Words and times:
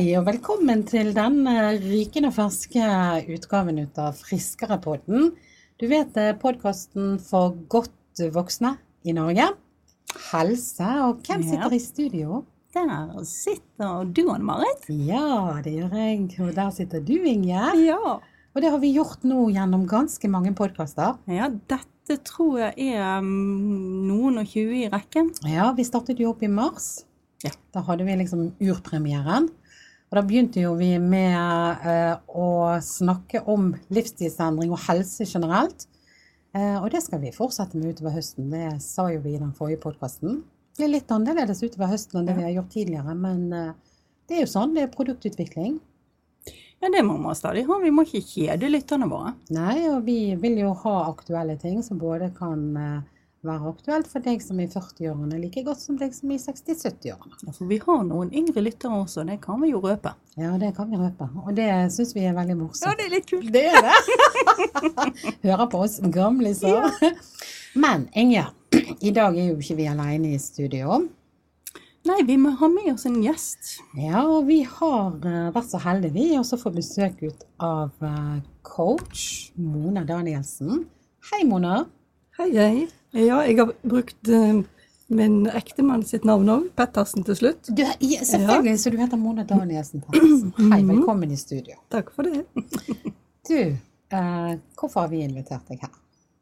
Hei 0.00 0.14
og 0.16 0.22
velkommen 0.24 0.80
til 0.88 1.10
denne 1.12 1.52
rykende 1.76 2.30
ferske 2.32 2.80
utgaven 3.34 3.82
ut 3.82 3.98
av 4.00 4.14
Friskerepodden. 4.16 5.26
Du 5.76 5.84
vet 5.90 6.14
podkasten 6.40 7.18
for 7.20 7.52
godt 7.68 8.22
voksne 8.32 8.78
i 9.04 9.12
Norge. 9.12 9.50
Helse. 10.30 10.88
Og 11.04 11.20
hvem 11.26 11.44
Ja. 11.44 11.50
sitter 11.50 11.74
i 11.76 11.78
studio? 11.84 12.44
Der 12.72 13.12
sitter 13.24 14.06
du, 14.10 14.22
Anne-Marit. 14.32 14.88
Ja, 14.88 15.60
det 15.62 15.74
gjør 15.74 15.92
jeg. 15.92 16.34
Og 16.40 16.54
der 16.54 16.70
sitter 16.70 17.04
du, 17.04 17.20
Inge. 17.22 17.60
Ja. 17.84 17.98
Og 18.56 18.62
det 18.62 18.70
har 18.70 18.78
vi 18.78 18.94
gjort 18.94 19.22
nå 19.22 19.50
gjennom 19.52 19.86
ganske 19.86 20.26
mange 20.30 20.54
podkaster. 20.54 21.18
ja. 21.28 21.50
Dette 21.50 22.24
tror 22.24 22.58
jeg 22.58 22.94
er 22.96 23.20
mm, 23.20 24.08
noen 24.08 24.38
og 24.38 24.46
tjue 24.46 24.86
i 24.86 24.88
rekken. 24.88 25.30
Ja, 25.44 25.72
vi 25.72 25.84
startet 25.84 26.18
jo 26.18 26.30
opp 26.30 26.42
i 26.42 26.48
mars. 26.48 27.04
Ja. 27.44 27.50
Da 27.74 27.82
hadde 27.82 28.04
vi 28.06 28.16
liksom 28.16 28.52
urpremieren. 28.60 29.50
Og 30.10 30.18
da 30.18 30.24
begynte 30.26 30.58
jo 30.58 30.72
vi 30.74 30.96
med 30.98 31.86
eh, 31.86 32.16
å 32.34 32.46
snakke 32.82 33.44
om 33.46 33.68
livsstilsendring 33.94 34.72
og 34.74 34.82
helse 34.88 35.22
generelt. 35.22 35.86
Eh, 36.50 36.78
og 36.80 36.88
det 36.90 37.04
skal 37.04 37.20
vi 37.22 37.30
fortsette 37.30 37.78
med 37.78 37.94
utover 37.94 38.16
høsten. 38.16 38.48
Det 38.50 38.80
sa 38.82 39.06
jo 39.14 39.20
vi 39.22 39.36
i 39.36 39.42
den 39.42 39.52
forrige 39.54 39.84
podkasten. 39.84 40.40
Det 40.74 40.82
blir 40.82 40.96
litt 40.96 41.14
annerledes 41.14 41.62
utover 41.62 41.92
høsten 41.92 42.18
enn 42.18 42.26
det 42.26 42.34
vi 42.40 42.46
har 42.48 42.56
gjort 42.56 42.74
tidligere, 42.74 43.14
men 43.14 43.46
eh, 43.54 43.70
det 44.26 44.38
er 44.38 44.42
jo 44.42 44.50
sånn. 44.50 44.74
Det 44.74 44.82
er 44.82 44.90
produktutvikling. 44.96 45.78
Ja, 46.80 46.90
det 46.90 47.04
må 47.06 47.14
man 47.20 47.38
stadig 47.38 47.62
ha. 47.68 47.78
Vi 47.78 47.94
må 47.94 48.02
ikke 48.08 48.24
kjede 48.24 48.72
lytterne 48.72 49.06
våre. 49.10 49.36
Nei, 49.54 49.84
og 49.92 50.02
vi 50.08 50.34
vil 50.42 50.58
jo 50.64 50.74
ha 50.82 50.96
aktuelle 51.12 51.54
ting 51.60 51.84
som 51.86 52.02
både 52.02 52.32
kan 52.34 52.66
være 53.46 53.70
aktuelt 53.70 54.08
for 54.10 54.24
deg 54.24 54.42
som 54.44 54.58
er 54.60 54.68
i 54.68 54.72
40-årene, 54.72 55.38
like 55.40 55.62
godt 55.64 55.80
som 55.80 55.96
deg 56.00 56.12
som 56.16 56.30
er 56.30 56.36
i 56.36 56.42
60-70-årene. 56.42 57.38
Ja, 57.46 57.54
For 57.56 57.70
vi 57.70 57.78
har 57.80 58.02
noen 58.06 58.32
yngre 58.36 58.64
lyttere 58.64 58.98
også, 59.00 59.24
det 59.28 59.38
kan 59.44 59.60
vi 59.62 59.72
jo 59.72 59.80
røpe. 59.84 60.12
Ja, 60.40 60.52
det 60.60 60.74
kan 60.76 60.90
vi 60.92 61.00
røpe. 61.00 61.28
Og 61.46 61.54
det 61.56 61.68
syns 61.94 62.12
vi 62.16 62.26
er 62.28 62.36
veldig 62.36 62.58
morsomt. 62.60 62.84
Ja, 62.84 62.96
det 62.98 63.06
er 63.08 63.14
litt 63.16 63.30
kult. 63.30 63.48
det 63.54 63.64
er 63.70 63.86
det. 63.86 63.96
Hører 65.46 65.70
på 65.72 65.84
oss 65.86 66.00
gamle, 66.12 66.52
så. 66.56 66.74
Men 67.80 68.08
Inger, 68.18 68.52
i 69.08 69.14
dag 69.16 69.38
er 69.38 69.52
jo 69.54 69.56
ikke 69.60 69.78
vi 69.80 69.88
alene 69.88 70.34
i 70.34 70.42
studio. 70.42 71.00
Nei, 72.08 72.22
vi 72.24 72.38
må 72.40 72.54
ha 72.56 72.68
med 72.72 72.94
oss 72.94 73.04
en 73.08 73.18
gjest. 73.20 73.74
Ja, 74.00 74.22
og 74.24 74.46
vi 74.48 74.62
har 74.64 75.18
eh, 75.20 75.50
vært 75.52 75.68
så 75.68 75.80
heldige 75.84 76.16
vi 76.16 76.30
også 76.38 76.56
få 76.60 76.72
besøk 76.72 77.20
ut 77.20 77.44
av 77.60 77.92
eh, 78.00 78.38
coach 78.64 79.52
Mona 79.60 80.06
Danielsen. 80.08 80.86
Hei, 81.28 81.44
Mona. 81.48 81.82
Hei, 82.40 82.48
hei. 82.56 82.88
Ja, 83.10 83.40
jeg 83.42 83.58
har 83.58 83.72
brukt 83.82 84.28
eh, 84.30 84.60
min 85.10 85.38
ektemann 85.50 86.04
sitt 86.06 86.26
navn 86.28 86.50
òg, 86.52 86.68
Pettersen 86.78 87.24
til 87.26 87.38
slutt. 87.38 87.70
Du, 87.74 87.82
ja, 87.82 88.20
selvfølgelig, 88.26 88.76
så 88.78 88.92
du 88.94 89.00
heter 89.00 89.18
Mona 89.18 89.42
Danielsen 89.48 90.04
Pettersen. 90.04 90.52
Hei, 90.72 90.82
velkommen 90.86 91.32
i 91.34 91.38
studio. 91.40 91.78
Takk 91.92 92.12
for 92.14 92.28
det. 92.28 92.44
Du, 93.50 93.56
eh, 93.56 94.50
hvorfor 94.78 95.00
har 95.00 95.08
vi 95.10 95.24
invitert 95.24 95.66
deg 95.66 95.80
her? 95.82 95.94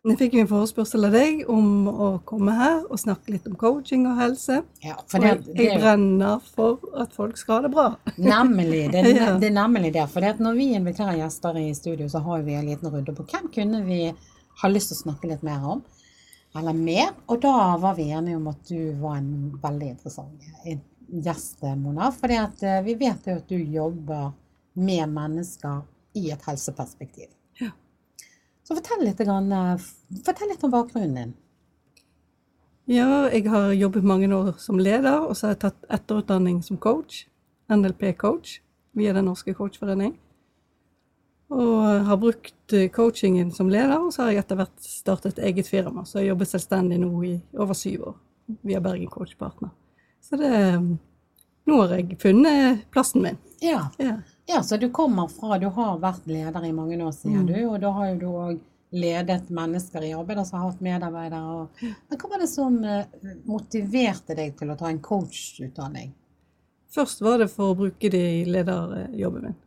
Jeg 0.05 0.17
fikk 0.21 0.35
en 0.43 0.49
forespørsel 0.51 1.07
av 1.09 1.15
deg 1.15 1.41
om 1.49 1.87
å 1.89 2.09
komme 2.29 2.53
her 2.59 2.83
og 2.85 3.01
snakke 3.01 3.33
litt 3.33 3.47
om 3.49 3.55
coaching 3.57 4.05
og 4.11 4.19
helse. 4.19 4.59
Ja, 4.85 4.99
for 5.09 5.25
det, 5.25 5.47
det, 5.47 5.71
jeg 5.71 5.81
brenner 5.81 6.43
for 6.53 6.83
at 7.01 7.15
folk 7.17 7.39
skal 7.41 7.63
ha 7.63 7.65
det 7.65 7.71
bra. 7.73 7.87
Nemlig. 8.19 8.83
Det, 8.93 9.05
Ja. 9.15 9.31
det 9.41 9.49
er 9.49 9.57
nemlig 9.57 9.95
det. 9.97 10.05
For 10.13 10.27
når 10.43 10.59
vi 10.59 10.69
inviterer 10.77 11.17
gjester 11.23 11.57
i 11.63 11.71
studio, 11.79 12.11
så 12.13 12.21
har 12.27 12.45
vi 12.45 12.59
en 12.59 12.69
liten 12.69 12.93
runde 12.93 13.15
på 13.17 13.25
hvem 13.31 13.49
kunne 13.55 13.81
vi 13.87 14.03
ha 14.61 14.73
lyst 14.75 14.93
til 14.93 14.99
å 14.99 15.03
snakke 15.07 15.33
litt 15.33 15.47
mer 15.47 15.65
om. 15.77 15.81
Eller 16.57 16.73
med. 16.73 17.19
Og 17.27 17.41
da 17.43 17.77
var 17.77 17.97
vi 17.99 18.11
enige 18.11 18.37
om 18.37 18.47
at 18.49 18.62
du 18.69 18.93
var 19.00 19.19
en 19.21 19.59
veldig 19.62 19.91
interessant 19.95 20.47
gjest, 21.09 21.62
Mona. 21.77 22.12
For 22.12 22.33
vi 22.84 22.95
vet 22.95 23.27
jo 23.27 23.37
at 23.41 23.49
du 23.49 23.59
jobber 23.59 24.33
med 24.78 25.12
mennesker 25.12 25.83
i 26.19 26.31
et 26.31 26.47
helseperspektiv. 26.47 27.28
Ja. 27.61 27.72
Så 28.62 28.77
fortell 28.77 29.05
litt, 29.06 29.19
grann, 29.19 29.53
eh, 29.53 29.87
fortell 30.25 30.53
litt 30.53 30.65
om 30.65 30.72
bakgrunnen 30.75 31.15
din. 31.15 31.34
Ja, 32.89 33.28
jeg 33.28 33.49
har 33.49 33.72
jobbet 33.72 34.05
mange 34.05 34.28
år 34.33 34.55
som 34.59 34.78
leder, 34.78 35.21
og 35.21 35.37
så 35.37 35.47
har 35.47 35.55
jeg 35.55 35.61
tatt 35.67 35.91
etterutdanning 35.91 36.62
som 36.65 36.78
coach. 36.81 37.27
NLP-coach 37.69 38.61
via 38.97 39.12
Den 39.12 39.27
norske 39.28 39.53
coachforening. 39.55 40.17
Og 41.48 42.04
har 42.04 42.16
brukt 42.20 42.72
eh, 42.76 42.88
coachingen 42.92 43.50
som 43.56 43.70
leder, 43.72 43.97
og 43.98 44.12
så 44.12 44.26
har 44.26 44.34
jeg 44.34 44.42
etter 44.44 44.59
hvert 44.60 44.84
startet 44.84 45.38
eget 45.41 45.69
firma. 45.70 46.04
Så 46.04 46.20
jeg 46.20 46.28
jobbet 46.34 46.50
selvstendig 46.50 46.98
nå 47.00 47.12
i 47.25 47.34
over 47.56 47.75
syv 47.78 48.03
år 48.10 48.16
via 48.69 48.81
Bergen 48.84 49.09
Coach 49.12 49.36
Partner. 49.41 49.70
Så 50.25 50.36
det 50.41 50.53
Nå 51.69 51.76
har 51.82 51.91
jeg 51.98 52.16
funnet 52.20 52.86
plassen 52.92 53.20
min. 53.22 53.36
Ja. 53.60 53.91
Ja. 54.00 54.14
Ja, 54.48 54.62
så 54.64 54.78
du 54.81 54.86
kommer 54.88 55.28
fra, 55.28 55.59
du 55.60 55.66
har 55.69 55.98
vært 56.00 56.25
leder 56.25 56.64
i 56.64 56.72
mange 56.72 56.97
år, 57.04 57.12
sier 57.12 57.42
Mm. 57.42 57.47
du, 57.47 57.59
og 57.69 57.80
da 57.82 57.91
har 57.92 58.06
jo 58.09 58.19
du 58.22 58.26
òg 58.26 58.60
ledet 58.92 59.50
mennesker 59.53 60.00
i 60.06 60.15
arbeid, 60.16 60.38
altså 60.41 60.56
hatt 60.62 60.80
medarbeidere. 60.80 61.66
Men 62.09 62.19
hva 62.22 62.30
var 62.30 62.38
det 62.41 62.48
som 62.48 62.78
eh, 62.84 63.04
motiverte 63.44 64.34
deg 64.34 64.56
til 64.56 64.70
å 64.72 64.78
ta 64.80 64.88
en 64.88 64.98
coachutdanning? 65.04 66.15
Først 66.88 67.20
var 67.20 67.36
det 67.42 67.50
for 67.53 67.75
å 67.75 67.76
bruke 67.76 68.09
det 68.10 68.25
i 68.38 68.44
lederjobben 68.48 69.42
min. 69.50 69.59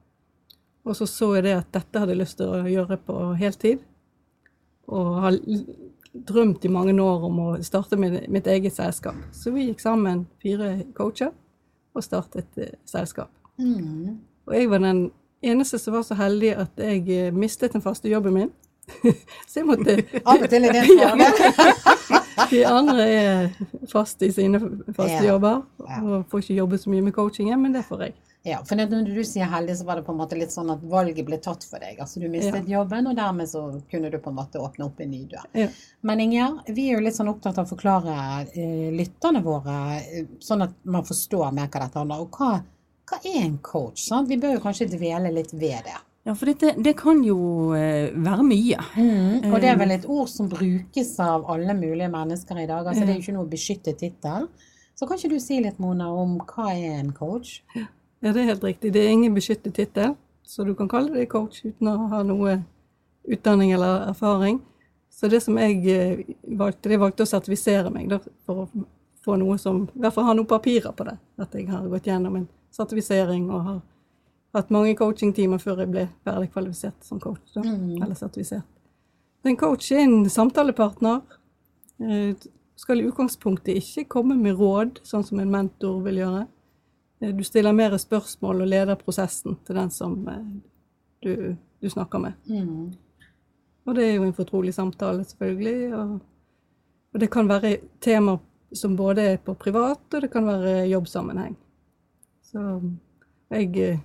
Og 0.85 0.95
så 0.97 1.05
så 1.05 1.35
jeg 1.35 1.45
det 1.45 1.55
at 1.59 1.71
dette 1.75 2.01
hadde 2.01 2.15
jeg 2.15 2.21
lyst 2.23 2.39
til 2.39 2.49
å 2.49 2.61
gjøre 2.65 2.97
på 3.05 3.17
heltid. 3.37 3.83
Og 4.91 5.21
har 5.23 5.37
drømt 6.11 6.65
i 6.65 6.71
mange 6.71 6.95
år 7.01 7.27
om 7.27 7.39
å 7.39 7.49
starte 7.63 7.97
med 7.99 8.17
mitt 8.33 8.47
eget 8.49 8.75
selskap. 8.75 9.15
Så 9.31 9.53
vi 9.53 9.67
gikk 9.69 9.79
sammen, 9.83 10.25
fire 10.41 10.73
coacher, 10.97 11.31
og 11.93 12.03
startet 12.03 12.57
eh, 12.59 12.73
selskap. 12.87 13.31
Mm. 13.59 14.17
Og 14.47 14.55
jeg 14.57 14.69
var 14.71 14.83
den 14.83 15.05
eneste 15.43 15.79
som 15.79 15.95
var 15.95 16.03
så 16.07 16.17
heldig 16.19 16.55
at 16.65 16.81
jeg 16.81 17.05
eh, 17.13 17.31
mistet 17.35 17.75
den 17.75 17.83
faste 17.83 18.09
jobben 18.11 18.35
min. 18.35 18.51
så 19.47 19.61
jeg 19.61 19.67
måtte 19.69 19.93
Av 20.25 20.41
og 20.41 20.49
til 20.49 20.65
er 20.67 20.73
det 20.73 20.81
en 20.81 20.97
fare. 21.37 22.17
De 22.51 22.63
andre 22.67 23.05
er 23.05 23.51
fast 23.91 24.23
i 24.25 24.31
sine 24.33 24.59
faste 24.95 25.21
Ja. 25.21 25.33
jobber 25.33 25.61
og 25.77 26.25
får 26.31 26.43
ikke 26.43 26.57
jobbe 26.57 26.79
så 26.81 26.89
mye 26.91 27.05
med 27.05 27.15
coachingen, 27.15 27.61
men 27.61 27.75
det 27.75 27.85
får 27.87 28.07
jeg. 28.07 28.15
Ja, 28.43 28.63
for 28.65 28.73
når 28.73 29.05
du 29.05 29.19
sier 29.27 29.45
heldig, 29.45 29.75
så 29.77 29.85
var 29.85 29.99
det 29.99 30.05
på 30.07 30.15
en 30.15 30.17
måte 30.17 30.37
litt 30.37 30.53
sånn 30.53 30.71
at 30.73 30.81
valget 30.89 31.21
ble 31.27 31.37
tatt 31.37 31.61
for 31.67 31.83
deg. 31.83 31.99
Altså 32.01 32.23
du 32.23 32.25
mistet 32.31 32.69
jobben, 32.69 33.05
og 33.11 33.17
dermed 33.19 33.49
så 33.49 33.67
kunne 33.91 34.09
du 34.09 34.17
på 34.17 34.31
en 34.31 34.39
måte 34.39 34.61
åpne 34.61 34.87
opp 34.87 35.01
en 35.03 35.11
ny 35.13 35.19
dør. 35.29 35.45
Ja. 35.53 35.67
Men 36.09 36.23
Inger, 36.23 36.55
vi 36.73 36.87
er 36.89 36.97
jo 36.97 37.03
litt 37.05 37.19
sånn 37.19 37.29
opptatt 37.29 37.59
av 37.61 37.69
å 37.69 37.71
forklare 37.75 38.15
eh, 38.49 38.87
lytterne 38.97 39.43
våre, 39.45 39.75
eh, 40.01 40.31
sånn 40.41 40.65
at 40.65 40.73
man 40.89 41.05
forstår 41.05 41.53
mer 41.53 41.69
hva 41.69 41.83
dette 41.83 42.01
handler 42.01 42.23
om. 42.23 42.25
Og 42.25 42.41
hva, 42.41 42.49
hva 43.11 43.21
er 43.21 43.37
en 43.43 43.61
coach? 43.61 44.07
Sant? 44.07 44.31
Vi 44.31 44.39
bør 44.41 44.57
jo 44.57 44.65
kanskje 44.65 44.89
dvele 44.95 45.35
litt 45.37 45.53
ved 45.53 45.85
det. 45.91 46.01
Ja, 46.25 46.33
for 46.37 46.49
dette, 46.49 46.73
det 46.81 46.95
kan 46.97 47.21
jo 47.25 47.37
eh, 47.77 48.09
være 48.25 48.49
mye. 48.49 48.81
Og 49.51 49.61
det 49.61 49.69
er 49.69 49.77
vel 49.77 49.93
et 49.99 50.09
ord 50.09 50.33
som 50.33 50.49
brukes 50.49 51.13
av 51.21 51.45
alle 51.49 51.77
mulige 51.77 52.09
mennesker 52.09 52.65
i 52.65 52.67
dag. 52.69 52.89
Altså 52.89 53.05
Det 53.05 53.09
er 53.13 53.21
jo 53.21 53.25
ikke 53.27 53.37
noe 53.37 53.53
beskyttet 53.53 54.01
tittel. 54.01 54.49
Så 54.97 55.05
kan 55.05 55.17
ikke 55.17 55.35
du 55.37 55.41
si 55.41 55.61
litt, 55.61 55.77
Mona, 55.81 56.09
om 56.13 56.39
hva 56.41 56.73
er 56.73 56.99
en 56.99 57.13
coach? 57.13 57.59
Ja, 57.77 57.85
det 58.21 58.41
er 58.43 58.51
helt 58.51 58.63
riktig. 58.63 58.93
Det 58.93 59.01
er 59.01 59.09
ingen 59.09 59.33
beskyttet 59.33 59.73
tittel, 59.73 60.15
så 60.45 60.65
du 60.65 60.75
kan 60.77 60.89
kalle 60.89 61.13
deg 61.15 61.29
coach 61.31 61.63
uten 61.65 61.89
å 61.89 61.95
ha 62.11 62.21
noe 62.25 62.59
utdanning 63.25 63.71
eller 63.73 64.09
erfaring. 64.11 64.59
Så 65.11 65.27
det 65.27 65.41
som 65.43 65.57
jeg 65.57 65.81
eh, 65.89 66.21
valgte, 66.57 66.89
det 66.89 66.99
valgte 67.01 67.25
å 67.25 67.29
sertifisere 67.29 67.91
meg 67.93 68.09
da, 68.09 68.19
for 68.45 68.63
å 68.63 68.85
få 69.21 69.35
noe 69.37 69.57
som 69.61 69.83
I 69.93 70.01
hvert 70.01 70.15
fall 70.15 70.29
ha 70.29 70.35
noen 70.37 70.49
papirer 70.49 70.93
på 70.97 71.05
det. 71.05 71.17
At 71.41 71.53
jeg 71.57 71.67
har 71.69 71.89
gått 71.89 72.07
gjennom 72.09 72.37
en 72.39 72.47
sertifisering 72.73 73.49
og 73.51 73.65
har 73.67 73.81
hatt 74.55 74.71
mange 74.73 74.95
coachingtimer 74.99 75.61
før 75.61 75.83
jeg 75.83 75.91
ble 75.91 76.07
ferdig 76.25 76.49
kvalifisert 76.53 77.05
som 77.05 77.19
coach. 77.21 77.43
Da, 77.55 77.61
Eller 77.65 78.17
sertifisert. 78.17 78.67
En 79.45 79.57
coach 79.57 79.91
er 79.91 80.03
en 80.05 80.25
samtalepartner. 80.29 81.21
Eh, 82.01 82.33
Skal 82.81 83.01
i 83.01 83.05
utgangspunktet 83.05 83.77
ikke 83.77 84.07
komme 84.09 84.33
med 84.33 84.57
råd, 84.57 85.03
sånn 85.05 85.25
som 85.27 85.37
en 85.39 85.51
mentor 85.53 85.99
vil 86.01 86.17
gjøre. 86.23 86.47
Eh, 87.21 87.33
Du 87.35 87.43
stiller 87.43 87.73
mer 87.73 87.97
spørsmål 87.97 88.61
og 88.61 88.67
leder 88.67 88.95
prosessen 88.99 89.57
til 89.65 89.77
den 89.77 89.91
som 89.93 90.27
eh, 90.27 90.43
du, 91.21 91.55
du 91.81 91.89
snakker 91.89 92.19
med. 92.19 92.33
Mm. 92.49 92.93
Og 93.85 93.95
det 93.95 94.05
er 94.07 94.15
jo 94.15 94.23
en 94.27 94.37
fortrolig 94.37 94.73
samtale, 94.73 95.23
selvfølgelig. 95.25 95.95
Og, 95.97 96.19
og 97.13 97.19
det 97.19 97.31
kan 97.31 97.49
være 97.49 97.77
temaer 98.01 98.39
som 98.73 98.95
både 98.95 99.21
er 99.33 99.37
på 99.43 99.53
privat, 99.59 99.99
og 100.13 100.21
det 100.23 100.29
kan 100.31 100.45
være 100.47 100.85
jobbsammenheng. 100.87 101.57
Så 102.51 102.61
jeg, 103.51 103.71
eh, 103.77 103.99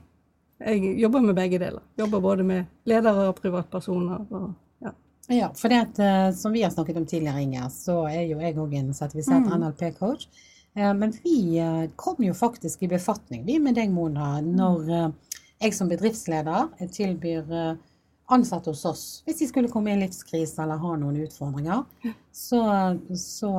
jeg 0.61 0.97
jobber 1.01 1.21
med 1.21 1.37
begge 1.37 1.61
deler. 1.63 1.83
Jobber 1.99 2.21
både 2.21 2.45
med 2.45 2.65
ledere 2.85 3.29
og 3.29 3.37
privatpersoner. 3.39 4.27
Og, 4.31 4.49
ja. 4.83 4.93
Ja, 5.31 5.53
for 5.55 5.69
det 5.69 5.79
at, 5.85 6.35
som 6.35 6.53
vi 6.53 6.65
har 6.65 6.71
snakket 6.71 6.97
om 6.97 7.07
tidligere, 7.07 7.43
Inger, 7.43 7.69
så 7.69 8.01
er 8.11 8.27
jo 8.27 8.41
jeg 8.41 8.59
òg 8.59 8.75
en 8.75 8.93
sertifisert 8.95 9.47
NLP-coach. 9.55 10.29
Eh, 10.77 10.95
Men 10.95 11.13
vi 11.25 11.59
eh, 11.59 11.91
kom 11.97 12.25
jo 12.25 12.35
faktisk 12.35 12.83
i 12.83 12.89
befatning, 12.89 13.45
vi 13.45 13.59
med 13.59 13.75
deg, 13.75 13.91
Mona, 13.91 14.41
når 14.45 14.91
eh, 14.93 15.37
jeg 15.65 15.75
som 15.75 15.89
bedriftsleder 15.89 16.89
tilbyr 16.93 17.79
ansatte 18.29 18.73
hos 18.73 18.83
oss, 18.85 19.05
hvis 19.25 19.39
de 19.39 19.47
skulle 19.49 19.71
komme 19.73 19.89
i 19.89 19.95
en 19.95 20.03
livskrise 20.03 20.59
eller 20.61 20.83
ha 20.83 20.97
noen 20.99 21.23
utfordringer, 21.23 21.85
så, 22.35 22.59
så 23.17 23.53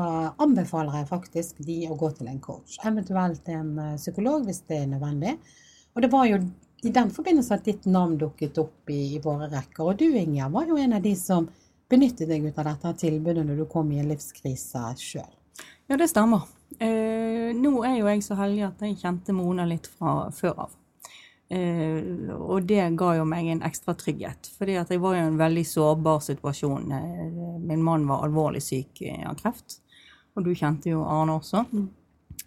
anbefaler 0.43 0.99
jeg 0.99 1.07
faktisk 1.09 1.61
de 1.65 1.77
å 1.87 1.97
gå 1.97 2.11
til 2.19 2.29
en 2.29 2.41
coach. 2.43 2.75
Eventuelt 2.85 3.47
en 3.49 3.71
psykolog 3.95 4.45
hvis 4.45 4.59
det 4.67 4.81
er 4.83 4.91
nødvendig. 4.91 5.37
Og 5.95 6.03
det 6.03 6.11
var 6.13 6.27
jo 6.29 6.41
i 6.85 6.91
den 6.93 7.09
forbindelse 7.15 7.57
at 7.57 7.65
ditt 7.65 7.87
navn 7.89 8.19
dukket 8.21 8.59
opp 8.61 8.91
i, 8.93 9.15
i 9.15 9.23
våre 9.23 9.47
rekker. 9.55 9.87
Og 9.87 9.97
du, 10.03 10.05
Ingjerd, 10.11 10.53
var 10.53 10.69
jo 10.69 10.77
en 10.77 10.99
av 10.99 11.01
de 11.07 11.15
som 11.17 11.47
benyttet 11.89 12.29
deg 12.29 12.45
ut 12.45 12.59
av 12.59 12.69
dette 12.73 12.93
tilbudet 13.07 13.47
når 13.47 13.63
du 13.63 13.65
kom 13.71 13.89
i 13.95 14.03
en 14.03 14.11
livskrise 14.11 14.83
sjøl. 15.01 15.33
Ja, 15.87 15.97
det 15.97 16.11
stemmer. 16.11 16.43
Eh, 16.79 17.55
nå 17.55 17.71
er 17.87 17.95
jo 17.97 18.09
jeg 18.11 18.23
så 18.25 18.35
heldig 18.37 18.65
at 18.67 18.81
jeg 18.83 18.99
kjente 18.99 19.35
Mona 19.35 19.65
litt 19.65 19.87
fra 19.89 20.27
før 20.35 20.53
av. 20.67 20.71
Eh, 21.49 22.03
og 22.35 22.63
det 22.67 22.89
ga 22.99 23.13
jo 23.15 23.25
meg 23.27 23.47
en 23.53 23.61
ekstra 23.65 23.93
trygghet, 23.97 24.49
fordi 24.57 24.75
at 24.81 24.89
jeg 24.91 24.99
var 24.99 25.15
i 25.15 25.21
en 25.23 25.39
veldig 25.39 25.65
sårbar 25.67 26.19
situasjon. 26.25 26.91
Eh, 26.91 27.27
min 27.63 27.83
mann 27.83 28.07
var 28.09 28.25
alvorlig 28.27 28.61
syk 28.65 29.01
eh, 29.07 29.23
av 29.27 29.35
kreft, 29.39 29.79
og 30.35 30.43
du 30.43 30.51
kjente 30.51 30.89
jo 30.91 31.05
Arne 31.07 31.33
også. 31.39 31.59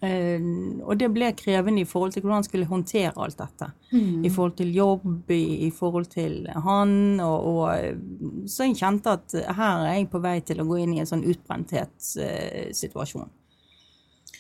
Eh, 0.05 0.41
og 0.85 0.95
det 1.01 1.09
ble 1.13 1.33
krevende 1.37 1.83
i 1.83 1.89
forhold 1.89 2.13
til 2.13 2.23
hvordan 2.23 2.39
han 2.43 2.47
skulle 2.47 2.69
håndtere 2.69 3.13
alt 3.17 3.39
dette. 3.41 3.67
Mm. 3.91 4.25
I 4.29 4.31
forhold 4.37 4.57
til 4.61 4.77
jobb, 4.77 5.31
i, 5.33 5.67
i 5.67 5.71
forhold 5.75 6.07
til 6.13 6.33
han, 6.69 6.91
og, 7.25 7.39
og 7.51 8.47
så 8.53 8.59
jeg 8.69 8.81
kjente 8.85 9.17
at 9.17 9.29
her 9.49 9.77
er 9.89 9.95
jeg 9.97 10.13
på 10.13 10.23
vei 10.23 10.39
til 10.45 10.61
å 10.61 10.69
gå 10.69 10.75
inn 10.85 10.95
i 10.95 11.01
en 11.01 11.09
sånn 11.09 11.25
utbrentetssituasjon. 11.25 13.31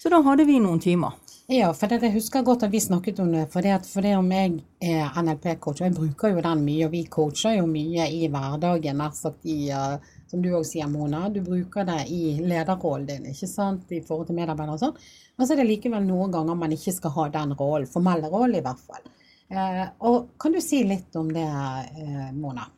Så 0.03 0.09
da 0.09 0.23
hadde 0.25 0.47
vi 0.49 0.57
noen 0.61 0.81
timer. 0.81 1.13
Ja, 1.51 1.73
for 1.75 1.91
det, 1.91 1.99
jeg 2.07 2.15
husker 2.15 2.45
godt 2.47 2.63
at 2.63 2.73
vi 2.73 2.79
snakket 2.81 3.19
om 3.21 3.33
det. 3.35 3.43
For 3.53 3.61
det, 3.61 3.73
at, 3.75 3.89
for 3.91 4.07
det 4.07 4.15
om 4.17 4.29
jeg 4.33 4.55
er 4.81 5.19
NLP-coach, 5.19 5.83
og 5.83 5.89
jeg 5.89 5.97
bruker 5.97 6.33
jo 6.33 6.45
den 6.47 6.63
mye, 6.65 6.87
og 6.87 6.95
vi 6.95 7.03
coacher 7.11 7.59
jo 7.59 7.67
mye 7.69 8.07
i 8.15 8.21
hverdagen, 8.31 8.97
nær 8.97 9.13
sagt 9.19 9.45
i 9.45 9.59
uh, 9.75 9.99
Som 10.31 10.45
du 10.45 10.53
òg 10.55 10.63
sier, 10.65 10.87
Mona, 10.89 11.25
du 11.29 11.41
bruker 11.43 11.85
det 11.89 12.05
i 12.15 12.37
lederrollen 12.39 13.09
din, 13.09 13.27
ikke 13.33 13.49
sant, 13.51 13.91
i 13.91 13.99
forhold 14.07 14.29
til 14.31 14.39
medarbeidere 14.39 14.77
og 14.79 14.85
sånn. 14.85 15.03
Men 15.37 15.49
så 15.49 15.57
er 15.57 15.61
det 15.61 15.69
likevel 15.73 16.07
noen 16.07 16.33
ganger 16.33 16.61
man 16.63 16.77
ikke 16.77 16.95
skal 16.95 17.15
ha 17.17 17.27
den 17.35 17.57
rollen, 17.59 17.91
formelle 17.91 18.31
rollen 18.31 18.61
i 18.61 18.63
hvert 18.65 18.85
fall. 18.87 19.03
Eh, 19.51 19.83
og 20.07 20.31
kan 20.39 20.55
du 20.55 20.63
si 20.63 20.85
litt 20.87 21.19
om 21.19 21.35
det, 21.35 21.45
eh, 21.45 22.31
Mona? 22.39 22.71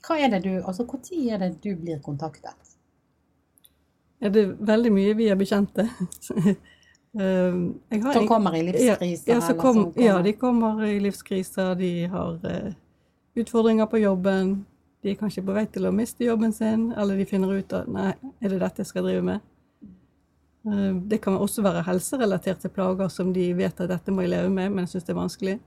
Hva 0.00 0.16
er 0.16 0.32
det 0.32 0.40
du, 0.48 0.54
altså 0.64 0.88
Når 0.88 1.34
er 1.34 1.44
det 1.44 1.52
du 1.60 1.74
blir 1.76 2.00
kontaktet? 2.00 2.69
Er 4.20 4.32
det 4.34 4.44
veldig 4.60 4.92
mye 4.92 5.14
vi 5.16 5.30
er 5.32 5.38
bekjente? 5.40 5.86
Um, 7.12 7.80
jeg 7.90 8.02
har 8.04 8.12
Som 8.12 8.26
kommer 8.28 8.56
i 8.56 8.62
livskriser? 8.66 9.32
Ja, 9.32 9.40
kom, 9.54 9.60
kommer- 9.86 10.04
ja, 10.04 10.18
de 10.22 10.32
kommer 10.36 10.82
i 10.84 10.98
livskriser, 11.00 11.74
de 11.74 11.92
har 12.12 12.36
uh, 12.44 12.72
utfordringer 13.40 13.88
på 13.88 14.02
jobben. 14.02 14.58
De 15.00 15.14
er 15.14 15.16
kanskje 15.16 15.44
på 15.46 15.56
vei 15.56 15.64
til 15.72 15.88
å 15.88 15.94
miste 15.96 16.26
jobben 16.26 16.52
sin, 16.52 16.90
eller 16.92 17.16
de 17.16 17.24
finner 17.24 17.54
ut 17.56 17.72
at 17.72 17.88
nei, 17.88 18.12
er 18.44 18.52
det 18.52 18.60
dette 18.60 18.84
jeg 18.84 18.92
skal 18.92 19.08
drive 19.08 19.24
med? 19.24 19.46
Uh, 20.68 21.00
det 21.08 21.22
kan 21.24 21.40
også 21.40 21.64
være 21.64 21.86
helserelaterte 21.88 22.68
plager 22.68 23.08
som 23.08 23.32
de 23.32 23.48
vet 23.56 23.80
at 23.80 23.88
dette 23.88 24.12
må 24.12 24.26
jeg 24.26 24.34
leve 24.36 24.52
med, 24.52 24.68
men 24.74 24.84
jeg 24.84 24.98
syns 24.98 25.08
det 25.08 25.16
er 25.16 25.22
vanskelig. 25.22 25.58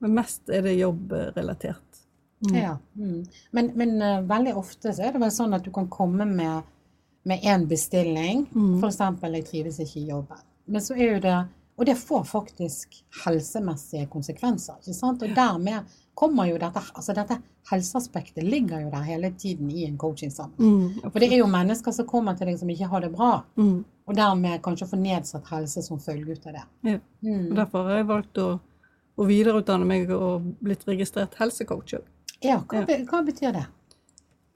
Men 0.00 0.16
mest 0.22 0.48
er 0.48 0.64
det 0.64 0.78
jobbrelatert. 0.78 2.04
Mm. 2.48 2.56
Ja. 2.56 2.78
Mm. 2.96 3.20
Men, 3.52 3.74
men 3.76 3.98
uh, 4.00 4.22
veldig 4.28 4.56
ofte 4.56 4.96
så 4.96 5.04
er 5.04 5.12
det 5.12 5.20
vel 5.20 5.32
sånn 5.32 5.52
at 5.56 5.64
du 5.64 5.70
kan 5.72 5.92
komme 5.92 6.24
med 6.28 6.64
med 7.24 7.40
én 7.42 7.66
bestilling, 7.68 8.46
Mm. 8.54 8.80
f.eks. 8.80 8.98
'jeg 8.98 9.44
trives 9.44 9.78
ikke 9.80 9.96
i 10.00 10.08
jobben'. 10.10 10.42
Men 10.66 10.80
så 10.80 10.94
er 10.96 11.14
jo 11.14 11.20
det 11.20 11.46
Og 11.76 11.86
det 11.86 11.96
får 11.96 12.24
faktisk 12.24 13.02
helsemessige 13.24 14.06
konsekvenser. 14.08 14.74
ikke 14.78 14.94
sant? 14.94 15.22
Og 15.22 15.28
dermed 15.34 15.84
kommer 16.14 16.44
jo 16.46 16.54
dette 16.58 16.78
altså 16.94 17.12
dette 17.14 17.38
helseaspektet 17.70 18.44
ligger 18.44 18.80
jo 18.84 18.90
der 18.90 19.02
hele 19.02 19.30
tiden 19.36 19.70
i 19.70 19.84
en 19.84 19.98
coachingsammenheng. 19.98 20.94
Mm, 21.04 21.10
For 21.12 21.18
det 21.18 21.32
er 21.32 21.38
jo 21.38 21.46
mennesker 21.46 21.92
som 21.92 22.06
kommer 22.06 22.36
til 22.38 22.46
deg 22.46 22.58
som 22.60 22.68
ikke 22.70 22.86
har 22.88 23.00
det 23.00 23.12
bra, 23.12 23.42
mm. 23.56 23.84
og 24.06 24.14
dermed 24.14 24.62
kanskje 24.62 24.86
får 24.86 24.98
nedsatt 25.02 25.44
helse 25.50 25.82
som 25.82 25.98
følge 25.98 26.32
ut 26.32 26.46
av 26.46 26.52
det. 26.52 26.62
Ja. 26.92 26.98
Mm. 27.24 27.50
Og 27.50 27.56
Derfor 27.56 27.82
har 27.88 27.96
jeg 27.96 28.06
valgt 28.06 28.34
å, 28.38 28.60
å 29.18 29.26
videreutdanne 29.26 29.84
meg 29.86 30.10
og 30.10 30.42
blitt 30.62 30.84
registrert 30.86 31.34
helsecoach. 31.34 31.94
òg. 31.94 32.02
Ja, 32.42 32.58
hva, 32.60 32.86
Ja. 32.88 32.96
hva 33.04 33.24
betyr 33.26 33.52
det? 33.52 33.66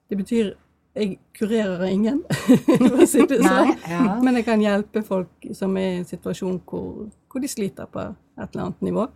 Det 0.08 0.18
betyr 0.18 0.54
jeg 0.98 1.18
kurerer 1.38 1.84
ingen, 1.88 2.22
for 2.66 3.04
å 3.04 3.06
si 3.08 3.24
det 3.30 3.40
sånn. 3.44 3.72
Ja. 3.88 4.18
Men 4.24 4.40
jeg 4.40 4.46
kan 4.48 4.62
hjelpe 4.62 5.04
folk 5.06 5.48
som 5.56 5.76
er 5.78 5.94
i 5.94 6.00
en 6.00 6.08
situasjon 6.08 6.60
hvor, 6.68 7.08
hvor 7.30 7.44
de 7.44 7.50
sliter 7.50 7.88
på 7.92 8.02
et 8.02 8.46
eller 8.46 8.64
annet 8.66 8.86
nivå, 8.90 9.08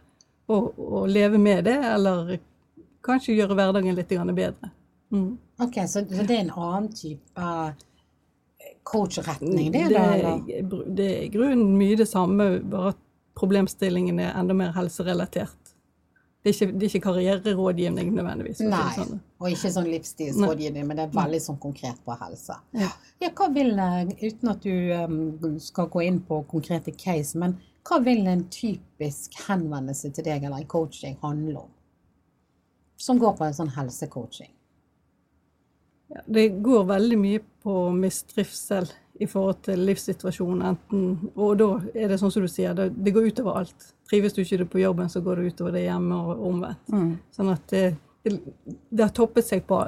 og, 0.53 0.69
og 0.79 1.09
leve 1.11 1.41
med 1.43 1.65
det, 1.69 1.79
eller 1.93 2.37
kanskje 3.03 3.37
gjøre 3.37 3.57
hverdagen 3.59 3.99
litt 3.99 4.13
bedre. 4.13 4.71
Mm. 5.13 5.39
Ok, 5.61 5.81
så, 5.87 6.05
så 6.09 6.25
det 6.25 6.37
er 6.37 6.45
en 6.47 6.55
annen 6.57 6.93
type 6.97 7.47
eh, 7.47 8.71
coachretning, 8.83 9.73
det, 9.73 9.89
det. 9.93 9.99
Eller? 9.99 10.43
er 10.49 10.87
det 10.97 11.09
er 11.09 11.25
i 11.27 11.33
grunnen 11.33 11.77
mye 11.79 11.99
det 12.01 12.09
samme, 12.11 12.61
bare 12.65 12.95
at 12.95 13.03
problemstillingen 13.39 14.21
er 14.21 14.35
enda 14.39 14.57
mer 14.57 14.73
helserelatert. 14.77 15.62
Det 16.43 16.51
er 16.51 16.57
ikke, 16.57 16.75
det 16.75 16.87
er 16.87 16.91
ikke 16.91 17.05
karriererådgivning 17.05 18.09
nødvendigvis. 18.17 18.61
Nei, 18.67 18.87
sånn. 18.97 19.21
og 19.39 19.53
ikke 19.53 19.71
sånn 19.71 19.91
livsstilsrådgivning, 19.93 20.87
men 20.89 20.99
det 20.99 21.05
er 21.05 21.13
veldig 21.15 21.39
sånn 21.45 21.59
konkret 21.63 22.01
på 22.03 22.17
helse. 22.19 22.57
Ja. 22.75 22.89
Ja, 23.23 23.29
hva 23.39 23.47
vil, 23.55 23.71
eh, 23.79 24.11
uten 24.25 24.51
at 24.51 24.65
du 24.67 24.73
em, 24.97 25.21
skal 25.63 25.87
gå 25.93 26.03
inn 26.03 26.19
på 26.27 26.41
konkrete 26.51 26.91
case, 26.99 27.39
men 27.39 27.55
hva 27.87 28.01
vil 28.03 28.27
en 28.27 28.43
typisk 28.51 29.39
henvendelse 29.47 30.11
til 30.17 30.27
deg 30.27 30.43
eller 30.43 30.65
en 30.65 30.73
coaching 30.75 31.15
handle 31.23 31.63
om? 31.63 31.71
Som 32.99 33.23
går 33.23 33.39
på 33.39 33.47
en 33.47 33.55
sånn 33.55 33.71
helsecoaching. 33.77 34.51
Ja, 36.11 36.27
det 36.27 36.49
går 36.63 36.91
veldig 36.91 37.19
mye 37.23 37.45
på 37.63 37.77
mistrivsel 37.95 38.91
i 39.23 39.27
forhold 39.31 39.63
til 39.67 39.83
livssituasjonen, 39.87 40.63
enten 40.73 41.33
Og 41.37 41.57
da 41.61 41.69
er 41.95 42.13
det 42.13 42.19
sånn 42.21 42.33
som 42.35 42.45
du 42.45 42.51
sier, 42.51 42.75
det, 42.77 42.91
det 42.99 43.15
går 43.15 43.31
utover 43.33 43.63
alt. 43.63 43.89
Trives 44.11 44.35
du 44.37 44.43
ikke 44.43 44.67
på 44.75 44.83
jobben, 44.83 45.09
så 45.13 45.23
går 45.25 45.41
det 45.41 45.53
utover 45.55 45.73
det 45.77 45.85
hjemme 45.87 46.19
og 46.19 46.47
omvendt. 46.51 46.89
Mm. 46.93 47.13
Sånn 47.35 47.53
at 47.55 47.67
det, 47.73 47.85
det, 48.27 48.37
det 48.91 49.07
har 49.07 49.15
toppet 49.17 49.47
seg 49.49 49.65
på, 49.69 49.81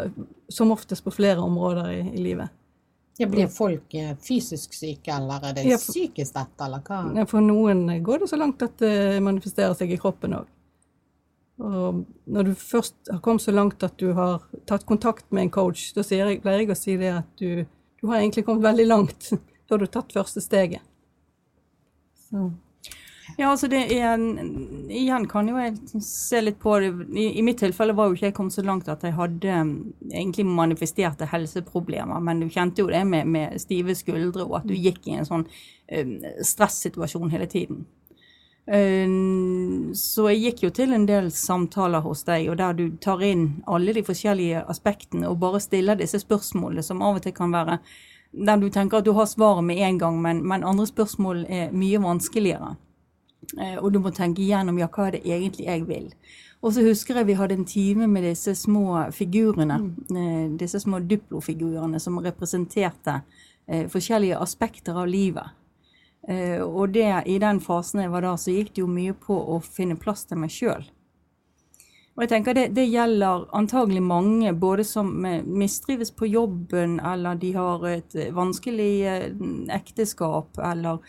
som 0.49 0.73
oftest 0.75 1.05
på 1.05 1.13
flere 1.15 1.43
områder 1.45 1.91
i, 1.93 2.01
i 2.15 2.25
livet. 2.25 2.55
Ja, 3.19 3.29
blir 3.31 3.47
folk 3.47 3.95
eh, 3.95 4.17
fysisk 4.19 4.73
syke, 4.75 5.13
eller 5.15 5.45
er 5.51 5.53
det 5.55 5.69
Ja, 5.69 5.77
for- 5.79 5.93
psykisk 5.95 6.35
dette, 6.35 6.65
eller 6.67 6.83
hva? 6.83 7.03
Ja, 7.21 7.27
For 7.31 7.45
noen 7.45 7.87
går 8.03 8.25
det 8.25 8.31
så 8.33 8.39
langt 8.41 8.63
at 8.67 8.81
det 8.83 9.21
manifesterer 9.23 9.77
seg 9.79 9.93
i 9.95 9.99
kroppen 10.03 10.35
òg. 10.41 10.49
Og 11.63 12.01
når 12.27 12.49
du 12.49 12.55
først 12.59 12.97
har 13.13 13.21
kommet 13.23 13.45
så 13.45 13.53
langt 13.55 13.85
at 13.87 13.95
du 14.03 14.09
har 14.17 14.43
tatt 14.67 14.83
kontakt 14.89 15.29
med 15.31 15.47
en 15.47 15.53
coach, 15.55 15.93
da 15.95 16.03
jeg, 16.03 16.41
pleier 16.43 16.65
jeg 16.65 16.73
å 16.75 16.79
si 16.79 16.97
det 16.99 17.13
at 17.21 17.29
du, 17.39 17.63
du 18.05 18.11
har 18.11 18.19
egentlig 18.19 18.45
kommet 18.45 18.67
veldig 18.67 18.85
langt. 18.87 19.31
Da 19.65 19.73
har 19.75 19.79
du 19.81 19.87
tatt 19.89 20.13
første 20.13 20.43
steget. 20.45 20.83
Så. 22.29 22.51
Ja, 23.39 23.49
altså 23.49 23.71
det 23.73 23.79
er 23.97 24.21
Igjen 24.93 25.25
kan 25.31 25.49
jo 25.49 25.57
jeg 25.57 26.03
se 26.05 26.43
litt 26.43 26.59
på 26.61 26.75
det. 26.83 26.91
I, 27.17 27.31
I 27.41 27.45
mitt 27.47 27.63
tilfelle 27.63 27.97
var 27.97 28.11
jo 28.11 28.19
ikke 28.19 28.27
jeg 28.29 28.37
kommet 28.37 28.59
så 28.59 28.65
langt 28.67 28.91
at 28.93 29.07
jeg 29.09 29.17
hadde 29.17 29.57
um, 29.57 29.73
egentlig 30.11 30.45
manifesterte 30.45 31.31
helseproblemer, 31.33 32.21
men 32.21 32.45
du 32.45 32.51
kjente 32.53 32.85
jo 32.85 32.93
det 32.93 33.01
med, 33.09 33.25
med 33.25 33.57
stive 33.65 33.97
skuldre 33.97 34.45
og 34.45 34.59
at 34.61 34.69
du 34.69 34.77
gikk 34.77 35.09
i 35.09 35.17
en 35.17 35.31
sånn 35.31 35.49
um, 35.49 36.15
stressituasjon 36.45 37.33
hele 37.33 37.49
tiden. 37.49 37.87
Um, 38.65 39.91
så 39.93 40.31
jeg 40.31 40.41
gikk 40.41 40.63
jo 40.65 40.71
til 40.73 40.95
en 40.97 41.05
del 41.05 41.29
samtaler 41.35 42.01
hos 42.01 42.25
deg, 42.25 42.47
og 42.49 42.57
der 42.63 42.77
du 42.79 42.87
tar 42.97 43.21
inn 43.27 43.61
alle 43.69 43.93
de 43.93 44.05
forskjellige 44.07 44.63
aspektene 44.73 45.29
og 45.29 45.37
bare 45.43 45.61
stiller 45.61 46.01
disse 46.01 46.23
spørsmålene, 46.23 46.85
som 46.85 47.03
av 47.05 47.19
og 47.19 47.27
til 47.27 47.37
kan 47.37 47.53
være 47.53 47.79
der 48.35 48.57
du 48.59 48.71
tenker 48.73 48.99
at 48.99 49.07
du 49.07 49.13
har 49.15 49.29
svaret 49.31 49.65
med 49.65 49.79
en 49.79 49.99
gang, 49.99 50.17
men, 50.23 50.41
men 50.49 50.65
andre 50.65 50.87
spørsmål 50.87 51.45
er 51.49 51.77
mye 51.77 52.01
vanskeligere. 52.03 52.75
Eh, 53.61 53.77
og 53.79 53.93
du 53.93 54.01
må 54.03 54.11
tenke 54.15 54.43
igjennom 54.43 54.79
ja, 54.81 54.89
hva 54.91 55.09
er 55.09 55.19
det 55.19 55.25
egentlig 55.29 55.69
jeg 55.69 55.85
vil. 55.89 56.09
Og 56.65 56.73
så 56.75 56.83
husker 56.87 57.21
jeg 57.21 57.29
vi 57.29 57.37
hadde 57.39 57.59
en 57.59 57.69
time 57.69 58.09
med 58.09 58.25
disse 58.25 58.55
små 58.57 59.05
figurene, 59.13 59.77
mm. 59.85 60.57
disse 60.59 60.81
små 60.81 61.03
duplofigurene 61.05 62.01
som 62.01 62.19
representerte 62.25 63.21
eh, 63.69 63.85
forskjellige 63.93 64.41
aspekter 64.41 64.97
av 64.97 65.11
livet. 65.11 65.53
Eh, 66.29 66.63
og 66.63 66.89
det, 66.89 67.23
i 67.27 67.39
den 67.39 67.61
fasen 67.61 68.01
jeg 68.05 68.13
var 68.13 68.25
da, 68.25 68.35
så 68.41 68.55
gikk 68.55 68.75
det 68.75 68.85
jo 68.85 68.91
mye 68.91 69.15
på 69.17 69.37
å 69.37 69.61
finne 69.65 69.99
plass 70.01 70.25
til 70.29 70.41
meg 70.41 70.53
sjøl. 70.55 70.87
Og 72.15 72.23
jeg 72.23 72.31
tenker 72.31 72.55
det, 72.55 72.69
det 72.77 72.87
gjelder 72.87 73.49
antagelig 73.59 74.03
mange, 74.07 74.55
både 74.57 74.87
som 74.89 75.13
eh, 75.27 75.45
mistrives 75.45 76.15
på 76.15 76.31
jobben, 76.31 76.99
eller 77.03 77.37
de 77.41 77.53
har 77.59 77.87
et 77.91 78.17
eh, 78.17 78.33
vanskelig 78.35 78.93
ekteskap, 79.75 80.59
eller 80.73 81.05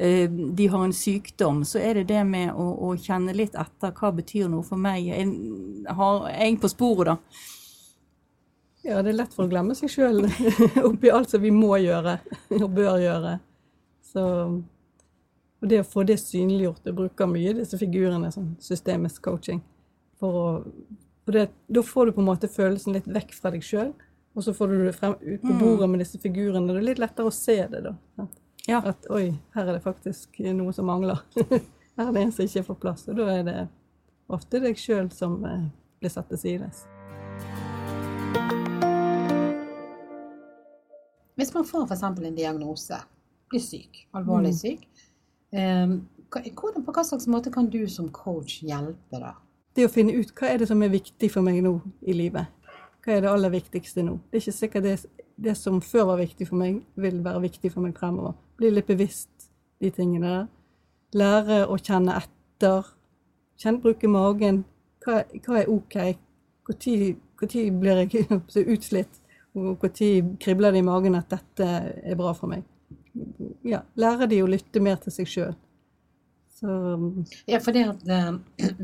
de 0.00 0.66
har 0.70 0.84
en 0.86 0.94
sykdom, 0.94 1.58
så 1.66 1.80
er 1.82 1.98
det 1.98 2.06
det 2.08 2.20
med 2.24 2.54
å, 2.54 2.68
å 2.86 2.92
kjenne 2.96 3.34
litt 3.36 3.56
etter 3.58 3.90
hva 3.92 4.08
betyr 4.16 4.46
noe 4.48 4.62
for 4.64 4.80
meg. 4.80 5.10
Jeg 5.10 5.26
har 5.98 6.22
jeg 6.30 6.56
på 6.62 6.70
sporet, 6.72 7.10
da. 7.10 7.18
Ja, 8.86 9.02
det 9.02 9.10
er 9.10 9.18
lett 9.18 9.34
for 9.34 9.44
å 9.44 9.50
glemme 9.50 9.76
seg 9.76 9.92
sjøl 9.92 10.22
oppi 10.88 11.10
alt 11.12 11.34
som 11.34 11.42
vi 11.42 11.50
må 11.52 11.74
gjøre 11.82 12.16
og 12.62 12.68
bør 12.78 13.02
gjøre. 13.02 13.34
Så 14.10 14.26
og 15.60 15.68
det 15.68 15.82
å 15.82 15.86
få 15.86 16.06
det 16.08 16.16
synliggjort, 16.22 16.86
jeg 16.88 16.96
bruker 16.96 17.28
mye 17.28 17.52
disse 17.58 17.76
figurene 17.76 18.30
som 18.32 18.54
systemisk 18.64 19.20
coaching. 19.26 19.58
For 20.20 20.36
å, 20.36 20.44
for 21.26 21.36
det, 21.36 21.50
da 21.68 21.82
får 21.84 22.08
du 22.08 22.14
på 22.16 22.22
en 22.22 22.30
måte 22.30 22.48
følelsen 22.48 22.96
litt 22.96 23.08
vekk 23.10 23.34
fra 23.36 23.52
deg 23.52 23.64
sjøl, 23.64 23.90
og 24.32 24.46
så 24.46 24.54
får 24.56 24.72
du 24.72 24.78
det 24.86 24.94
frem, 24.96 25.18
ut 25.20 25.42
på 25.44 25.56
bordet 25.60 25.90
med 25.90 26.00
disse 26.00 26.20
figurene. 26.22 26.64
Det 26.70 26.80
er 26.80 26.86
litt 26.86 27.02
lettere 27.02 27.28
å 27.28 27.34
se 27.34 27.58
det 27.68 27.82
da. 27.90 27.92
Ja. 28.68 28.80
At 28.80 29.04
oi, 29.12 29.34
her 29.56 29.66
er 29.66 29.76
det 29.76 29.84
faktisk 29.84 30.40
noe 30.56 30.72
som 30.76 30.88
mangler. 30.88 31.20
her 31.98 32.06
er 32.06 32.14
det 32.16 32.24
en 32.24 32.32
som 32.32 32.46
ikke 32.46 32.64
får 32.70 32.80
plass. 32.86 33.04
Og 33.10 33.20
da 33.20 33.28
er 33.34 33.44
det 33.44 33.58
Ofte 34.30 34.60
deg 34.62 34.78
sjøl 34.78 35.08
som 35.10 35.40
eh, 35.42 35.62
blir 35.98 36.12
satt 36.14 36.28
til 36.30 36.38
sides. 36.38 36.84
Hvis 41.34 41.50
man 41.56 41.66
får 41.66 41.88
f.eks. 41.88 42.04
en 42.06 42.36
diagnose, 42.36 43.00
blir 43.50 43.62
syk, 43.62 44.06
alvorlig 44.14 44.54
Mm. 44.54 44.60
syk, 44.62 44.88
Um, 45.50 46.06
hvordan, 46.30 46.84
på 46.86 46.92
hva 46.94 47.02
slags 47.02 47.26
måte 47.26 47.50
kan 47.50 47.66
du 47.70 47.82
som 47.90 48.08
coach 48.14 48.60
hjelpe 48.62 49.18
da? 49.18 49.32
Det 49.74 49.86
å 49.86 49.90
finne 49.90 50.14
ut 50.14 50.30
hva 50.38 50.52
er 50.52 50.62
det 50.62 50.68
som 50.70 50.82
er 50.82 50.92
viktig 50.92 51.30
for 51.32 51.42
meg 51.42 51.58
nå 51.64 51.72
i 52.06 52.14
livet. 52.14 52.46
Hva 53.02 53.16
er 53.16 53.24
det 53.24 53.30
aller 53.32 53.50
viktigste 53.50 54.04
nå? 54.06 54.18
Det 54.30 54.38
er 54.38 54.44
ikke 54.44 54.58
sikkert 54.58 54.86
det, 54.86 54.94
det 55.40 55.56
som 55.58 55.80
før 55.82 56.12
var 56.12 56.20
viktig 56.20 56.46
for 56.46 56.60
meg, 56.60 56.82
vil 56.94 57.18
være 57.24 57.42
viktig 57.48 57.72
for 57.72 57.82
meg 57.82 57.98
fremover. 57.98 58.36
Bli 58.60 58.70
litt 58.70 58.86
bevisst 58.86 59.50
de 59.82 59.90
tingene 59.90 60.34
der. 60.34 60.48
Lære 61.18 61.60
å 61.66 61.78
kjenne 61.80 62.18
etter. 62.20 62.92
Kjenne, 63.58 63.82
bruke 63.82 64.10
magen. 64.10 64.64
Hva, 65.02 65.24
hva 65.46 65.62
er 65.62 65.72
OK? 65.72 65.96
Når 66.70 67.80
blir 67.80 68.04
jeg 68.04 68.26
så 68.52 68.62
utslitt? 68.62 69.22
Og 69.56 69.64
når 69.64 70.36
kribler 70.38 70.70
det 70.70 70.84
i 70.84 70.86
magen 70.86 71.18
at 71.18 71.32
dette 71.32 71.66
er 71.66 72.14
bra 72.20 72.36
for 72.36 72.52
meg? 72.52 72.62
Ja, 73.66 73.82
lærer 73.96 74.28
de 74.30 74.42
å 74.42 74.48
lytte 74.48 74.80
mer 74.82 74.96
til 75.02 75.12
seg 75.12 75.26
sjøl. 75.26 75.54
Ja, 77.48 77.58
for 77.64 77.72
det 77.72 77.86
at 77.88 78.02
eh, 78.08 78.32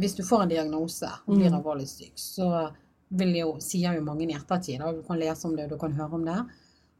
hvis 0.00 0.14
du 0.16 0.22
får 0.24 0.46
en 0.46 0.52
diagnose 0.54 1.10
og 1.26 1.34
blir 1.36 1.50
Mm. 1.50 1.58
alvorlig 1.58 1.86
syk, 1.88 2.12
så 2.16 2.70
vil 3.10 3.34
jo, 3.36 3.50
sier 3.60 3.94
jo 3.94 4.02
mange 4.04 4.24
i 4.26 4.32
ettertid, 4.34 4.80
og 4.82 4.94
du 4.96 5.02
kan 5.06 5.18
lese 5.20 5.44
om 5.46 5.54
det 5.56 5.64
og 5.66 5.70
du 5.74 5.78
kan 5.78 5.92
høre 5.92 6.14
om 6.16 6.24
det, 6.24 6.38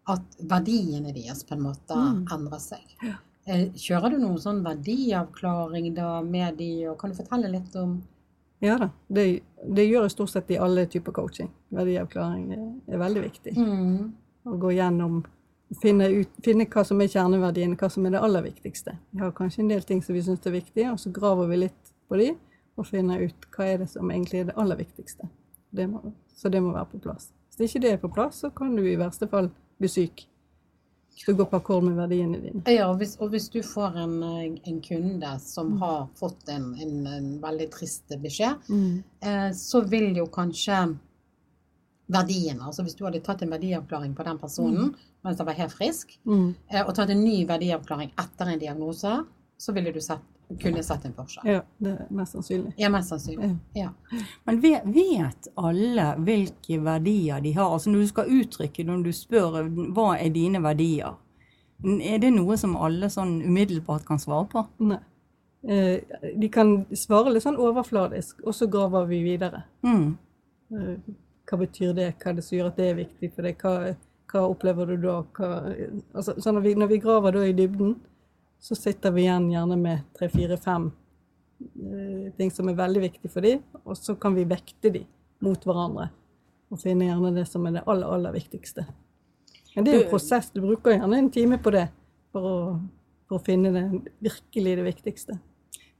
at 0.09 0.37
verdiene 0.47 1.12
deres 1.14 1.42
på 1.45 1.54
en 1.56 1.62
måte 1.64 1.97
Mm. 1.97 2.26
endrer 2.30 2.61
seg. 2.61 2.85
Ja. 3.02 3.14
Eh, 3.47 3.68
Kjører 3.75 4.11
du 4.11 4.18
noen 4.18 4.38
sånn 4.38 4.62
verdiavklaring 4.62 5.95
da 5.95 6.21
med 6.23 6.56
de, 6.59 6.87
og 6.90 6.99
kan 6.99 7.11
du 7.11 7.16
fortelle 7.16 7.50
litt 7.50 7.75
om 7.76 8.02
Ja 8.62 8.78
da, 8.78 8.90
det, 9.12 9.42
det 9.68 9.85
gjør 9.88 10.02
jeg 10.06 10.11
stort 10.11 10.30
sett 10.30 10.50
i 10.50 10.56
alle 10.59 10.87
typer 10.87 11.12
coaching. 11.12 11.50
Verdiavklaring 11.73 12.52
er, 12.52 12.95
er 12.95 12.99
veldig 12.99 13.23
viktig. 13.23 13.56
mm. 13.56 14.12
Å 14.47 14.59
gå 14.59 14.71
gjennom, 14.76 15.25
finne, 15.82 16.08
ut, 16.23 16.28
finne 16.44 16.66
hva 16.70 16.85
som 16.87 17.00
er 17.00 17.08
kjerneverdiene, 17.12 17.76
hva 17.76 17.88
som 17.90 18.06
er 18.06 18.11
det 18.16 18.20
aller 18.23 18.42
viktigste. 18.42 18.96
Vi 19.11 19.18
har 19.20 19.32
kanskje 19.32 19.61
en 19.64 19.68
del 19.73 19.82
ting 19.82 20.02
som 20.02 20.14
vi 20.14 20.23
syns 20.23 20.46
er 20.46 20.54
viktige, 20.54 20.92
og 20.92 21.00
så 21.02 21.11
graver 21.12 21.49
vi 21.50 21.56
litt 21.64 21.92
på 22.08 22.16
de, 22.20 22.35
og 22.76 22.87
finner 22.87 23.25
ut 23.26 23.49
hva 23.56 23.64
er 23.73 23.78
det 23.82 23.88
som 23.90 24.11
egentlig 24.11 24.40
er 24.40 24.44
det 24.52 24.56
aller 24.56 24.76
viktigste. 24.76 25.28
Det 25.76 25.88
må, 25.90 26.12
så 26.37 26.49
det 26.52 26.62
må 26.62 26.73
være 26.76 26.90
på 26.92 27.02
plass. 27.08 27.30
Hvis 27.56 27.73
ikke 27.75 27.82
det 27.87 27.92
er 27.96 28.00
på 28.02 28.12
plass, 28.12 28.42
så 28.44 28.50
kan 28.54 28.75
du 28.76 28.82
i 28.87 28.96
verste 29.00 29.26
fall 29.28 29.50
bli 29.80 29.88
syk. 29.88 30.26
Du 31.26 31.32
går 31.35 31.46
på 31.49 31.56
akkord 31.56 31.82
med 31.87 31.94
verdiene 31.96 32.37
dine. 32.42 32.61
Ja, 32.68 32.90
og 32.90 32.99
hvis, 33.00 33.14
og 33.25 33.30
hvis 33.32 33.46
du 33.49 33.62
får 33.64 33.94
en, 34.02 34.18
en 34.68 34.80
kunde 34.85 35.30
som 35.40 35.70
Mm. 35.73 35.78
har 35.80 36.08
fått 36.20 36.49
en, 36.52 36.66
en, 36.76 37.06
en 37.06 37.30
veldig 37.42 37.70
trist 37.73 38.12
beskjed, 38.23 38.56
Mm. 38.68 39.02
eh, 39.23 39.50
så 39.56 39.80
vil 39.88 40.14
jo 40.16 40.26
kanskje 40.26 40.99
verdiene 42.08 42.62
Altså 42.68 42.82
hvis 42.86 42.94
du 42.94 43.04
hadde 43.04 43.20
tatt 43.25 43.42
en 43.42 43.50
verdiavklaring 43.50 44.14
på 44.14 44.25
den 44.25 44.38
personen 44.38 44.94
mens 45.25 45.38
han 45.38 45.46
var 45.46 45.54
helt 45.58 45.72
frisk, 45.75 46.18
Mm. 46.25 46.54
eh, 46.70 46.82
og 46.86 46.94
tatt 46.94 47.10
en 47.10 47.25
ny 47.25 47.44
verdiavklaring 47.48 48.12
etter 48.18 48.46
en 48.52 48.58
diagnose, 48.60 49.25
så 49.58 49.72
ville 49.75 49.90
du 49.92 49.98
sett, 50.00 50.20
kunne 50.60 50.82
sett 50.84 51.04
en 51.04 51.12
forskjell. 51.16 51.46
Ja, 51.50 51.62
det 51.82 51.92
er 51.98 52.06
mest 52.14 52.32
sannsynlig. 52.36 52.75
Ja, 52.78 52.88
mest 52.88 53.08
sannsynlig. 53.10 53.56
Ja. 53.75 53.88
Men 54.46 54.60
vet, 54.62 54.84
vet 54.86 55.48
alle 55.58 56.04
hvilke 56.22 56.78
verdier 56.84 57.40
de 57.42 57.52
har? 57.56 57.72
Altså 57.72 57.90
Når 57.90 58.00
du 58.00 58.06
skal 58.06 58.30
uttrykke, 58.30 58.84
når 58.86 59.02
du 59.02 59.10
spør 59.12 59.58
hva 59.96 60.16
er 60.20 60.30
dine 60.30 60.62
verdier, 60.62 61.16
er 61.84 62.18
det 62.22 62.32
noe 62.32 62.56
som 62.56 62.76
alle 62.76 63.06
sånn 63.10 63.40
umiddelbart 63.42 64.06
kan 64.06 64.18
svare 64.22 64.46
på? 64.48 64.62
Nei. 64.78 65.00
Eh, 65.68 66.00
de 66.38 66.48
kan 66.48 66.84
svare 66.94 67.32
litt 67.34 67.42
sånn 67.42 67.58
overfladisk, 67.58 68.44
og 68.46 68.54
så 68.54 68.70
graver 68.70 69.06
vi 69.10 69.25
videre. 69.25 69.64
Mm. 69.82 70.16
Hva 71.47 71.59
betyr 71.61 71.93
det? 71.95 72.09
Hva 72.19 72.31
er 72.33 72.38
det 72.41 72.45
som 72.45 72.57
gjør 72.59 72.69
at 72.73 72.76
det 72.81 72.87
er 72.91 73.00
viktig 73.00 73.33
for 73.35 73.47
deg? 73.47 73.61
Hva, 73.62 73.95
hva 74.33 74.45
opplever 74.50 74.91
du 74.91 74.97
da? 75.05 75.17
Hva, 75.37 75.50
altså, 76.17 76.35
så 76.43 76.53
når, 76.53 76.65
vi, 76.67 76.75
når 76.75 76.91
vi 76.91 76.99
graver 77.05 77.38
i 77.47 77.53
dybden, 77.57 77.95
så 78.59 78.75
sitter 78.75 79.12
vi 79.15 79.26
igjen 79.26 79.50
gjerne 79.53 79.76
med 79.79 80.03
tre, 80.17 80.29
fire, 80.33 80.57
fem 80.59 80.88
eh, 81.61 82.33
ting 82.38 82.50
som 82.50 82.69
er 82.73 82.79
veldig 82.79 83.03
viktig 83.05 83.31
for 83.31 83.45
dem, 83.47 83.62
og 83.85 83.95
så 83.99 84.17
kan 84.21 84.35
vi 84.35 84.47
vekte 84.49 84.91
dem 84.97 85.07
mot 85.45 85.62
hverandre. 85.69 86.09
Og 86.73 86.81
finne 86.83 87.07
gjerne 87.07 87.31
det 87.37 87.45
som 87.47 87.67
er 87.69 87.76
det 87.79 87.85
aller, 87.87 88.11
aller 88.17 88.35
viktigste. 88.35 88.87
Men 89.76 89.85
det 89.87 89.93
er 89.93 90.00
en 90.07 90.11
prosess. 90.11 90.49
Du 90.50 90.62
bruker 90.65 90.97
gjerne 90.97 91.19
en 91.21 91.31
time 91.31 91.59
på 91.62 91.71
det 91.75 91.85
for 92.35 92.49
å, 92.49 92.55
for 93.29 93.38
å 93.38 93.45
finne 93.47 93.71
det 93.75 93.85
virkelig 94.25 94.73
det 94.81 94.87
viktigste. 94.88 95.37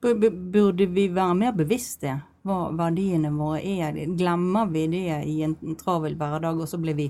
Bu- 0.03 0.17
bu- 0.19 0.33
Burde 0.57 0.87
vi 0.91 1.07
være 1.13 1.37
mer 1.39 1.53
bevisst 1.57 2.01
det? 2.03 2.17
Hva 2.47 2.59
verdiene 2.79 3.33
våre 3.35 3.59
er? 3.67 3.97
Glemmer 4.17 4.69
vi 4.71 4.85
det 4.93 5.05
i 5.27 5.41
en 5.43 5.57
travel 5.81 6.15
hverdag, 6.21 6.61
og 6.63 6.69
så 6.71 6.79
blir 6.79 6.95
vi 6.99 7.09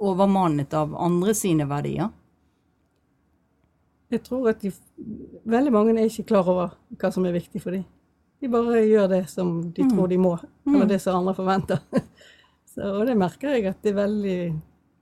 overmannet 0.00 0.72
av 0.74 0.94
andre 0.96 1.34
sine 1.36 1.66
verdier? 1.68 2.08
Jeg 4.08 4.22
tror 4.24 4.48
at 4.54 4.62
de, 4.64 4.70
veldig 5.52 5.72
mange 5.74 5.92
er 6.00 6.08
ikke 6.08 6.30
klar 6.30 6.48
over 6.48 6.70
hva 6.96 7.10
som 7.12 7.26
er 7.28 7.34
viktig 7.36 7.60
for 7.60 7.76
dem. 7.76 7.84
De 8.40 8.48
bare 8.48 8.80
gjør 8.86 9.08
det 9.10 9.24
som 9.28 9.50
de 9.74 9.82
Mm. 9.84 9.90
tror 9.92 10.08
de 10.08 10.16
må, 10.22 10.38
eller 10.66 10.86
det 10.86 11.00
som 11.02 11.18
andre 11.18 11.34
forventer. 11.34 11.80
Så, 12.72 12.80
og 13.00 13.06
det 13.06 13.16
merker 13.18 13.56
jeg 13.56 13.66
at 13.66 13.82
det 13.82 13.90
er 13.92 14.00
veldig, 14.06 14.38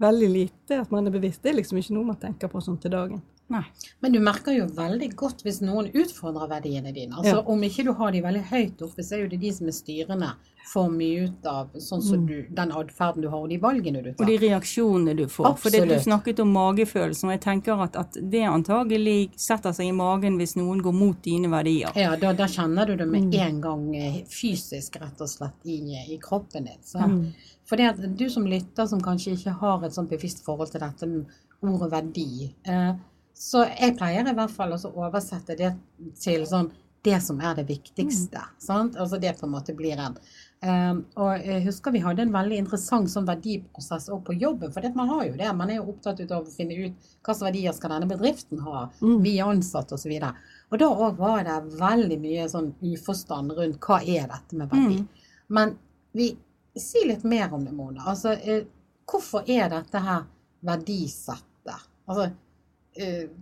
veldig 0.00 0.28
lite 0.32 0.80
at 0.80 0.90
man 0.90 1.06
er 1.06 1.10
bevisst. 1.14 1.42
Det 1.42 1.50
er 1.52 1.58
liksom 1.60 1.78
ikke 1.78 1.94
noe 1.94 2.04
man 2.10 2.16
tenker 2.16 2.48
på 2.48 2.62
sånn 2.64 2.80
til 2.80 2.90
dagen. 2.90 3.22
Nei. 3.48 3.62
Men 4.02 4.12
du 4.12 4.18
merker 4.18 4.56
jo 4.56 4.66
veldig 4.74 5.12
godt 5.14 5.44
hvis 5.46 5.60
noen 5.62 5.86
utfordrer 5.94 6.48
verdiene 6.50 6.92
dine. 6.92 7.14
Altså 7.14 7.36
Ja. 7.36 7.42
Om 7.46 7.60
ikke 7.62 7.84
du 7.84 7.92
har 7.92 8.10
de 8.10 8.20
veldig 8.22 8.42
høyt 8.50 8.82
oppe, 8.82 9.02
så 9.06 9.14
er 9.14 9.20
jo 9.22 9.28
det 9.28 9.40
de 9.40 9.52
som 9.52 9.68
er 9.68 9.76
styrende, 9.76 10.32
for 10.66 10.88
mye 10.90 11.28
ut 11.28 11.46
av 11.46 11.68
sånn 11.78 12.02
som 12.02 12.24
Mm. 12.24 12.26
du, 12.26 12.42
den 12.52 12.72
atferden 12.72 13.22
du 13.22 13.28
har, 13.30 13.38
og 13.38 13.48
de 13.48 13.56
valgene 13.58 14.02
du 14.02 14.12
tar. 14.12 14.24
Og 14.24 14.26
de 14.26 14.38
reaksjonene 14.48 15.14
du 15.16 15.26
får. 15.28 15.56
For 15.58 15.70
det, 15.70 15.86
du 15.88 15.94
snakket 15.94 16.40
om 16.42 16.50
magefølelsen, 16.52 17.28
og 17.28 17.30
jeg 17.38 17.40
tenker 17.40 17.80
at, 17.84 17.94
at 17.94 18.12
det 18.14 18.42
antagelig 18.42 19.30
setter 19.36 19.70
seg 19.72 19.86
i 19.86 19.92
magen 19.92 20.36
hvis 20.38 20.56
noen 20.56 20.82
går 20.82 20.92
mot 20.92 21.22
dine 21.22 21.46
verdier. 21.48 21.92
Ja, 21.94 22.16
da, 22.16 22.32
da 22.32 22.46
kjenner 22.50 22.84
du 22.84 22.96
det 22.96 23.06
med 23.06 23.22
Mm. 23.30 23.40
en 23.46 23.60
gang 23.60 23.94
eh, 23.96 24.24
fysisk, 24.26 24.96
rett 25.00 25.20
og 25.20 25.28
slett, 25.28 25.54
i, 25.64 25.78
i 26.12 26.18
kroppen 26.18 26.64
din. 26.64 26.82
Så. 26.82 26.98
Mm. 26.98 27.32
For 27.64 27.76
du 27.76 28.28
som 28.28 28.44
lytter, 28.44 28.86
som 28.88 29.00
kanskje 29.00 29.36
ikke 29.38 29.54
har 29.60 29.84
et 29.84 29.92
sånt 29.94 30.10
bevisst 30.10 30.42
forhold 30.44 30.72
til 30.72 30.80
dette 30.80 31.06
med 31.06 31.26
ordet 31.62 31.90
verdi, 31.92 32.52
eh, 32.64 32.94
så 33.36 33.66
jeg 33.68 33.96
pleier 33.98 34.26
i 34.26 34.34
hvert 34.34 34.52
fall 34.54 34.72
å 34.72 34.80
oversette 34.96 35.56
det 35.58 35.74
til 36.20 36.46
sånn 36.48 36.70
det 37.06 37.20
som 37.22 37.38
er 37.38 37.54
det 37.54 37.68
viktigste. 37.68 38.40
Sant? 38.58 38.96
Altså 38.98 39.18
det 39.22 39.36
på 39.38 39.46
en 39.46 39.52
måte 39.52 39.74
blir 39.78 40.00
en. 40.02 40.16
Um, 40.64 41.02
og 41.20 41.44
jeg 41.44 41.62
husker 41.66 41.92
vi 41.94 42.00
hadde 42.02 42.24
en 42.24 42.32
veldig 42.34 42.56
interessant 42.58 43.10
sånn 43.12 43.28
verdiprosess 43.28 44.08
også 44.08 44.24
på 44.26 44.34
jobben, 44.40 44.72
for 44.74 44.82
det, 44.82 44.90
man 44.98 45.12
har 45.12 45.26
jo 45.28 45.36
det. 45.38 45.50
Man 45.54 45.70
er 45.70 45.78
jo 45.78 45.92
opptatt 45.92 46.24
av 46.26 46.40
å 46.48 46.50
finne 46.50 46.74
ut 46.74 46.96
hva 47.20 47.34
slags 47.34 47.44
verdier 47.44 47.76
skal 47.76 47.92
denne 47.94 48.08
bedriften 48.10 48.64
ha, 48.64 48.88
Mm. 49.02 49.20
vi 49.22 49.36
ansatte 49.44 49.94
osv. 49.94 50.16
Og, 50.16 50.40
og 50.72 50.78
da 50.82 50.88
òg 50.88 51.20
var 51.20 51.44
det 51.46 51.78
veldig 51.78 52.18
mye 52.24 52.48
sånn 52.50 52.72
uforstand 52.82 53.54
rundt 53.54 53.78
hva 53.86 54.00
er 54.02 54.26
dette 54.32 54.58
med 54.58 54.72
verdi. 54.72 54.98
Mm. 55.04 55.30
Men 55.48 55.76
vi 56.16 56.32
si 56.76 57.04
litt 57.06 57.22
mer 57.24 57.54
om 57.54 57.62
det, 57.64 57.72
Mona. 57.76 58.02
Altså, 58.08 58.34
eh, 58.42 58.64
hvorfor 59.06 59.46
er 59.46 59.70
dette 59.70 60.02
her 60.02 60.26
verdisettet? 60.66 61.86
Altså, 62.08 62.30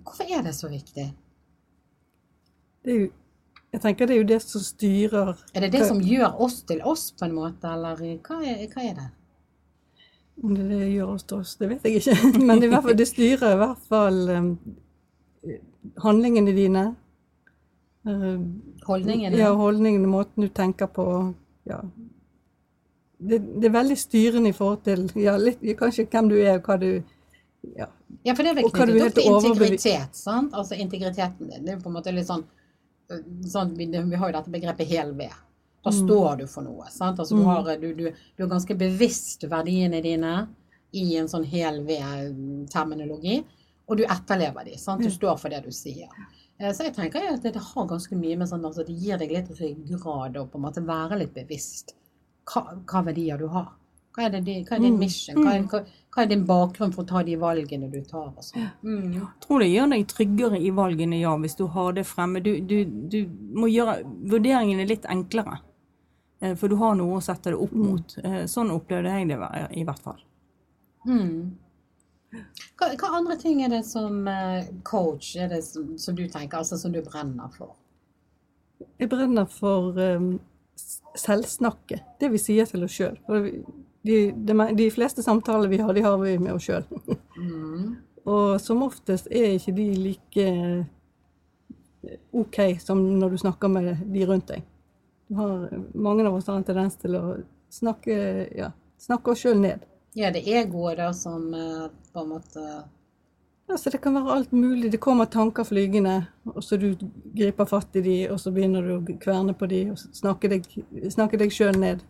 hvorfor 0.03 0.31
er 0.31 0.43
det 0.43 0.55
så 0.57 0.69
viktig? 0.69 1.07
Det 2.85 2.93
er 2.93 2.99
jo, 3.01 3.11
jeg 3.75 3.83
tenker 3.83 4.07
det 4.07 4.15
er 4.15 4.21
jo 4.21 4.29
det 4.29 4.41
som 4.45 4.63
styrer 4.63 5.35
Er 5.55 5.65
det 5.65 5.73
det 5.73 5.87
som 5.89 6.01
gjør 6.03 6.41
oss 6.47 6.61
til 6.69 6.83
oss, 6.87 7.09
på 7.17 7.27
en 7.27 7.35
måte, 7.35 7.71
eller 7.71 7.99
hva 7.99 8.41
er, 8.45 8.67
hva 8.71 8.85
er 8.85 8.99
det? 8.99 9.07
Om 10.43 10.55
det, 10.55 10.67
det 10.71 10.91
gjør 10.93 11.15
oss 11.15 11.25
til 11.25 11.41
oss, 11.41 11.55
det 11.61 11.71
vet 11.71 11.87
jeg 11.87 12.03
ikke. 12.03 12.33
Men 12.49 12.63
i 12.63 12.69
hvert 12.71 12.85
fall, 12.85 12.99
det 12.99 13.09
styrer 13.09 13.55
i 13.55 13.61
hvert 13.63 13.89
fall 13.89 14.21
um, 14.31 14.51
handlingene 16.03 16.55
dine. 16.57 16.85
Uh, 18.05 18.43
Holdningene? 18.85 19.39
Ja, 19.39 19.55
holdningene, 19.57 20.11
måten 20.11 20.45
du 20.45 20.51
tenker 20.53 20.91
på. 20.93 21.07
Ja. 21.65 21.81
Det, 23.19 23.39
det 23.41 23.71
er 23.71 23.77
veldig 23.79 23.97
styrende 23.97 24.51
i 24.51 24.57
forhold 24.57 24.83
til 24.85 25.07
ja, 25.23 25.39
litt, 25.41 25.63
kanskje 25.79 26.05
hvem 26.11 26.29
du 26.29 26.37
er, 26.37 26.59
og 26.59 26.69
hva 26.69 26.77
du 26.83 26.91
ja. 27.77 27.87
Ja, 28.25 28.35
for 28.35 28.43
det 28.43 28.51
er 28.51 28.55
vel 28.61 28.71
knyttet 28.71 29.05
opp 29.05 29.43
til 29.43 29.53
integritet, 29.53 30.15
sant? 30.17 30.53
Altså 30.53 30.77
integriteten 30.79 31.49
din. 31.51 31.65
Det 31.65 31.75
er 31.75 31.81
på 31.81 31.89
en 31.91 31.97
måte 31.97 32.13
litt 32.15 32.27
sånn, 32.27 32.45
eh, 33.11 33.21
sånn 33.47 33.77
vi, 33.77 33.87
vi 33.87 34.17
har 34.17 34.31
jo 34.33 34.37
dette 34.39 34.51
begrepet 34.51 34.87
hel 34.87 35.13
ved. 35.13 35.33
Da 35.85 35.91
Mm. 35.91 36.07
står 36.09 36.39
du 36.39 36.47
for 36.47 36.63
noe, 36.63 36.87
sant? 36.91 37.19
Altså 37.19 37.37
du, 37.37 37.43
Mm. 37.43 37.45
har, 37.45 37.77
du, 37.77 37.95
du, 37.95 38.05
du 38.37 38.43
er 38.45 38.49
ganske 38.49 38.75
bevisst 38.79 39.43
verdiene 39.43 40.01
dine 40.03 40.49
i 40.95 41.17
en 41.17 41.27
sånn 41.29 41.45
hel 41.45 41.83
ved-terminologi, 41.85 43.45
og 43.89 43.99
du 43.99 44.05
etterlever 44.05 44.65
de, 44.65 44.79
sant? 44.79 45.03
Du 45.03 45.09
Ja. 45.09 45.15
står 45.15 45.39
for 45.39 45.49
det 45.51 45.63
du 45.65 45.71
sier. 45.71 46.09
Eh, 46.59 46.71
Så 46.73 46.85
jeg 46.85 46.95
tenker 46.95 47.21
at 47.33 47.43
det, 47.43 47.55
har 47.57 47.87
ganske 47.87 48.17
mye 48.17 48.37
med 48.39 48.49
sånn, 48.49 48.65
altså 48.65 48.87
det 48.87 48.97
gir 48.97 49.19
deg 49.19 49.31
litt 49.31 49.49
grad 49.89 50.35
å 50.37 50.47
på 50.49 50.55
en 50.57 50.63
måte 50.63 50.85
være 50.87 51.19
litt 51.19 51.35
bevisst 51.35 51.93
hva, 52.47 52.81
hva 52.87 53.05
verdier 53.05 53.39
du 53.39 53.49
har. 53.49 53.73
Hva 54.17 54.25
er, 54.27 54.31
det, 54.41 54.45
hva 54.69 54.77
er 54.77 54.81
din 54.81 54.95
Mm. 54.95 54.99
mission? 54.99 55.37
Hva 55.37 55.55
er, 55.55 55.87
hva, 56.15 56.23
er 56.23 56.31
din 56.31 56.45
bakgrunn 56.47 56.93
for 56.95 57.03
å 57.03 57.09
ta 57.11 57.23
de 57.27 57.35
valgene 57.41 57.89
du 57.91 57.99
tar? 58.07 58.31
Sånn? 58.45 58.69
Mm. 58.87 59.13
Jeg 59.17 59.47
tror 59.47 59.65
det 59.65 59.71
gjør 59.73 59.91
deg 59.93 60.07
tryggere 60.13 60.61
i 60.63 60.71
valgene, 60.75 61.19
ja, 61.19 61.35
hvis 61.43 61.59
du 61.59 61.65
har 61.75 61.97
det 61.97 62.07
fremme. 62.07 62.43
Du, 62.45 62.53
du, 62.61 62.85
du 62.87 63.19
må 63.59 63.71
gjøre 63.73 64.01
vurderingene 64.31 64.87
litt 64.87 65.09
enklere. 65.11 65.59
Eh, 66.41 66.55
For 66.55 66.71
du 66.71 66.79
har 66.81 66.95
noe 66.99 67.19
å 67.19 67.25
sette 67.25 67.51
det 67.51 67.61
opp 67.61 67.75
mot. 67.75 68.17
Eh, 68.23 68.45
Sånn 68.51 68.73
opplevde 68.75 69.19
jeg 69.19 69.31
det 69.33 69.39
i 69.75 69.85
hvert 69.87 70.03
fall. 70.07 70.23
Mm. 71.09 71.59
Hva, 72.79 72.91
hva 72.99 73.11
andre 73.19 73.37
ting 73.39 73.63
er 73.63 73.71
det 73.75 73.85
som 73.87 74.27
eh, 74.31 74.71
coach 74.87 75.35
er 75.39 75.51
det 75.53 75.63
som, 75.67 75.95
som 75.99 76.17
du 76.19 76.27
tenker, 76.29 76.61
altså 76.61 76.79
som 76.81 76.95
du 76.95 77.03
brenner 77.05 77.51
for? 77.55 77.75
Jeg 78.99 79.11
brenner 79.11 79.47
for 79.51 79.99
um, 79.99 80.35
selvsnakket, 81.19 82.03
det 82.21 82.31
vi 82.33 82.41
sier 82.43 82.67
til 82.69 82.87
oss 82.87 82.97
sjøl. 82.99 83.19
De, 84.05 84.19
de, 84.37 84.57
de 84.77 84.91
fleste 84.93 85.25
samtaler 85.25 85.71
vi 85.73 85.79
har, 85.81 85.95
de 85.97 86.03
har 86.05 86.19
vi 86.21 86.35
med 86.39 86.53
oss 86.53 86.67
sjøl. 86.69 86.85
Mm. 87.41 87.95
Og 88.29 88.61
som 88.61 88.83
oftest 88.85 89.31
er 89.33 89.55
ikke 89.57 89.73
de 89.77 89.87
like 89.97 90.45
eh, 90.45 92.19
OK 92.37 92.61
som 92.81 93.01
når 93.19 93.35
du 93.35 93.43
snakker 93.45 93.73
med 93.73 94.05
de 94.13 94.27
rundt 94.29 94.53
deg. 94.53 94.65
Du 95.29 95.39
har, 95.41 95.69
mange 95.95 96.27
av 96.27 96.37
oss 96.37 96.49
har 96.49 96.61
en 96.61 96.67
tendens 96.69 96.97
til 97.01 97.17
å 97.17 97.25
snakke, 97.73 98.17
ja, 98.57 98.71
snakke 99.01 99.33
oss 99.33 99.45
sjøl 99.45 99.61
ned. 99.61 99.85
Ja, 100.15 100.31
det 100.31 100.45
er 100.45 100.63
egoet 100.63 101.01
da 101.01 101.09
som 101.17 101.49
eh, 101.57 101.89
på 102.13 102.25
en 102.25 102.37
måte 102.37 102.67
Altså, 103.65 103.89
det 103.91 104.03
kan 104.05 104.13
være 104.13 104.33
alt 104.35 104.51
mulig. 104.53 104.91
Det 104.93 105.01
kommer 105.01 105.25
tanker 105.25 105.65
flygende, 105.65 106.27
og 106.45 106.65
så 106.65 106.77
du 106.77 106.91
griper 107.33 107.65
fatt 107.65 107.97
i 107.97 108.03
de, 108.05 108.17
og 108.29 108.37
så 108.41 108.51
begynner 108.53 108.85
du 108.85 108.91
å 108.99 109.17
kverne 109.23 109.55
på 109.57 109.69
de, 109.71 109.79
og 109.95 110.03
snakke 110.13 110.51
deg, 110.53 110.67
snakke 111.09 111.41
deg 111.41 111.55
sjøl 111.55 111.79
ned. 111.81 112.05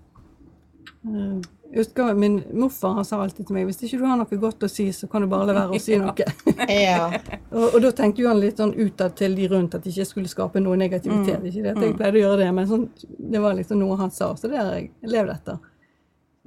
Jeg 1.74 1.82
husker 1.82 2.14
Min 2.14 2.36
morfar 2.54 2.92
han 3.00 3.06
sa 3.06 3.18
alltid 3.18 3.48
til 3.48 3.56
meg 3.56 3.64
hvis 3.66 3.80
ikke 3.82 3.98
du 3.98 4.04
har 4.06 4.18
noe 4.20 4.36
godt 4.38 4.62
å 4.62 4.68
si, 4.70 4.86
så 4.94 5.08
kan 5.10 5.24
du 5.24 5.28
bare 5.32 5.48
la 5.48 5.56
være 5.56 5.74
å 5.74 5.82
si 5.82 5.96
noe. 6.02 6.26
Ja. 6.70 7.08
og, 7.56 7.64
og 7.74 7.80
da 7.82 7.90
tenkte 7.98 8.22
jo 8.22 8.28
han 8.30 8.38
litt 8.38 8.62
sånn 8.62 8.76
utad 8.78 9.16
til 9.18 9.34
de 9.34 9.48
rundt 9.50 9.74
at 9.74 9.88
jeg 9.88 9.96
ikke 9.96 10.10
skulle 10.12 10.30
skape 10.30 10.62
noe 10.62 10.78
negativitet. 10.78 11.42
Ikke 11.50 11.64
det 11.64 11.72
at 11.72 11.82
jeg 11.82 11.96
pleide 11.98 12.20
å 12.20 12.22
gjøre 12.22 12.38
det, 12.44 12.50
men 12.54 12.70
sånn, 12.70 12.86
det 13.18 13.42
var 13.42 13.58
liksom 13.58 13.82
noe 13.82 13.98
han 13.98 14.14
sa, 14.14 14.30
så 14.38 14.50
det 14.52 14.60
har 14.60 14.70
jeg 14.76 14.92
levd 15.16 15.34
etter. 15.34 15.58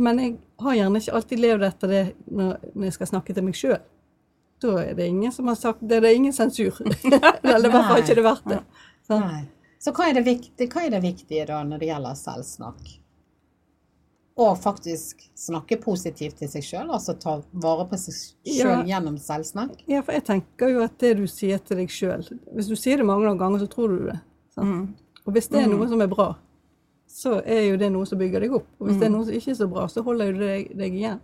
Men 0.08 0.22
jeg 0.22 0.38
har 0.64 0.78
gjerne 0.78 1.02
ikke 1.04 1.20
alltid 1.20 1.44
levd 1.44 1.68
etter 1.68 1.92
det 1.92 2.04
når, 2.30 2.58
når 2.72 2.88
jeg 2.88 2.96
skal 2.96 3.12
snakke 3.12 3.36
til 3.36 3.48
meg 3.50 3.58
sjøl. 3.60 3.80
Da 4.62 4.78
er 4.82 4.96
det 4.98 5.10
ingen 5.12 5.34
som 5.36 5.50
har 5.52 5.58
sagt 5.60 5.84
det. 5.84 6.00
Det 6.02 6.10
er 6.10 6.16
ingen 6.18 6.34
sensur. 6.34 6.80
Eller 7.44 7.68
i 7.68 7.74
hvert 7.74 7.92
fall 7.92 8.02
ikke 8.02 8.16
det 8.18 8.26
verdt 8.26 8.48
det. 8.54 8.62
Så. 9.06 9.20
Nei. 9.20 9.44
Så 9.82 9.94
hva 9.94 10.08
er, 10.10 10.18
det 10.18 10.24
viktige, 10.26 10.70
hva 10.74 10.86
er 10.88 10.96
det 10.96 11.04
viktige 11.04 11.46
da 11.50 11.60
når 11.66 11.84
det 11.84 11.92
gjelder 11.92 12.18
selvsnakk? 12.18 12.96
Å 14.38 14.52
faktisk 14.54 15.24
snakke 15.34 15.80
positivt 15.82 16.38
til 16.38 16.50
seg 16.52 16.66
sjøl, 16.66 16.92
altså 16.94 17.16
ta 17.18 17.40
vare 17.58 17.88
på 17.90 17.98
seg 17.98 18.18
sjøl 18.46 18.70
Ja. 18.70 18.84
gjennom 18.86 19.16
selvsnakk? 19.18 19.80
Ja, 19.90 20.04
for 20.06 20.14
jeg 20.14 20.26
tenker 20.28 20.70
jo 20.70 20.84
at 20.86 20.98
det 21.02 21.16
du 21.18 21.26
sier 21.26 21.58
til 21.58 21.78
deg 21.82 21.90
sjøl 21.90 22.22
Hvis 22.54 22.70
du 22.70 22.76
sier 22.76 22.98
det 23.02 23.06
mange 23.06 23.26
nok 23.26 23.40
ganger, 23.40 23.64
så 23.66 23.70
tror 23.72 23.96
du 23.96 24.06
det. 24.12 24.20
Sant? 24.54 24.68
Mm. 24.68 24.94
Og 25.26 25.34
hvis 25.34 25.50
det 25.50 25.64
er 25.64 25.72
noe 25.72 25.88
som 25.90 26.02
er 26.02 26.12
bra, 26.12 26.36
så 27.08 27.42
er 27.46 27.64
jo 27.72 27.80
det 27.82 27.90
noe 27.92 28.06
som 28.06 28.20
bygger 28.20 28.46
deg 28.46 28.54
opp. 28.54 28.68
Og 28.80 28.88
hvis 28.88 29.00
det 29.00 29.08
er 29.08 29.16
noe 29.16 29.26
som 29.26 29.34
ikke 29.34 29.52
er 29.56 29.58
så 29.58 29.68
bra, 29.72 29.88
så 29.90 30.04
holder 30.06 30.30
jo 30.30 30.38
det 30.38 30.48
deg, 30.52 30.78
deg 30.78 30.94
igjen. 31.02 31.20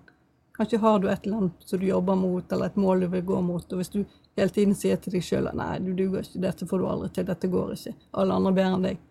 Kanskje 0.57 0.79
har 0.81 0.99
du 0.99 1.07
et 1.09 1.25
eller 1.25 1.37
annet 1.37 1.65
som 1.65 1.79
du 1.79 1.85
jobber 1.85 2.17
mot, 2.17 2.51
eller 2.51 2.65
et 2.65 2.75
mål 2.77 3.05
du 3.05 3.07
vil 3.13 3.23
gå 3.29 3.39
mot. 3.41 3.63
Og 3.73 3.79
hvis 3.79 3.93
du 3.93 4.03
hele 4.37 4.49
tiden 4.49 4.75
sier 4.77 4.97
til 4.97 5.13
deg 5.13 5.25
sjøl 5.25 5.47
at 5.49 5.57
nei, 5.57 5.79
du 5.85 5.93
duger 5.93 6.25
ikke, 6.25 6.41
dette 6.41 6.67
får 6.69 6.81
du 6.81 6.89
aldri 6.89 7.09
til, 7.13 7.25
dette 7.29 7.49
går 7.49 7.73
ikke, 7.77 7.95
alle 8.21 8.37
andre 8.37 8.51
er 8.51 8.57
bedre 8.59 8.77
enn 8.77 8.85
deg, 8.89 9.01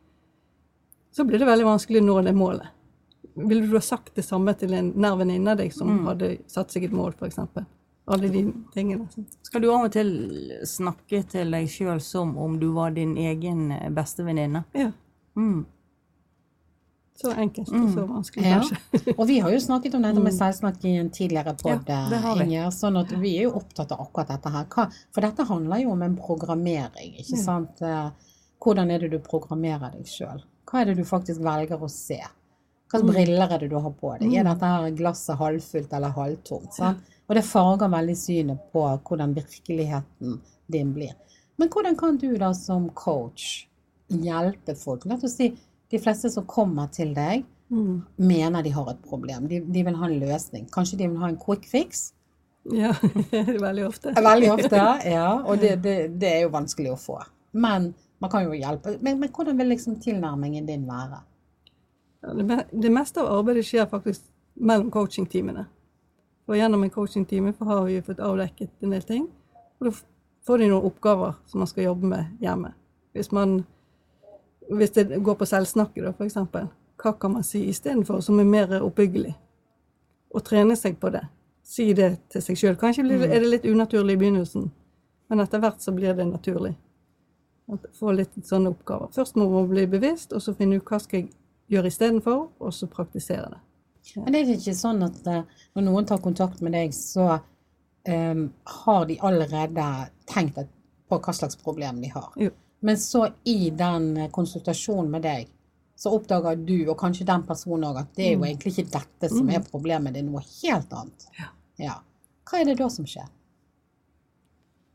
så 1.12 1.26
blir 1.28 1.42
det 1.42 1.48
veldig 1.48 1.66
vanskelig 1.66 2.02
å 2.02 2.06
nå 2.06 2.20
det 2.26 2.34
målet. 2.34 2.70
Ville 3.36 3.66
du 3.66 3.72
ha 3.76 3.80
sagt 3.80 4.14
det 4.14 4.24
samme 4.24 4.54
til 4.58 4.72
en 4.74 4.92
nær 5.00 5.16
venninne 5.16 5.50
av 5.54 5.56
deg 5.58 5.72
som 5.72 6.04
hadde 6.06 6.38
satt 6.46 6.70
seg 6.70 6.84
et 6.84 6.92
mål, 6.92 7.14
f.eks.? 7.18 7.38
Alle 8.06 8.28
de 8.28 8.42
tingene. 8.74 9.06
sånn. 9.14 9.26
Skal 9.46 9.62
du 9.62 9.68
av 9.70 9.84
og 9.86 9.92
til 9.94 10.08
snakke 10.66 11.22
til 11.30 11.50
deg 11.54 11.68
sjøl 11.70 12.00
som 12.02 12.36
om 12.36 12.58
du 12.58 12.72
var 12.72 12.90
din 12.90 13.14
egen 13.16 13.70
eh, 13.72 13.88
beste 13.94 14.24
venninne? 14.26 14.64
Ja. 14.74 14.90
Mm. 15.38 15.64
Så 17.22 17.30
enkelt 17.38 17.68
og 17.70 17.88
så 17.94 18.02
vanskelig, 18.08 18.44
Ja. 18.48 18.58
kanskje. 18.58 19.14
Og 19.20 19.26
vi 19.28 19.38
har 19.38 19.52
jo 19.54 19.60
snakket 19.62 19.94
om 19.94 20.02
dette 20.02 20.20
med 20.24 20.34
selvsnakk 20.34 20.84
i 20.90 20.96
en 20.98 21.10
tidligere 21.14 21.54
podd, 21.60 21.86
Ja. 21.88 22.34
Inger. 22.42 22.70
Sånn 22.74 22.98
at 22.98 23.12
vi 23.22 23.36
er 23.38 23.44
jo 23.46 23.52
opptatt 23.60 23.92
av 23.94 24.00
akkurat 24.08 24.28
dette 24.34 24.50
her. 24.50 24.66
For 25.14 25.20
dette 25.22 25.46
handler 25.46 25.84
jo 25.84 25.92
om 25.94 26.02
en 26.02 26.16
programmering, 26.18 27.14
ikke 27.20 27.36
Ja. 27.38 27.42
sant? 27.44 27.80
Eh, 27.82 28.10
Hvordan 28.62 28.90
er 28.94 28.98
det 28.98 29.10
du 29.10 29.18
programmerer 29.18 29.90
deg 29.92 30.04
sjøl? 30.06 30.42
Hva 30.66 30.80
er 30.80 30.84
det 30.86 30.96
du 30.96 31.04
faktisk 31.04 31.40
velger 31.42 31.78
å 31.82 31.88
se? 31.90 32.20
Hva 32.92 33.00
slags 33.00 33.08
briller 33.08 33.54
er 33.56 33.62
det 33.64 33.70
du 33.72 33.78
har 33.80 33.90
på 33.96 34.12
deg? 34.20 34.34
Er 34.36 34.44
dette 34.44 34.68
her 34.68 34.90
glasset 34.98 35.38
halvfullt 35.40 35.92
eller 35.96 36.12
halvtomt? 36.12 36.74
Sant? 36.76 36.98
Og 37.28 37.34
det 37.38 37.44
farger 37.48 37.88
veldig 37.88 38.16
synet 38.20 38.66
på 38.74 38.82
hvordan 39.08 39.32
virkeligheten 39.36 40.38
din 40.72 40.92
blir. 40.92 41.14
Men 41.56 41.70
hvordan 41.72 41.96
kan 41.96 42.18
du 42.20 42.28
da 42.36 42.52
som 42.56 42.90
coach 42.98 43.66
hjelpe 44.12 44.74
folk? 44.76 45.06
La 45.08 45.16
oss 45.16 45.36
si 45.38 45.48
de 45.92 45.98
fleste 46.00 46.28
som 46.32 46.44
kommer 46.48 46.92
til 46.92 47.14
deg, 47.16 47.44
Mm. 47.72 48.02
mener 48.20 48.62
de 48.62 48.68
har 48.68 48.90
et 48.90 48.98
problem. 49.08 49.46
De, 49.48 49.60
de 49.64 49.82
vil 49.86 49.94
ha 49.96 50.04
en 50.04 50.18
løsning. 50.20 50.66
Kanskje 50.68 50.98
de 51.00 51.06
vil 51.08 51.16
ha 51.22 51.30
en 51.30 51.38
quick 51.40 51.64
fix? 51.64 52.12
Ja, 52.68 52.90
veldig 53.66 53.86
ofte. 53.86 54.12
Veldig 54.20 54.50
ofte, 54.52 54.80
ja. 55.08 55.30
Og 55.40 55.56
det, 55.62 55.78
det, 55.82 55.94
det 56.20 56.28
er 56.34 56.42
jo 56.42 56.50
vanskelig 56.52 56.90
å 56.92 56.98
få. 57.00 57.16
Men 57.56 57.94
man 58.20 58.30
kan 58.30 58.44
jo 58.44 58.52
hjelpe. 58.52 58.98
Men, 59.00 59.16
men 59.22 59.32
hvordan 59.32 59.56
vil 59.56 59.72
liksom 59.72 59.96
tilnærmingen 60.04 60.68
din 60.68 60.84
være? 60.84 61.22
Det, 62.22 62.90
meste 62.90 63.22
av 63.22 63.32
arbeidet 63.38 63.66
skjer 63.66 63.88
faktisk 63.90 64.22
mellom 64.54 64.90
coachingtimene. 64.94 65.64
Og 66.46 66.56
gjennom 66.58 66.82
en 66.84 66.90
coachingtime 66.90 67.54
har 67.58 67.84
vi 67.86 68.02
fått 68.02 68.22
avdekket 68.22 68.84
en 68.84 68.94
del 68.94 69.02
ting. 69.06 69.26
Og 69.80 69.88
da 69.88 69.92
får 70.46 70.62
de 70.62 70.68
noen 70.70 70.86
oppgaver 70.86 71.34
som 71.50 71.62
man 71.62 71.70
skal 71.70 71.88
jobbe 71.88 72.10
med 72.12 72.42
hjemme. 72.42 72.72
Hvis, 73.12 73.32
man, 73.34 73.64
hvis 74.70 74.94
det 74.94 75.18
går 75.18 75.38
på 75.38 75.48
selvsnakket, 75.50 76.04
da, 76.06 76.14
eksempel. 76.24 76.70
Hva 77.02 77.14
kan 77.18 77.34
man 77.34 77.46
si 77.46 77.64
istedenfor 77.70 78.22
som 78.22 78.38
er 78.38 78.46
mer 78.46 78.78
oppbyggelig? 78.78 79.34
Og 80.32 80.46
trene 80.46 80.78
seg 80.78 81.00
på 81.02 81.10
det. 81.14 81.24
Si 81.66 81.90
det 81.96 82.14
til 82.30 82.42
seg 82.44 82.58
sjøl. 82.58 82.78
Kanskje 82.78 83.04
blir 83.06 83.22
det, 83.22 83.32
er 83.34 83.42
det 83.42 83.50
litt 83.50 83.66
unaturlig 83.66 84.14
i 84.14 84.22
begynnelsen, 84.22 84.70
men 85.30 85.42
etter 85.42 85.62
hvert 85.62 85.82
så 85.82 85.94
blir 85.94 86.14
det 86.14 86.26
naturlig. 86.30 86.72
Få 87.98 88.14
litt 88.14 88.34
sånne 88.46 88.72
oppgaver. 88.72 89.10
Først 89.14 89.38
må 89.38 89.48
man 89.50 89.70
bli 89.70 89.86
bevisst, 89.90 90.34
og 90.34 90.42
så 90.42 90.54
finne 90.58 90.78
ut 90.78 90.86
hva 90.88 90.98
skal 91.02 91.22
jeg 91.22 91.30
gjøre 91.70 91.90
istedenfor, 91.92 92.48
og 92.58 92.74
så 92.74 92.88
praktisere 92.90 93.52
det. 93.52 93.60
Men 94.16 94.34
det 94.34 94.40
er 94.40 94.52
ikke 94.56 94.74
sånn 94.74 95.02
at 95.06 95.20
når 95.26 95.84
noen 95.86 96.06
tar 96.08 96.18
kontakt 96.24 96.62
med 96.64 96.74
deg, 96.74 96.94
så 96.96 97.36
um, 97.38 98.44
har 98.82 99.06
de 99.06 99.18
allerede 99.22 99.86
tenkt 100.30 100.58
på 101.08 101.18
hva 101.22 101.34
slags 101.36 101.58
problem 101.60 102.00
de 102.02 102.10
har. 102.12 102.30
Jo. 102.40 102.50
Men 102.82 102.98
så 102.98 103.28
i 103.46 103.70
den 103.70 104.16
konsultasjonen 104.34 105.10
med 105.12 105.22
deg, 105.22 105.50
så 106.02 106.10
oppdager 106.16 106.56
du, 106.58 106.88
og 106.90 106.96
kanskje 106.98 107.28
den 107.28 107.44
personen 107.46 107.86
òg, 107.92 108.00
at 108.00 108.16
det 108.16 108.24
er 108.26 108.32
jo 108.34 108.42
egentlig 108.48 108.72
ikke 108.72 108.90
dette 108.96 109.28
som 109.30 109.50
er 109.54 109.62
problemet, 109.62 110.16
det 110.16 110.24
er 110.24 110.26
noe 110.26 110.42
helt 110.42 110.96
annet. 110.98 111.28
Ja. 111.78 112.00
Hva 112.48 112.58
er 112.58 112.66
det 112.66 112.80
da 112.80 112.88
som 112.90 113.06
skjer? 113.06 113.28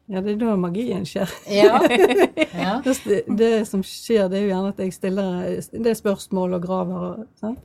Ja, 0.07 0.21
det 0.23 0.37
er 0.37 0.37
da 0.39 0.55
magien 0.55 1.03
skjer. 1.07 1.31
Ja. 1.51 1.81
ja. 2.63 2.75
Det, 2.83 3.23
det 3.27 3.53
som 3.67 3.83
skjer, 3.83 4.29
det 4.31 4.39
er 4.39 4.45
jo 4.45 4.51
gjerne 4.53 4.69
at 4.71 4.79
jeg 4.79 4.93
stiller 4.95 5.41
det 5.73 5.91
er 5.91 5.97
spørsmål 5.99 6.55
og 6.55 6.63
graver, 6.63 7.07
og, 7.09 7.25
sånn. 7.41 7.57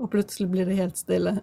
og 0.00 0.08
plutselig 0.14 0.48
blir 0.54 0.70
det 0.70 0.78
helt 0.80 0.96
stille. 1.00 1.36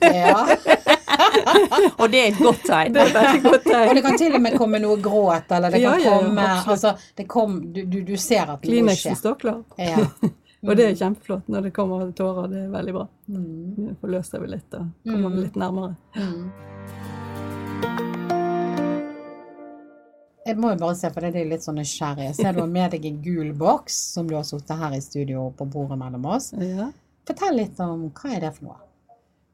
ja. 0.00 0.46
Og 1.98 2.10
det 2.10 2.18
er 2.20 2.26
et 2.30 2.38
godt 2.38 2.62
tegn. 2.66 2.94
Det 2.94 3.02
er 3.02 3.28
et 3.34 3.42
godt 3.42 3.66
Og 3.66 3.94
det 3.96 4.02
kan 4.04 4.18
til 4.20 4.34
og 4.36 4.42
med 4.42 4.56
komme 4.58 4.80
noe 4.82 4.98
gråt, 5.02 5.50
eller 5.54 5.72
det 5.74 5.80
kan 5.82 5.98
Ja, 5.98 6.04
ja, 6.04 6.16
komme. 6.18 6.46
Altså, 6.72 6.92
det 7.18 7.26
kom, 7.30 7.58
du, 7.74 7.82
du, 7.84 8.00
du 8.06 8.14
ser 8.20 8.52
at 8.54 8.64
noe 8.64 8.94
skjer. 8.96 9.16
står 9.18 9.38
klar. 9.42 9.62
Ja. 9.80 10.06
Og 10.66 10.74
det 10.74 10.88
er 10.88 10.96
kjempeflott 10.98 11.46
når 11.52 11.68
det 11.68 11.74
kommer 11.76 12.08
tårer. 12.18 12.48
Det 12.50 12.64
er 12.64 12.72
veldig 12.72 12.94
bra. 12.96 13.04
Mm. 13.30 13.92
Forløser 14.00 14.42
vi 14.42 14.50
litt 14.56 14.74
og 14.74 14.88
kommer 15.06 15.36
vi 15.36 15.44
litt 15.44 15.60
nærmere. 15.60 15.94
Mm. 16.18 17.07
Jeg 20.48 20.56
må 20.56 20.70
jo 20.72 20.80
bare 20.80 20.96
se, 20.96 21.10
for 21.12 21.24
det 21.24 21.36
er 21.36 21.48
litt 21.50 21.64
sånn 21.64 21.76
nysgjerrig. 21.76 22.30
Ser 22.38 22.54
du 22.56 22.62
har 22.62 22.70
med 22.72 22.94
deg 22.94 23.04
en 23.04 23.18
gul 23.20 23.50
boks 23.58 23.96
som 24.14 24.28
du 24.30 24.32
har 24.38 24.46
sittet 24.48 24.80
her 24.80 24.94
i 24.96 25.00
studio 25.04 25.50
på 25.58 25.66
bordet 25.68 25.98
mellom 26.00 26.24
oss? 26.24 26.54
Ja. 26.56 26.88
Fortell 27.28 27.58
litt 27.58 27.80
om 27.84 28.06
hva 28.16 28.30
er 28.32 28.46
det 28.46 28.54
for 28.56 28.70
noe? 28.70 28.78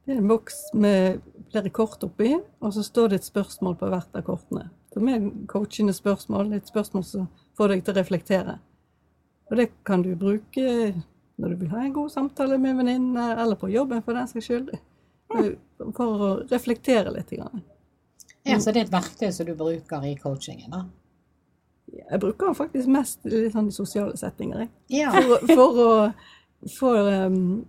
Det 0.04 0.14
er 0.14 0.20
en 0.20 0.30
boks 0.30 0.60
med 0.78 1.24
flere 1.50 1.72
kort 1.74 2.06
oppi, 2.06 2.36
og 2.62 2.76
så 2.76 2.84
står 2.86 3.10
det 3.10 3.18
et 3.22 3.26
spørsmål 3.26 3.74
på 3.80 3.88
hvert 3.90 4.14
av 4.14 4.22
kortene. 4.28 4.68
Som 4.94 5.10
er 5.10 5.26
coachende 5.50 5.96
spørsmål, 5.96 6.52
et 6.54 6.70
spørsmål 6.70 7.06
som 7.08 7.26
får 7.58 7.74
deg 7.74 7.82
til 7.82 7.94
å 7.94 7.98
reflektere. 7.98 8.56
Og 9.50 9.58
det 9.58 9.70
kan 9.88 10.04
du 10.04 10.12
bruke 10.18 10.94
når 11.40 11.50
du 11.50 11.64
vil 11.64 11.74
ha 11.74 11.82
en 11.82 11.94
god 11.96 12.12
samtale 12.14 12.60
med 12.60 12.78
venninner, 12.78 13.10
venninne, 13.10 13.42
eller 13.42 13.58
på 13.58 13.72
jobben 13.72 14.04
for 14.06 14.14
den 14.14 14.30
saks 14.30 14.46
skyld. 14.46 14.74
For 15.96 16.28
å 16.28 16.34
reflektere 16.52 17.10
litt. 17.16 17.34
Grann. 17.34 17.64
Ja, 18.44 18.58
så 18.60 18.72
det 18.72 18.82
er 18.82 18.86
et 18.88 18.92
verktøy 18.92 19.30
som 19.32 19.46
du 19.48 19.54
bruker 19.56 20.04
i 20.04 20.14
coachingen, 20.20 20.70
da? 20.70 20.84
Jeg 21.94 22.20
bruker 22.20 22.50
den 22.50 22.56
faktisk 22.58 22.88
mest 22.90 23.26
i 23.28 23.44
sånn 23.52 23.70
sosiale 23.72 24.16
settinger. 24.18 24.64
Jeg. 24.64 24.70
Ja. 25.00 25.12
For, 25.14 25.46
for 25.54 25.80
å 25.84 25.90
for, 26.74 27.08
um, 27.28 27.64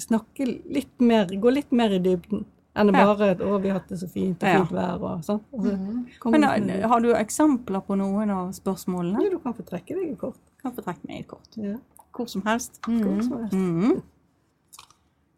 snakke 0.00 0.46
litt 0.46 1.00
mer, 1.00 1.26
gå 1.26 1.52
litt 1.52 1.72
mer 1.72 1.96
i 1.96 2.00
dybden 2.04 2.44
enn 2.76 2.92
bare 2.92 3.30
at 3.32 3.40
'å, 3.40 3.56
vi 3.62 3.70
har 3.70 3.78
hatt 3.78 3.88
det 3.88 3.96
så 4.02 4.08
fint, 4.12 4.42
og 4.42 4.48
fint 4.52 4.72
vær'. 4.76 5.00
og 5.00 5.24
sånn. 5.24 5.40
Altså, 5.56 5.76
komme 6.20 6.38
Men 6.38 6.70
eh, 6.70 6.84
har 6.88 7.00
du 7.00 7.08
eksempler 7.14 7.80
på 7.86 7.96
noen 7.96 8.30
av 8.30 8.50
spørsmålene? 8.52 9.22
Ja, 9.24 9.30
du 9.32 9.38
kan 9.40 9.54
få 9.56 9.64
trekke 9.64 9.96
deg 9.96 10.12
et 10.12 10.18
kort. 10.20 10.40
Kan 10.60 10.74
få 10.76 10.84
trekke 10.84 11.08
meg 11.08 11.20
et 11.20 11.28
kort. 11.30 11.56
Ja. 11.56 11.78
Hvor 12.12 12.28
som 12.28 12.42
helst. 12.44 12.80
Hvor 12.84 13.22
som 13.22 13.38
helst. 13.40 13.54
Mhm. 13.56 14.02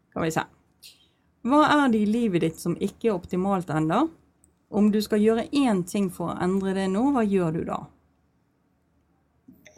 Skal 0.09 0.23
vi 0.23 0.31
se. 0.31 0.43
Hva 1.47 1.61
er 1.71 1.91
det 1.93 2.01
i 2.01 2.05
livet 2.11 2.41
ditt 2.41 2.59
som 2.59 2.75
ikke 2.75 3.07
er 3.07 3.15
optimalt 3.15 3.71
ennå? 3.71 4.09
Om 4.69 4.91
du 4.93 4.99
skal 5.01 5.19
gjøre 5.23 5.47
én 5.55 5.83
ting 5.89 6.09
for 6.13 6.29
å 6.33 6.37
endre 6.43 6.73
det 6.77 6.87
nå, 6.93 7.07
hva 7.15 7.23
gjør 7.25 7.55
du 7.57 7.63
da? 7.65 7.79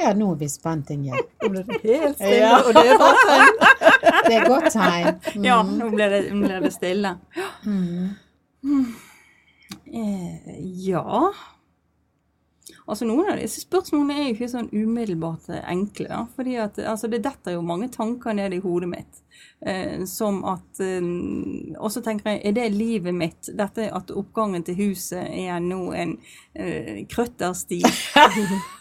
Ja, 0.01 0.11
nå 0.17 0.31
er 0.33 0.39
vi 0.41 0.47
spent, 0.49 0.89
Ingjerd. 0.89 1.27
Nå 1.43 1.49
ble 1.53 1.61
det 1.67 1.77
helt 1.83 2.17
stille, 2.17 2.39
Ja. 2.41 2.57
og 2.65 2.73
det 2.73 2.83
er 2.89 2.97
bra 2.97 3.11
tegn. 3.21 3.59
Det 4.25 4.33
er 4.37 4.47
godt 4.47 4.67
tegn. 4.73 5.19
Mm. 5.37 5.45
Ja, 5.45 5.61
nå 5.63 5.87
ble 5.93 6.07
det, 6.11 6.19
ble 6.33 6.59
det 6.65 6.71
stille. 6.73 7.11
Mm. 7.65 8.09
Eh, 9.91 10.57
ja 10.87 11.31
Altså 12.85 13.07
Noen 13.07 13.33
av 13.33 13.39
disse 13.41 13.63
spørsmålene 13.63 14.17
er 14.17 14.27
jo 14.27 14.35
ikke 14.35 14.51
sånn 14.51 14.69
umiddelbart 14.73 15.49
eh, 15.51 15.63
enkle. 15.71 16.07
Da, 16.11 16.21
fordi 16.35 16.55
at 16.61 16.79
altså, 16.79 17.09
det 17.11 17.23
detter 17.25 17.55
jo 17.55 17.65
mange 17.65 17.89
tanker 17.93 18.35
ned 18.37 18.55
i 18.55 18.61
hodet 18.63 18.89
mitt. 18.91 19.21
Eh, 19.65 20.03
som 20.09 20.39
at 20.49 20.81
eh, 20.81 21.05
Og 21.77 21.91
så 21.93 22.01
tenker 22.01 22.31
jeg, 22.31 22.41
er 22.49 22.55
det 22.57 22.67
livet 22.73 23.15
mitt? 23.15 23.51
Dette 23.57 23.89
at 23.93 24.13
oppgangen 24.17 24.65
til 24.65 24.79
huset 24.79 25.21
er 25.21 25.61
nå 25.63 25.91
en 25.97 26.15
eh, 26.53 27.03
krøttersti? 27.09 27.81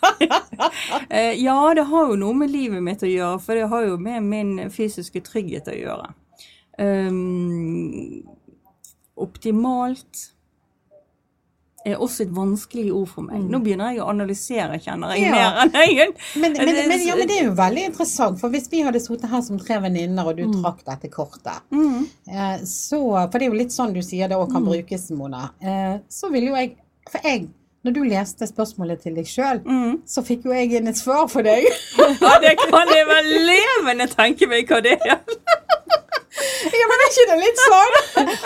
eh, 1.11 1.35
ja, 1.41 1.59
det 1.77 1.87
har 1.93 2.11
jo 2.11 2.19
noe 2.21 2.41
med 2.43 2.53
livet 2.53 2.85
mitt 2.85 3.05
å 3.05 3.11
gjøre, 3.11 3.39
for 3.45 3.61
det 3.61 3.71
har 3.73 3.87
jo 3.89 4.01
med 4.01 4.27
min 4.27 4.57
fysiske 4.73 5.23
trygghet 5.27 5.71
å 5.71 5.77
gjøre. 5.77 6.13
Um, 6.81 8.23
optimalt 9.21 10.31
er 11.87 11.97
også 11.97 12.21
et 12.27 12.33
vanskelig 12.37 12.91
ord 12.93 13.09
for 13.09 13.23
meg. 13.25 13.41
Nå 13.49 13.59
begynner 13.65 13.95
jeg 13.95 14.03
å 14.05 14.09
analysere, 14.13 14.77
kjenner 14.85 15.15
jeg, 15.17 15.23
Ja. 15.31 15.33
mer 15.33 15.61
enn 15.63 15.73
jeg 15.73 16.15
Men, 16.37 16.53
men, 16.53 16.67
men, 16.89 17.07
ja, 17.07 17.15
men 17.17 17.29
det 17.29 17.39
er 17.41 17.45
jo 17.47 17.55
veldig 17.57 17.85
interessant, 17.89 18.39
for 18.41 18.51
hvis 18.51 18.69
vi 18.71 18.83
hadde 18.85 19.01
sittet 19.01 19.31
her 19.31 19.41
som 19.41 19.59
tre 19.59 19.79
venninner, 19.81 20.27
og 20.29 20.37
du 20.37 20.45
trakk 20.61 20.85
dette 20.85 21.09
kortet, 21.11 21.63
Mm. 21.73 22.07
eh, 22.29 22.59
så 22.65 23.01
For 23.31 23.39
det 23.39 23.47
er 23.47 23.51
jo 23.51 23.59
litt 23.59 23.73
sånn 23.73 23.95
du 23.95 24.01
sier 24.03 24.29
det 24.29 24.37
òg 24.37 24.53
kan 24.53 24.65
brukes, 24.65 25.11
Mona. 25.11 25.51
Eh, 25.63 25.99
så 26.09 26.31
ville 26.31 26.49
jo 26.53 26.55
jeg 26.57 26.77
For 27.11 27.19
jeg, 27.25 27.49
når 27.83 27.93
du 27.95 28.03
leste 28.05 28.47
spørsmålet 28.47 29.01
til 29.03 29.15
deg 29.15 29.25
sjøl, 29.25 29.61
Mm. 29.65 30.03
så 30.07 30.23
fikk 30.23 30.45
jo 30.45 30.53
jeg 30.53 30.71
inn 30.75 30.87
et 30.89 30.97
svar 30.97 31.29
for 31.31 31.43
deg. 31.43 31.65
Ja, 32.21 32.39
det 32.41 32.59
kan 32.59 32.87
jeg 32.93 33.07
vel 33.07 33.31
levende 33.49 34.07
tenke 34.13 34.47
meg 34.49 34.69
hva 34.69 34.83
det 34.83 34.99
er. 35.01 35.17
Ja, 36.81 36.87
men 36.91 37.03
er 37.05 37.11
ikke 37.11 37.27
det 37.31 37.39
litt 37.41 37.61
sånn? 37.65 37.97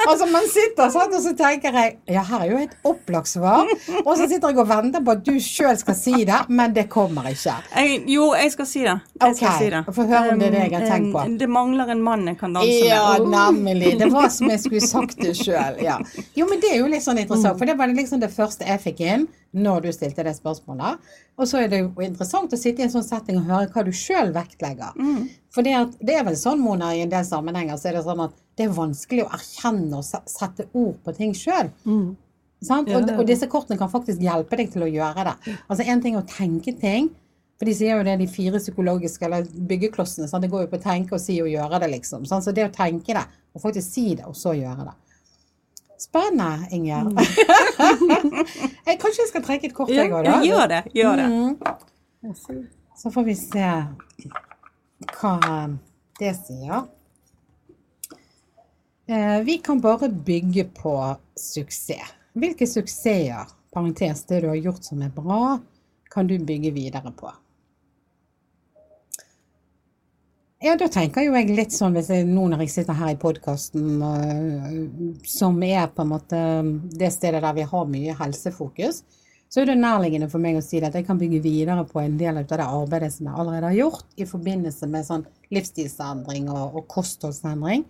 Altså, 0.05 0.27
man 0.31 0.47
sitter 0.51 0.91
sånn, 0.93 1.15
og 1.17 1.23
så 1.25 1.33
tenker 1.39 1.75
jeg 1.79 1.97
Ja, 2.13 2.23
her 2.29 2.45
er 2.45 2.51
jo 2.51 2.61
et 2.63 2.75
opplagt 2.87 3.31
svar. 3.31 3.69
Og 4.05 4.13
så 4.19 4.27
sitter 4.31 4.53
jeg 4.53 4.61
og 4.61 4.69
venter 4.69 5.05
på 5.05 5.15
at 5.15 5.23
du 5.27 5.33
sjøl 5.43 5.77
skal 5.81 5.97
si 5.99 6.25
det, 6.29 6.41
men 6.49 6.75
det 6.77 6.87
kommer 6.93 7.29
ikke. 7.31 7.57
Jeg, 7.75 8.03
jo, 8.15 8.31
jeg 8.39 8.53
skal 8.55 8.69
si 8.71 8.85
det. 8.87 8.97
Jeg 9.21 9.39
skal 9.39 9.59
si 9.61 9.71
det. 9.75 9.85
få 9.97 10.09
høre 10.11 10.35
om 10.35 10.43
det 10.43 10.51
er 10.51 10.57
det 10.57 10.65
jeg 10.67 10.75
har 10.77 10.89
tenkt 10.91 11.13
på. 11.15 11.23
Um, 11.25 11.35
um, 11.35 11.39
Det 11.41 11.51
mangler 11.51 11.95
en 11.95 12.03
mann 12.05 12.27
jeg 12.31 12.39
kan 12.41 12.57
danse 12.57 12.73
med. 12.73 12.91
Ja, 12.91 13.15
nemlig. 13.21 13.95
Det 14.01 14.11
var 14.13 14.29
som 14.35 14.53
jeg 14.53 14.65
skulle 14.65 14.85
sagt 14.85 15.23
det 15.23 15.37
sjøl. 15.39 15.81
Ja. 15.85 15.99
Jo, 16.37 16.49
men 16.51 16.61
det 16.63 16.75
er 16.75 16.83
jo 16.83 16.91
litt 16.91 17.07
sånn 17.07 17.21
interessant, 17.23 17.59
for 17.61 17.69
det 17.69 17.79
var 17.79 17.93
liksom 17.93 18.23
det 18.23 18.33
første 18.35 18.69
jeg 18.69 18.83
fikk 18.85 19.03
inn 19.05 19.27
når 19.55 19.85
du 19.85 19.91
stilte 19.95 20.25
det 20.27 20.35
spørsmålet. 20.37 21.03
Og 21.39 21.49
så 21.49 21.63
er 21.63 21.71
det 21.71 21.81
jo 21.83 21.93
interessant 22.05 22.53
å 22.53 22.59
sitte 22.59 22.83
i 22.83 22.87
en 22.89 22.93
sånn 22.93 23.07
setting 23.07 23.39
og 23.41 23.49
høre 23.51 23.71
hva 23.71 23.85
du 23.87 23.93
sjøl 23.95 24.33
vektlegger. 24.35 24.97
Mm. 24.99 25.29
For 25.55 25.67
det, 25.67 25.75
at, 25.79 25.97
det 26.03 26.19
er 26.19 26.27
vel 26.27 26.39
sånn, 26.39 26.63
Mona, 26.63 26.93
i 26.95 27.05
en 27.05 27.13
del 27.13 27.27
sammenhenger 27.29 27.79
så 27.79 27.91
er 27.91 27.99
det 27.99 28.05
sånn 28.07 28.25
at 28.27 28.37
det 28.59 28.67
er 28.67 28.77
vanskelig 28.77 29.25
å 29.25 29.33
erkjenne 29.35 30.01
og 30.01 30.31
sette 30.31 30.69
ord 30.73 30.99
på 31.07 31.15
ting 31.17 31.35
sjøl. 31.39 31.71
Mm. 31.87 32.15
Og, 32.65 33.11
og 33.19 33.27
disse 33.29 33.49
kortene 33.51 33.77
kan 33.79 33.91
faktisk 33.93 34.23
hjelpe 34.25 34.57
deg 34.57 34.73
til 34.73 34.87
å 34.87 34.89
gjøre 34.89 35.27
det. 35.29 35.55
Altså 35.69 35.85
En 35.85 36.01
ting 36.03 36.17
er 36.17 36.23
å 36.23 36.29
tenke 36.29 36.73
ting, 36.79 37.11
for 37.61 37.69
de 37.69 37.75
sier 37.77 37.99
jo 37.99 38.07
det, 38.07 38.17
de 38.19 38.29
fire 38.31 38.59
psykologiske 38.59 39.27
eller 39.27 39.47
byggeklossene. 39.71 40.27
Sant? 40.31 40.43
Det 40.43 40.51
går 40.53 40.65
jo 40.65 40.71
på 40.73 40.81
å 40.81 40.85
tenke 40.85 41.15
og 41.15 41.23
si 41.23 41.37
og 41.43 41.51
gjøre 41.53 41.83
det, 41.85 41.91
liksom. 41.99 42.25
Sant? 42.27 42.47
Så 42.47 42.55
det 42.57 42.67
å 42.67 42.73
tenke 42.75 43.15
det, 43.15 43.25
og 43.55 43.63
faktisk 43.63 43.87
si 43.87 44.07
det, 44.17 44.25
og 44.27 44.35
så 44.39 44.57
gjøre 44.57 44.89
det. 44.89 44.95
Spennende, 46.01 46.67
Ingjerd. 46.75 47.13
jeg, 48.87 48.97
kanskje 49.01 49.23
jeg 49.23 49.31
skal 49.31 49.45
trekke 49.47 49.69
et 49.71 49.75
kort, 49.77 49.93
jeg 49.95 50.11
òg, 50.11 50.25
Ja, 50.27 50.33
da? 50.33 50.41
gjør 50.47 50.67
det. 50.73 50.81
Gjør 50.95 51.21
det. 51.21 51.29
Mm. 51.31 52.65
Så 52.99 53.13
får 53.15 53.27
vi 53.29 53.35
se 53.39 53.69
hva 55.21 55.37
det 56.19 56.33
sier. 56.41 56.85
Eh, 59.07 59.39
vi 59.45 59.59
kan 59.63 59.81
bare 59.85 60.09
bygge 60.09 60.65
på 60.77 60.97
suksess. 61.37 62.15
Hvilke 62.35 62.67
suksesser, 62.67 63.47
parentes 63.75 64.25
det 64.27 64.41
du 64.43 64.49
har 64.51 64.59
gjort 64.59 64.85
som 64.87 65.03
er 65.07 65.13
bra, 65.15 65.59
kan 66.11 66.27
du 66.27 66.39
bygge 66.39 66.73
videre 66.75 67.13
på? 67.15 67.31
Ja, 70.65 70.79
da 70.81 70.87
tenker 70.89 71.27
jo 71.27 71.35
jeg 71.37 71.51
litt 71.53 71.75
sånn, 71.77 71.93
hvis 71.93 72.07
jeg, 72.09 72.25
nå 72.25 72.47
når 72.49 72.63
jeg 72.65 72.71
sitter 72.73 72.97
her 72.97 73.11
i 73.13 73.19
podkasten, 73.21 73.99
som 75.29 75.59
er 75.61 75.91
på 75.93 76.07
en 76.07 76.09
måte 76.09 76.39
det 76.97 77.11
stedet 77.13 77.43
der 77.45 77.59
vi 77.59 77.67
har 77.69 77.91
mye 77.91 78.15
helsefokus, 78.17 79.03
så 79.53 79.61
er 79.61 79.69
det 79.69 79.75
nærliggende 79.83 80.31
for 80.33 80.41
meg 80.41 80.57
å 80.57 80.63
si 80.65 80.81
at 80.81 80.97
jeg 80.97 81.05
kan 81.05 81.21
bygge 81.21 81.43
videre 81.45 81.85
på 81.91 82.01
en 82.01 82.17
del 82.17 82.41
av 82.41 82.49
det 82.49 82.65
arbeidet 82.65 83.13
som 83.13 83.29
jeg 83.29 83.37
allerede 83.43 83.69
har 83.69 83.77
gjort 83.77 84.17
i 84.17 84.25
forbindelse 84.31 84.89
med 84.89 85.05
sånn 85.05 85.27
livsstilsendring 85.53 86.49
og, 86.49 86.81
og 86.81 86.89
kostholdsendring, 86.97 87.85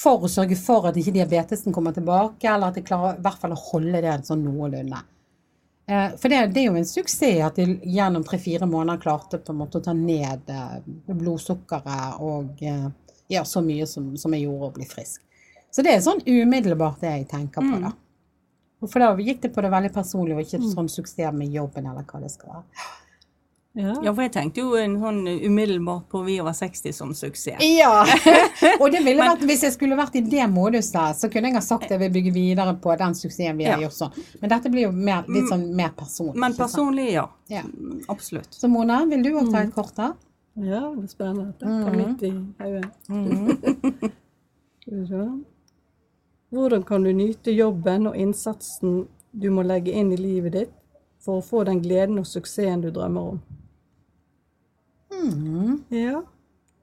for 0.00 0.24
å 0.24 0.32
sørge 0.32 0.56
for 0.56 0.88
at 0.88 0.96
ikke 0.96 1.12
diabetesen 1.18 1.76
kommer 1.76 1.92
tilbake, 1.92 2.48
eller 2.48 2.72
at 2.72 2.80
jeg 2.80 2.88
klarer 2.88 3.20
i 3.20 3.24
hvert 3.28 3.44
fall 3.44 3.52
å 3.52 3.62
holde 3.68 4.00
det 4.06 4.16
sånn 4.24 4.48
noenlunde. 4.48 5.04
Eh, 5.88 6.10
For 6.20 6.28
det, 6.28 6.40
det 6.52 6.60
er 6.62 6.66
jo 6.68 6.76
en 6.76 6.88
suksess 6.88 7.40
at 7.46 7.56
de 7.56 7.78
gjennom 7.88 8.24
tre-fire 8.26 8.66
måneder 8.68 9.00
klarte 9.00 9.38
på 9.40 9.54
en 9.54 9.60
måte 9.62 9.80
å 9.80 9.84
ta 9.84 9.94
ned 9.96 10.50
eh, 10.52 10.74
blodsukkeret 11.08 12.20
og 12.20 12.60
eh, 12.60 12.90
gjøre 13.32 13.48
så 13.48 13.62
mye 13.64 13.86
som, 13.88 14.10
som 14.20 14.36
jeg 14.36 14.44
gjorde, 14.44 14.68
og 14.68 14.76
bli 14.76 14.88
frisk. 14.88 15.22
Så 15.72 15.84
det 15.84 15.94
er 15.94 16.04
sånn 16.04 16.20
umiddelbart 16.26 17.00
det 17.04 17.14
jeg 17.14 17.26
tenker 17.30 17.64
på, 17.64 17.80
da. 17.86 17.94
For 18.86 19.02
da 19.02 19.10
gikk 19.20 19.42
det 19.42 19.50
på 19.56 19.64
det 19.64 19.72
veldig 19.72 19.90
personlige, 19.92 20.36
og 20.36 20.44
ikke 20.46 20.70
sånn 20.72 20.88
suksess 20.92 21.34
med 21.34 21.52
jobben, 21.52 21.88
eller 21.90 22.04
hva 22.08 22.20
det 22.22 22.30
skal 22.32 22.52
være. 22.52 22.86
Ja. 23.74 23.92
Ja, 24.02 24.10
for 24.14 24.22
jeg 24.24 24.32
tenkte 24.34 24.62
jo 24.64 24.72
en 24.80 24.94
sånn 24.98 25.20
umiddelbart 25.44 26.08
på 26.10 26.22
vi 26.26 26.40
over 26.40 26.52
60 26.56 26.92
som 26.96 27.12
suksess. 27.14 27.60
Ja! 27.62 28.00
og 28.80 28.88
det 28.90 29.02
ville 29.04 29.22
vært, 29.22 29.44
hvis 29.46 29.62
jeg 29.62 29.72
skulle 29.76 29.94
vært 29.98 30.16
i 30.18 30.22
det 30.26 30.46
moduset, 30.50 31.14
så 31.20 31.28
kunne 31.30 31.50
jeg 31.52 31.58
ha 31.58 31.62
sagt 31.62 31.84
at 31.86 31.90
jeg 31.94 32.00
vil 32.00 32.10
bygge 32.16 32.32
videre 32.34 32.72
på 32.82 32.96
den 32.98 33.14
suksessen 33.14 33.58
vi 33.60 33.68
har 33.68 33.78
gjort 33.84 33.94
sånn. 33.94 34.16
Men 34.40 34.50
dette 34.54 34.72
blir 34.72 34.88
jo 34.88 34.92
mer, 34.96 35.28
litt 35.30 35.46
sånn 35.52 35.68
mer 35.78 35.92
personlig. 35.94 36.40
Men 36.42 36.56
personlig, 36.58 37.12
ja. 37.12 37.26
Ja. 37.52 37.62
Absolutt. 38.08 38.50
Så 38.56 38.68
Mona, 38.72 39.04
vil 39.06 39.22
du 39.22 39.30
òg 39.36 39.52
ta 39.52 39.62
et 39.62 39.74
kort 39.76 39.96
her? 40.02 40.16
ja, 40.58 40.80
det 40.96 41.04
er 41.04 41.12
spennende. 41.12 41.52
Det 41.60 41.68
er 41.68 41.92
Mhm. 41.92 41.98
midt 42.00 42.22
i 42.26 42.32
hodet. 42.64 42.90
Skal 44.82 44.96
vi 44.98 45.06
se. 45.06 45.28
Hvordan 46.50 46.82
kan 46.88 47.04
du 47.04 47.12
nyte 47.12 47.52
jobben 47.54 48.06
og 48.08 48.16
innsatsen 48.16 49.06
du 49.38 49.50
må 49.54 49.62
legge 49.62 49.92
inn 49.92 50.10
i 50.12 50.16
livet 50.18 50.52
ditt 50.56 50.72
for 51.22 51.38
å 51.38 51.44
få 51.44 51.62
den 51.68 51.82
gleden 51.84 52.18
og 52.18 52.26
suksessen 52.26 52.80
du 52.82 52.90
drømmer 52.90 53.34
om? 53.36 53.40
Mhm. 55.22 55.84
Ja, 55.90 56.20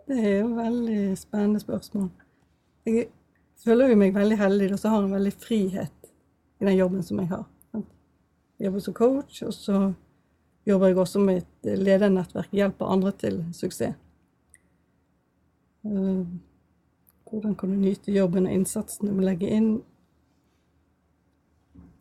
det 0.07 0.17
er 0.25 0.39
jo 0.39 0.47
veldig 0.57 1.17
spennende 1.17 1.59
spørsmål. 1.59 2.09
Jeg 2.85 3.07
føler 3.65 3.89
jo 3.89 3.95
meg 3.95 4.13
veldig 4.15 4.37
heldig, 4.37 4.71
og 4.73 4.79
så 4.79 4.89
har 4.89 5.01
jeg 5.01 5.09
en 5.09 5.15
veldig 5.15 5.33
frihet 5.33 6.09
i 6.61 6.65
den 6.65 6.77
jobben 6.77 7.03
som 7.03 7.19
jeg 7.19 7.27
har. 7.31 7.45
Jeg 8.59 8.65
jobber 8.69 8.79
som 8.79 8.93
coach, 8.93 9.41
og 9.43 9.53
så 9.53 9.93
jobber 10.67 10.87
jeg 10.87 10.97
også 10.97 11.19
med 11.19 11.37
et 11.41 11.79
ledernettverk, 11.79 12.51
hjelper 12.55 12.85
andre 12.85 13.11
til 13.11 13.43
suksess. 13.53 13.95
Eh, 15.85 16.25
Hvordan 17.25 17.55
kan 17.55 17.69
du 17.69 17.75
nyte 17.75 18.11
jobben 18.13 18.45
og 18.47 18.53
innsatsen 18.53 19.07
du 19.09 19.13
må 19.13 19.21
legge 19.25 19.49
inn? 19.49 19.81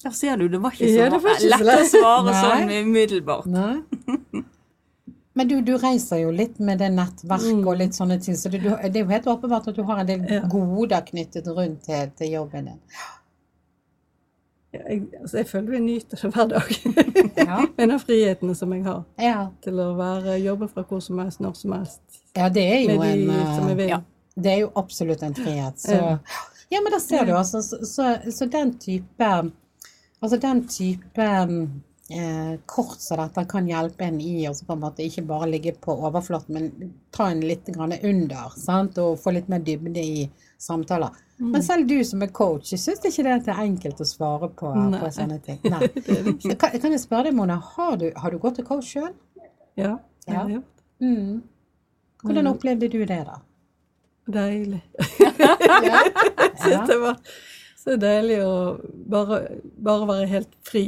Der 0.05 0.11
ser 0.11 0.37
du, 0.37 0.47
det 0.49 0.61
var 0.63 0.71
ikke 0.77 0.85
så 0.93 0.99
Ja, 1.01 1.09
var 1.11 1.19
ikke 1.19 1.59
så 1.59 1.65
lett 1.65 1.81
å 1.81 1.89
svare 1.89 2.35
sånn 2.43 2.73
umiddelbart. 2.85 3.47
Nei. 3.51 3.83
Men 5.35 5.49
du, 5.51 5.57
du 5.67 5.73
reiser 5.83 6.21
jo 6.23 6.31
litt 6.31 6.61
med 6.63 6.79
det 6.79 6.93
nettverket 6.95 7.67
og 7.67 7.77
litt 7.81 7.97
sånne 7.97 8.21
ting, 8.23 8.37
så 8.39 8.49
det, 8.53 8.61
du, 8.63 8.69
det 8.71 9.01
er 9.01 9.03
jo 9.03 9.11
helt 9.11 9.27
åpenbart 9.27 9.67
at 9.73 9.77
du 9.77 9.83
har 9.89 9.99
en 10.05 10.07
del 10.07 10.23
Ja. 10.31 10.41
goder 10.47 11.01
knyttet 11.09 11.49
rundt 11.51 11.83
til, 11.89 12.11
til 12.19 12.31
jobben 12.37 12.69
din. 12.71 12.81
Jeg, 14.75 15.03
altså 15.21 15.37
jeg 15.39 15.47
føler 15.47 15.73
jeg 15.77 15.83
nyter 15.85 16.19
det 16.23 16.31
hver 16.35 16.49
dag. 16.51 16.71
Ja. 17.39 17.59
med 17.77 17.89
den 17.93 18.01
friheten 18.03 18.55
som 18.59 18.73
jeg 18.75 18.83
har 18.87 19.03
Ja, 19.23 19.45
til 19.63 19.79
å 19.83 19.93
være, 19.99 20.35
jobbe 20.43 20.67
fra 20.71 20.83
hvor 20.89 21.03
som 21.05 21.19
helst, 21.23 21.41
når 21.43 21.55
som 21.59 21.77
helst. 21.79 22.01
ja 22.37 22.49
det 22.51 22.65
er 22.73 22.81
jo 22.83 22.97
de 23.03 23.11
en 23.13 23.29
jeg 23.71 23.79
eh, 23.79 23.89
ja. 23.93 24.01
Det 24.35 24.51
er 24.51 24.59
jo 24.65 24.71
absolutt 24.77 25.23
en 25.23 25.35
frihet. 25.35 25.79
Så, 25.79 25.95
Ja. 25.95 26.17
ja, 26.75 26.81
men 26.83 26.91
da 26.93 26.99
ser 26.99 27.25
du, 27.27 27.35
altså. 27.39 27.61
Så, 27.63 27.79
så, 27.87 28.09
så 28.35 28.47
den 28.51 28.75
type 28.79 29.31
Altså 30.25 30.37
den 30.41 30.65
type 30.69 31.27
eh, 32.11 32.55
kort 32.67 33.01
som 33.01 33.21
dette 33.23 33.45
kan 33.49 33.69
hjelpe 33.69 34.05
en 34.05 34.21
i 34.21 34.47
å 34.49 34.53
på 34.67 34.75
en 34.77 34.83
måte 34.83 35.05
ikke 35.07 35.25
bare 35.29 35.49
ligge 35.51 35.75
på 35.81 35.95
overflaten, 36.09 36.55
men 36.57 36.93
ta 37.15 37.31
en 37.31 37.41
litt 37.45 37.69
under, 37.69 38.51
sant? 38.57 38.99
og 38.99 39.19
få 39.23 39.33
litt 39.37 39.49
mer 39.49 39.65
dybde 39.65 40.01
i 40.01 40.27
samtaler. 40.59 41.15
Mm. 41.39 41.51
Men 41.51 41.63
selv 41.63 41.89
du 41.89 41.97
som 42.05 42.23
er 42.23 42.31
coach, 42.35 42.75
syns 42.75 43.03
ikke 43.05 43.25
det 43.27 43.49
er 43.51 43.63
enkelt 43.65 44.01
å 44.01 44.07
svare 44.07 44.49
på, 44.55 44.71
på 44.71 45.11
sånne 45.17 45.41
ting. 45.43 45.59
Nei. 45.73 45.89
Kan, 46.55 46.77
kan 46.79 46.93
jeg 46.93 47.01
spørre 47.03 47.31
deg, 47.31 47.35
Mona, 47.39 47.57
har 47.75 47.97
du, 48.01 48.11
har 48.17 48.31
du 48.31 48.39
gått 48.39 48.61
til 48.61 48.69
coach 48.69 48.93
sjøl? 48.95 49.11
Ja, 49.75 49.97
det 50.27 50.33
Ja. 50.33 50.39
har 50.39 50.49
jeg 50.49 50.61
gjort. 50.61 50.85
Mm. 51.03 51.43
Hvordan 52.25 52.47
opplevde 52.49 52.89
du 52.89 53.01
det, 53.05 53.25
da? 53.27 53.41
Deilig. 54.25 54.81
Jeg 56.55 56.61
synes 56.63 56.89
det 56.89 56.97
var 57.03 57.19
så 57.77 57.97
deilig 58.01 58.39
å 58.41 58.53
bare, 59.13 59.41
bare 59.85 60.07
være 60.09 60.29
helt 60.31 60.55
fri. 60.65 60.85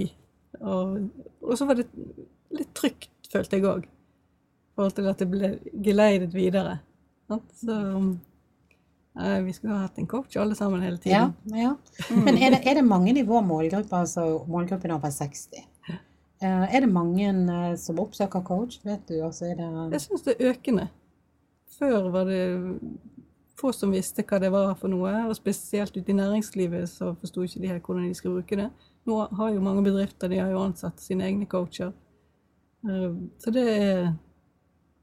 Og, 0.60 1.08
og 1.42 1.58
så 1.58 1.66
var 1.68 1.80
det 1.80 1.86
litt 2.56 2.72
trygt, 2.76 3.12
følte 3.32 3.58
jeg 3.58 3.66
òg. 3.68 3.84
I 3.86 4.76
forhold 4.76 4.96
til 4.96 5.10
at 5.10 5.22
det 5.22 5.28
ble 5.32 5.52
geleidet 5.84 6.34
videre. 6.36 6.78
Så 7.56 7.76
nei, 9.16 9.30
vi 9.46 9.54
skulle 9.56 9.74
ha 9.74 9.86
hatt 9.86 9.96
en 9.98 10.08
coach 10.10 10.36
alle 10.40 10.54
sammen 10.58 10.84
hele 10.84 11.00
tiden. 11.00 11.32
ja. 11.56 11.72
Men 12.12 12.36
er 12.36 12.52
det, 12.54 12.60
er 12.68 12.80
det 12.80 12.84
mange 12.84 13.16
i 13.16 13.24
vår 13.26 13.42
målgruppe, 13.46 14.04
altså 14.04 14.26
målgruppen 14.46 14.92
over 14.94 15.10
60? 15.10 15.64
Eh, 16.42 16.74
er 16.76 16.84
det 16.84 16.92
mange 16.92 17.28
eh, 17.32 17.74
som 17.80 18.00
oppsøker 18.02 18.44
coach? 18.44 18.80
Vet 18.84 19.08
du, 19.08 19.16
altså 19.24 19.48
er 19.48 19.56
det 19.56 19.68
Jeg 19.96 20.04
syns 20.04 20.26
det 20.26 20.36
er 20.36 20.52
økende. 20.52 20.88
Før 21.78 22.10
var 22.12 22.28
det 22.28 22.42
få 23.56 23.72
som 23.72 23.94
visste 23.94 24.24
hva 24.26 24.40
det 24.40 24.50
var 24.52 24.74
for 24.76 24.92
noe, 24.92 25.12
og 25.30 25.36
spesielt 25.38 25.96
ute 25.96 26.12
i 26.12 26.16
næringslivet 26.16 26.90
så 26.92 27.14
forsto 27.20 27.46
ikke 27.46 27.62
de 27.62 27.70
helt 27.72 27.88
hvordan 27.88 28.08
de 28.08 28.18
skulle 28.18 28.42
bruke 28.42 28.58
det. 28.60 28.68
Nå 29.06 29.20
har 29.38 29.50
jo 29.54 29.60
mange 29.62 29.82
bedrifter 29.86 30.28
de 30.32 30.38
har 30.42 30.50
jo 30.50 30.62
ansatt 30.66 31.00
sine 31.00 31.24
egne 31.28 31.46
coacher. 31.46 31.92
Eh, 32.86 33.12
Så 33.38 33.50
det 33.54 33.66
er 33.70 34.14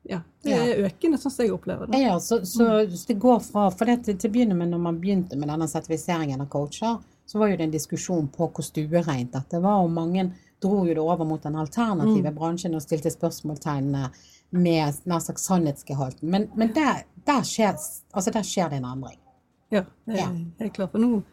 ja, 0.03 0.17
det 0.43 0.51
er 0.51 0.81
økende, 0.83 1.15
sånn 1.17 1.31
som 1.31 1.45
jeg 1.45 1.53
opplever 1.55 1.87
det. 1.87 2.01
Ja, 2.03 2.17
så, 2.19 2.41
så 2.43 2.81
det 3.07 3.15
går 3.23 3.37
fra 3.39 3.69
For 3.71 3.87
det, 3.87 4.01
til, 4.03 4.17
å 4.19 4.33
begynne 4.33 4.57
med, 4.59 4.67
når 4.73 4.81
man 4.83 4.97
begynte 4.99 5.37
med 5.39 5.47
denne 5.47 5.67
sertifiseringen 5.71 6.43
av 6.43 6.49
coacher, 6.51 6.97
så 7.25 7.39
var 7.39 7.53
jo 7.53 7.59
det 7.61 7.69
en 7.69 7.71
diskusjon 7.77 8.27
på 8.27 8.49
hvor 8.51 8.65
stuereint 8.67 9.31
dette 9.31 9.61
var, 9.63 9.79
og 9.85 9.93
mange 9.95 10.25
dro 10.59 10.81
jo 10.83 10.91
det 10.91 10.99
over 10.99 11.23
mot 11.27 11.43
den 11.43 11.55
alternative 11.55 12.33
bransjen 12.35 12.75
og 12.75 12.83
stilte 12.83 13.11
spørsmålstegnene 13.15 14.09
med 14.53 14.99
nær 15.09 15.23
sagt 15.23 15.39
sannhetsgehalten. 15.39 16.27
Men, 16.29 16.49
men 16.59 16.73
der, 16.75 17.05
der, 17.25 17.41
skjer, 17.47 17.79
altså 18.11 18.35
der 18.35 18.43
skjer 18.47 18.69
det 18.75 18.81
en 18.81 18.89
endring. 18.91 19.19
Ja, 19.71 19.85
det 20.05 20.19
Ja. 20.19 20.27
er 20.27 20.65
helt 20.65 20.75
klart. 20.75 20.91
For 20.91 20.99
nå, 21.01 21.23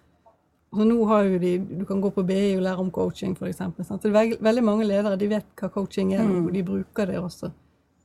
altså 0.71 0.87
nå 0.87 0.99
har 1.11 1.25
jo 1.27 1.39
de, 1.43 1.55
du 1.81 1.85
kan 1.89 2.01
gå 2.01 2.11
på 2.15 2.23
BI 2.27 2.57
og 2.57 2.63
lære 2.63 2.85
om 2.85 2.91
coaching, 2.95 3.35
f.eks. 3.35 3.61
Veldig, 4.05 4.39
veldig 4.41 4.63
mange 4.65 4.87
ledere 4.87 5.19
de 5.19 5.29
vet 5.33 5.51
hva 5.59 5.71
coaching 5.75 6.15
er, 6.15 6.23
og 6.45 6.53
de 6.55 6.63
bruker 6.67 7.11
det 7.11 7.19
også. 7.19 7.51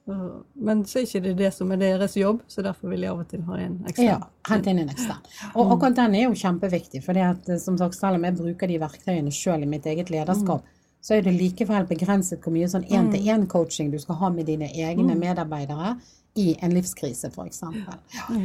Men 0.05 0.83
så 0.85 0.99
er 0.99 1.07
ikke 1.07 1.21
det 1.25 1.33
det 1.39 1.51
som 1.53 1.71
er 1.73 1.79
deres 1.81 2.13
jobb, 2.17 2.43
så 2.47 2.61
derfor 2.65 2.91
vil 2.93 3.01
jeg 3.05 3.09
av 3.09 3.21
og 3.23 3.29
til 3.29 3.41
ha 3.47 3.57
en 3.57 3.79
ekstern. 3.89 4.05
Ja, 4.05 4.17
hente 4.49 4.69
inn 4.69 4.81
en 4.83 4.91
ekstern. 4.93 5.23
Og 5.55 5.73
akkurat 5.73 5.97
den 5.97 6.17
er 6.17 6.27
jo 6.27 6.35
kjempeviktig, 6.37 7.01
for 7.05 7.17
som 7.61 7.77
sagt, 7.81 7.97
selv 7.97 8.19
om 8.19 8.27
jeg 8.27 8.37
bruker 8.37 8.69
de 8.69 8.81
verktøyene 8.81 9.33
sjøl 9.33 9.65
i 9.65 9.69
mitt 9.69 9.85
eget 9.89 10.13
lederskap, 10.13 10.65
så 11.05 11.17
er 11.17 11.25
det 11.25 11.35
likevel 11.37 11.85
begrenset 11.89 12.41
hvor 12.41 12.53
mye 12.53 12.69
sånn 12.69 12.85
én-til-én-coaching 12.89 13.91
du 13.93 13.99
skal 14.01 14.17
ha 14.21 14.29
med 14.33 14.49
dine 14.49 14.69
egne 14.73 15.17
medarbeidere 15.17 15.95
i 16.41 16.51
en 16.65 16.73
livskrise, 16.73 17.29
f.eks. 17.29 17.61
Ja, 17.61 18.39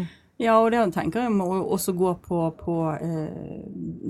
og 0.56 0.70
det 0.72 0.86
tenker 0.94 1.26
jeg 1.26 1.34
må 1.36 1.48
også 1.60 1.92
gå 1.92 2.14
på, 2.24 2.44
på 2.56 2.76
eh, 2.96 3.64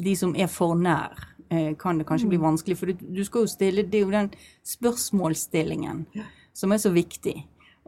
de 0.04 0.16
som 0.16 0.34
er 0.38 0.50
for 0.52 0.78
nær. 0.78 1.16
Eh, 1.50 1.72
kan 1.78 1.98
det 1.98 2.06
kanskje 2.06 2.30
bli 2.30 2.38
vanskelig, 2.38 2.76
for 2.78 2.86
du, 2.92 3.00
du 3.00 3.24
skal 3.26 3.42
jo 3.42 3.50
stille 3.50 3.82
Det 3.82 3.98
er 3.98 4.04
jo 4.04 4.12
den 4.14 4.28
spørsmålsstillingen 4.62 6.04
som 6.54 6.72
er 6.72 6.78
så 6.78 6.92
viktig. 6.94 7.34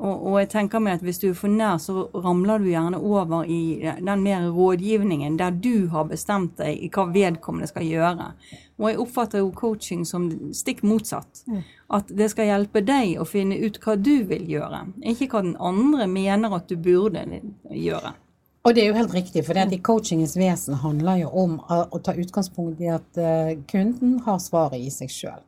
Og, 0.03 0.27
og 0.27 0.39
jeg 0.41 0.49
tenker 0.55 0.81
meg 0.83 0.97
at 0.97 1.05
hvis 1.05 1.21
du 1.23 1.29
er 1.29 1.37
for 1.39 1.53
nær, 1.53 1.77
så 1.79 2.09
ramler 2.25 2.63
du 2.63 2.71
gjerne 2.71 2.99
over 2.99 3.45
i 3.47 3.79
den 4.01 4.25
mer 4.25 4.49
rådgivningen 4.51 5.37
der 5.39 5.55
du 5.55 5.87
har 5.93 6.09
bestemt 6.11 6.57
deg 6.59 6.81
i 6.81 6.89
hva 6.91 7.05
vedkommende 7.13 7.69
skal 7.71 7.87
gjøre. 7.87 8.33
Og 8.81 8.89
jeg 8.89 9.01
oppfatter 9.05 9.45
jo 9.45 9.53
coaching 9.55 10.03
som 10.09 10.27
stikk 10.57 10.83
motsatt. 10.83 11.45
At 11.93 12.11
det 12.11 12.33
skal 12.33 12.51
hjelpe 12.51 12.83
deg 12.83 13.21
å 13.21 13.29
finne 13.29 13.61
ut 13.63 13.79
hva 13.85 13.95
du 14.01 14.25
vil 14.27 14.49
gjøre, 14.51 14.87
ikke 15.13 15.29
hva 15.37 15.45
den 15.45 15.57
andre 15.61 16.09
mener 16.11 16.57
at 16.57 16.73
du 16.73 16.81
burde 16.81 17.23
gjøre. 17.71 18.17
Og 18.63 18.75
det 18.75 18.85
er 18.85 18.93
jo 18.93 18.99
helt 18.99 19.15
riktig, 19.15 19.43
for 19.47 19.59
i 19.59 19.79
coachingens 19.83 20.37
vesen 20.39 20.77
handler 20.79 21.25
jo 21.25 21.31
om 21.43 21.57
å, 21.67 21.99
ta 21.99 22.15
utgangspunkt 22.15 22.83
i 22.83 22.93
at 22.95 23.19
eh, 23.19 23.57
kunden 23.71 24.21
har 24.23 24.39
svaret 24.39 24.79
i 24.79 24.91
seg 24.95 25.11
sjøl. 25.11 25.41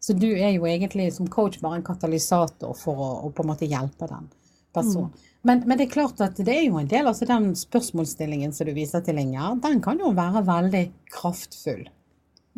Så 0.00 0.14
du 0.16 0.28
er 0.30 0.54
jo 0.54 0.68
egentlig 0.70 1.10
som 1.12 1.28
coach 1.28 1.58
bare 1.60 1.80
en 1.80 1.84
katalysator 1.84 2.76
for 2.78 3.02
å, 3.02 3.10
å 3.26 3.32
på 3.34 3.42
en 3.42 3.50
måte 3.50 3.68
hjelpe 3.68 4.06
den 4.08 4.30
personen. 4.72 5.10
Men, 5.42 5.64
men 5.66 5.80
det 5.80 5.88
er 5.88 5.94
klart 5.96 6.20
at 6.22 6.38
det 6.38 6.52
er 6.52 6.66
jo 6.68 6.78
en 6.78 6.88
del, 6.88 7.08
altså 7.08 7.26
den 7.28 7.50
spørsmålsstillingen 7.56 8.52
som 8.54 8.68
du 8.68 8.74
viser 8.76 9.02
til, 9.04 9.18
Inger, 9.18 9.56
den 9.64 9.80
kan 9.84 10.00
jo 10.00 10.12
være 10.16 10.44
veldig 10.46 10.84
kraftfull. 11.10 11.86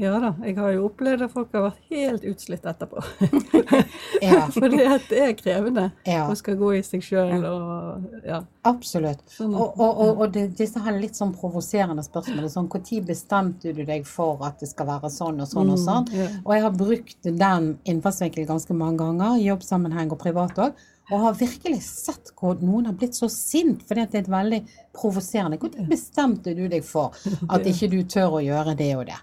Ja 0.03 0.17
da, 0.19 0.33
jeg 0.43 0.57
har 0.59 0.73
jo 0.75 0.87
opplevd 0.89 1.23
at 1.29 1.31
folk 1.31 1.53
har 1.55 1.69
vært 1.69 1.93
helt 1.93 2.25
utslitt 2.27 2.65
etterpå. 2.67 3.03
Ja, 4.23 4.47
For 4.55 4.71
det, 4.71 4.85
er 5.19 5.33
krevende 5.39 5.89
Ja. 6.07 6.25
å 6.31 6.35
skal 6.39 6.57
gå 6.61 6.73
i 6.79 6.83
seg 6.87 7.03
sjøl 7.05 7.43
og 7.49 8.23
ja. 8.27 8.43
absolutt. 8.69 9.23
Sånn. 9.31 9.55
Og, 9.55 9.79
og, 9.81 10.03
og, 10.05 10.23
og 10.23 10.35
det, 10.35 10.45
disse 10.59 10.83
her 10.83 10.99
litt 11.01 11.19
sånn 11.19 11.35
provoserende 11.35 12.05
spørsmålene, 12.07 12.51
sånn 12.53 12.69
når 12.71 13.07
bestemte 13.09 13.75
du 13.75 13.83
deg 13.89 14.07
for 14.09 14.43
at 14.47 14.63
det 14.63 14.71
skal 14.71 14.89
være 14.91 15.11
sånn 15.11 15.43
og 15.43 15.51
sånn 15.51 15.75
og 15.75 15.83
sånn? 15.83 16.09
ja. 16.15 16.29
Og 16.45 16.55
jeg 16.57 16.67
har 16.67 16.77
brukt 16.77 17.31
den 17.45 17.69
innfallsvinkelen 17.89 18.51
ganske 18.51 18.77
mange 18.77 19.03
ganger, 19.03 19.39
i 19.39 19.49
jobbsammenheng 19.51 20.15
og 20.15 20.21
privat 20.23 20.59
òg. 20.63 20.83
Og 21.11 21.25
har 21.27 21.35
virkelig 21.37 21.83
sett 21.83 22.31
hvor 22.39 22.61
noen 22.63 22.87
har 22.89 22.95
blitt 22.97 23.17
så 23.19 23.27
sint 23.29 23.83
fordi 23.89 24.05
at 24.05 24.13
det 24.13 24.21
er 24.21 24.23
et 24.23 24.31
veldig 24.33 24.61
provoserende. 24.97 25.59
Når 25.61 25.91
bestemte 25.91 26.55
du 26.57 26.63
deg 26.71 26.87
for 26.87 27.17
at 27.51 27.67
ikke 27.71 27.91
du 27.93 28.01
tør 28.09 28.39
å 28.39 28.45
gjøre 28.45 28.77
det 28.79 28.93
og 28.97 29.09
det? 29.11 29.19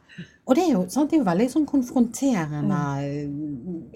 Og 0.49 0.55
det 0.57 0.63
er 0.65 0.71
jo, 0.73 0.85
sant, 0.89 1.12
det 1.12 1.19
er 1.19 1.21
jo 1.21 1.25
veldig 1.27 1.45
sånn 1.51 1.65
konfronterende 1.69 2.77
eh, 3.05 3.27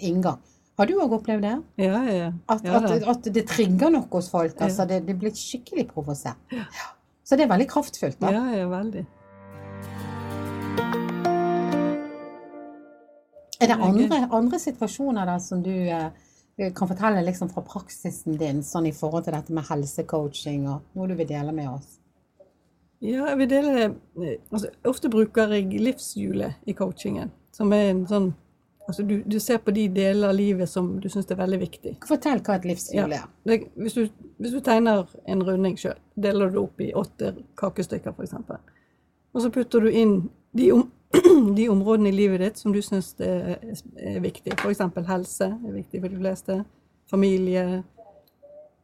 inngang. 0.06 0.38
Har 0.78 0.90
du 0.90 0.94
òg 1.02 1.16
opplevd 1.18 1.46
det? 1.46 1.54
Ja, 1.82 2.02
ja, 2.06 2.14
ja. 2.14 2.28
At, 2.50 2.62
at, 2.66 3.08
at 3.10 3.30
det 3.34 3.48
trigger 3.50 3.90
noe 3.94 4.06
hos 4.12 4.30
folk? 4.30 4.54
altså 4.62 4.86
Det, 4.90 5.00
det 5.08 5.16
blir 5.18 5.34
skikkelig 5.38 5.88
provosert. 5.90 6.38
Ja. 6.54 6.68
Så 7.26 7.38
det 7.40 7.48
er 7.48 7.52
veldig 7.56 7.68
kraftfullt. 7.72 8.20
da. 8.22 8.32
ja, 8.36 8.44
ja, 8.60 8.68
veldig. 8.70 9.06
Er 13.64 13.72
det 13.72 13.80
andre, 13.80 14.22
andre 14.30 14.60
situasjoner 14.60 15.30
da 15.30 15.40
som 15.42 15.62
du 15.66 15.72
eh, 15.74 16.10
kan 16.76 16.90
fortelle 16.90 17.26
liksom 17.26 17.50
fra 17.54 17.66
praksisen 17.66 18.38
din, 18.38 18.62
sånn 18.66 18.90
i 18.90 18.94
forhold 18.94 19.26
til 19.26 19.38
dette 19.38 19.58
med 19.58 19.66
helsecoaching, 19.70 20.68
og 20.70 20.98
noe 21.00 21.10
du 21.10 21.18
vil 21.18 21.30
dele 21.34 21.56
med 21.56 21.72
oss? 21.72 21.98
Ja, 23.04 23.26
jeg 23.28 23.38
vil 23.42 23.50
dele 23.52 23.74
eh, 23.84 24.38
altså, 24.52 24.70
Ofte 24.88 25.10
bruker 25.12 25.52
jeg 25.52 25.82
livshjulet 25.84 26.64
i 26.66 26.76
coachingen, 26.78 27.34
som 27.52 27.74
er 27.76 27.92
en 27.92 28.08
sånn 28.08 28.32
Altså, 28.84 29.04
du, 29.08 29.22
du 29.24 29.38
ser 29.40 29.62
på 29.64 29.72
de 29.72 29.86
deler 29.88 30.28
av 30.28 30.36
livet 30.36 30.68
som 30.68 30.90
du 31.00 31.06
syns 31.08 31.30
er 31.32 31.38
veldig 31.40 31.60
viktig. 31.62 31.92
Fortell 32.04 32.42
hva 32.44 32.58
et 32.58 32.66
livshjul 32.68 33.14
er. 33.16 33.30
Det, 33.48 33.62
hvis, 33.80 33.94
du, 33.96 34.26
hvis 34.44 34.52
du 34.52 34.60
tegner 34.60 35.06
en 35.24 35.44
runding 35.48 35.78
sjøl, 35.80 35.96
deler 36.20 36.52
du 36.52 36.58
det 36.58 36.60
opp 36.60 36.84
i 36.84 36.90
åtte 37.00 37.30
kakestykker 37.62 38.12
f.eks. 38.12 38.36
Og 39.32 39.40
så 39.40 39.54
putter 39.56 39.88
du 39.88 39.88
inn 39.88 40.18
de, 40.52 40.68
om, 40.76 40.84
de 41.58 41.70
områdene 41.72 42.12
i 42.12 42.18
livet 42.18 42.44
ditt 42.44 42.60
som 42.60 42.76
du 42.76 42.82
syns 42.84 43.14
er, 43.24 43.56
er 44.04 44.20
viktig. 44.26 44.58
F.eks. 44.60 44.84
helse 45.08 45.48
er 45.48 45.80
viktig 45.80 46.04
for 46.04 46.12
de 46.12 46.20
fleste. 46.20 46.60
Familie, 47.08 47.66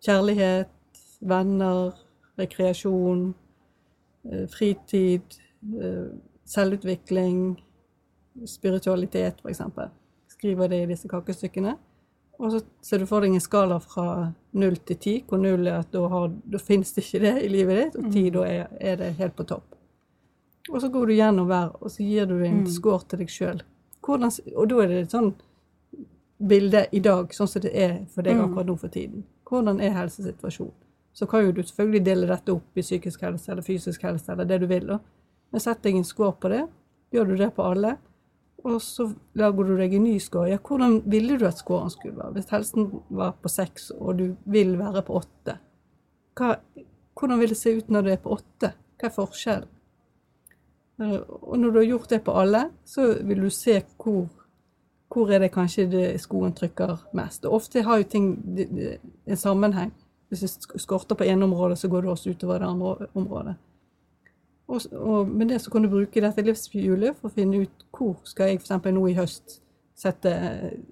kjærlighet, 0.07 0.71
venner, 1.27 1.91
rekreasjon, 2.39 3.33
fritid, 4.51 5.39
eh, 5.81 6.09
selvutvikling, 6.45 7.43
spiritualitet 8.47 9.41
f.eks. 9.43 9.61
Skriver 10.27 10.71
det 10.71 10.83
i 10.83 10.89
disse 10.93 11.09
kakestykkene. 11.11 11.75
Og 12.39 12.53
så 12.53 12.61
ser 12.85 13.01
du 13.01 13.07
for 13.09 13.25
deg 13.25 13.33
en 13.35 13.43
skala 13.43 13.81
fra 13.83 14.29
null 14.55 14.77
til 14.87 14.99
ti, 15.03 15.15
hvor 15.27 15.41
null 15.41 15.67
er 15.67 15.81
at 15.81 15.89
da, 15.91 16.05
har, 16.07 16.29
da 16.47 16.61
finnes 16.61 16.93
det 16.95 17.03
ikke 17.03 17.23
det 17.25 17.33
i 17.43 17.49
livet 17.51 17.81
ditt, 17.81 17.97
og 17.99 18.13
ti 18.13 18.23
da 18.31 18.45
er, 18.47 18.69
er 18.79 18.95
det 19.01 19.09
helt 19.19 19.35
på 19.35 19.43
topp. 19.49 19.75
Og 20.69 20.79
så 20.79 20.87
går 20.93 21.09
du 21.09 21.17
gjennom 21.17 21.49
hver, 21.49 21.73
og 21.81 21.91
så 21.91 22.05
gir 22.05 22.29
du 22.29 22.37
en 22.45 22.61
score 22.71 23.03
til 23.09 23.23
deg 23.23 23.33
sjøl. 23.33 23.63
Og 24.07 24.23
da 24.23 24.79
er 24.83 24.91
det 24.93 25.01
et 25.03 25.15
sånn 25.15 25.33
bilde 26.49 26.85
i 26.95 27.01
dag, 27.03 27.33
sånn 27.35 27.49
som 27.51 27.63
det 27.65 27.73
er 27.75 27.97
for 28.13 28.23
deg 28.23 28.39
akkurat 28.39 28.69
nå 28.69 28.77
for 28.79 28.93
tiden. 28.93 29.25
Hvordan 29.49 29.81
er 29.83 29.97
helsesituasjonen? 29.97 30.75
Så 31.13 31.25
kan 31.27 31.45
jo 31.45 31.51
du 31.51 31.63
selvfølgelig 31.63 32.05
dele 32.05 32.27
dette 32.29 32.53
opp 32.53 32.77
i 32.77 32.85
psykisk 32.85 33.23
helse 33.25 33.51
eller 33.51 33.65
fysisk 33.65 34.03
helse 34.05 34.31
eller 34.31 34.47
det 34.47 34.59
du 34.61 34.67
vil. 34.69 34.87
da. 34.87 34.99
Men 35.51 35.63
sett 35.63 35.81
deg 35.83 35.97
en 35.97 36.07
score 36.07 36.35
på 36.39 36.51
det. 36.53 36.65
Gjør 37.11 37.31
du 37.31 37.35
det 37.39 37.49
på 37.55 37.65
alle, 37.65 37.95
og 38.63 38.81
så 38.83 39.07
lager 39.39 39.65
du 39.65 39.77
deg 39.79 39.95
en 39.95 40.05
ny 40.05 40.17
score. 40.21 40.51
Ja, 40.51 40.59
hvordan 40.61 40.99
ville 41.09 41.39
du 41.39 41.47
at 41.47 41.57
scoren 41.57 41.89
skulle 41.89 42.17
være? 42.17 42.35
Hvis 42.35 42.51
helsen 42.53 42.91
var 43.09 43.33
på 43.41 43.49
seks, 43.49 43.89
og 43.95 44.19
du 44.19 44.25
vil 44.45 44.75
være 44.79 45.01
på 45.07 45.17
åtte, 45.21 45.57
hva, 46.37 46.53
hvordan 47.19 47.39
vil 47.39 47.53
det 47.53 47.59
se 47.59 47.73
ut 47.77 47.89
når 47.89 48.05
du 48.05 48.11
er 48.13 48.21
på 48.23 48.35
åtte? 48.35 48.73
Hva 48.99 49.09
er 49.09 49.15
forskjellen? 49.15 49.75
Og 50.99 51.55
når 51.55 51.71
du 51.71 51.79
har 51.79 51.87
gjort 51.87 52.11
det 52.11 52.19
på 52.25 52.35
alle, 52.35 52.65
så 52.85 53.05
vil 53.23 53.45
du 53.45 53.49
se 53.49 53.77
hvor, 54.03 54.27
hvor 55.07 55.31
er 55.31 55.39
det 55.39 55.53
kanskje 55.53 55.87
det 55.87 56.07
skoen 56.19 56.51
trykker 56.53 56.97
mest. 57.15 57.47
Og 57.47 57.61
ofte 57.61 57.85
har 57.87 58.01
jo 58.01 58.09
ting 58.11 58.27
en 59.25 59.39
sammenheng. 59.39 59.93
Hvis 60.29 60.43
det 60.45 60.81
skorter 60.81 61.17
på 61.17 61.25
ene 61.25 61.45
område, 61.47 61.75
så 61.79 61.89
går 61.89 62.05
det 62.05 62.11
også 62.13 62.33
utover 62.35 62.59
det 62.61 62.67
andre 62.69 63.07
området. 63.17 63.55
Og, 64.69 64.83
og 64.93 65.27
med 65.33 65.49
det 65.49 65.57
så 65.63 65.71
kan 65.73 65.81
du 65.81 65.89
bruke 65.89 66.21
dette 66.21 66.43
livshjulet 66.45 67.17
for 67.17 67.31
å 67.31 67.33
finne 67.33 67.63
ut 67.65 67.85
hvor 67.97 68.19
skal 68.29 68.51
jeg 68.51 68.59
f.eks. 68.61 68.75
nå 68.93 69.07
i 69.09 69.15
høst 69.17 69.55
sette, 69.99 70.31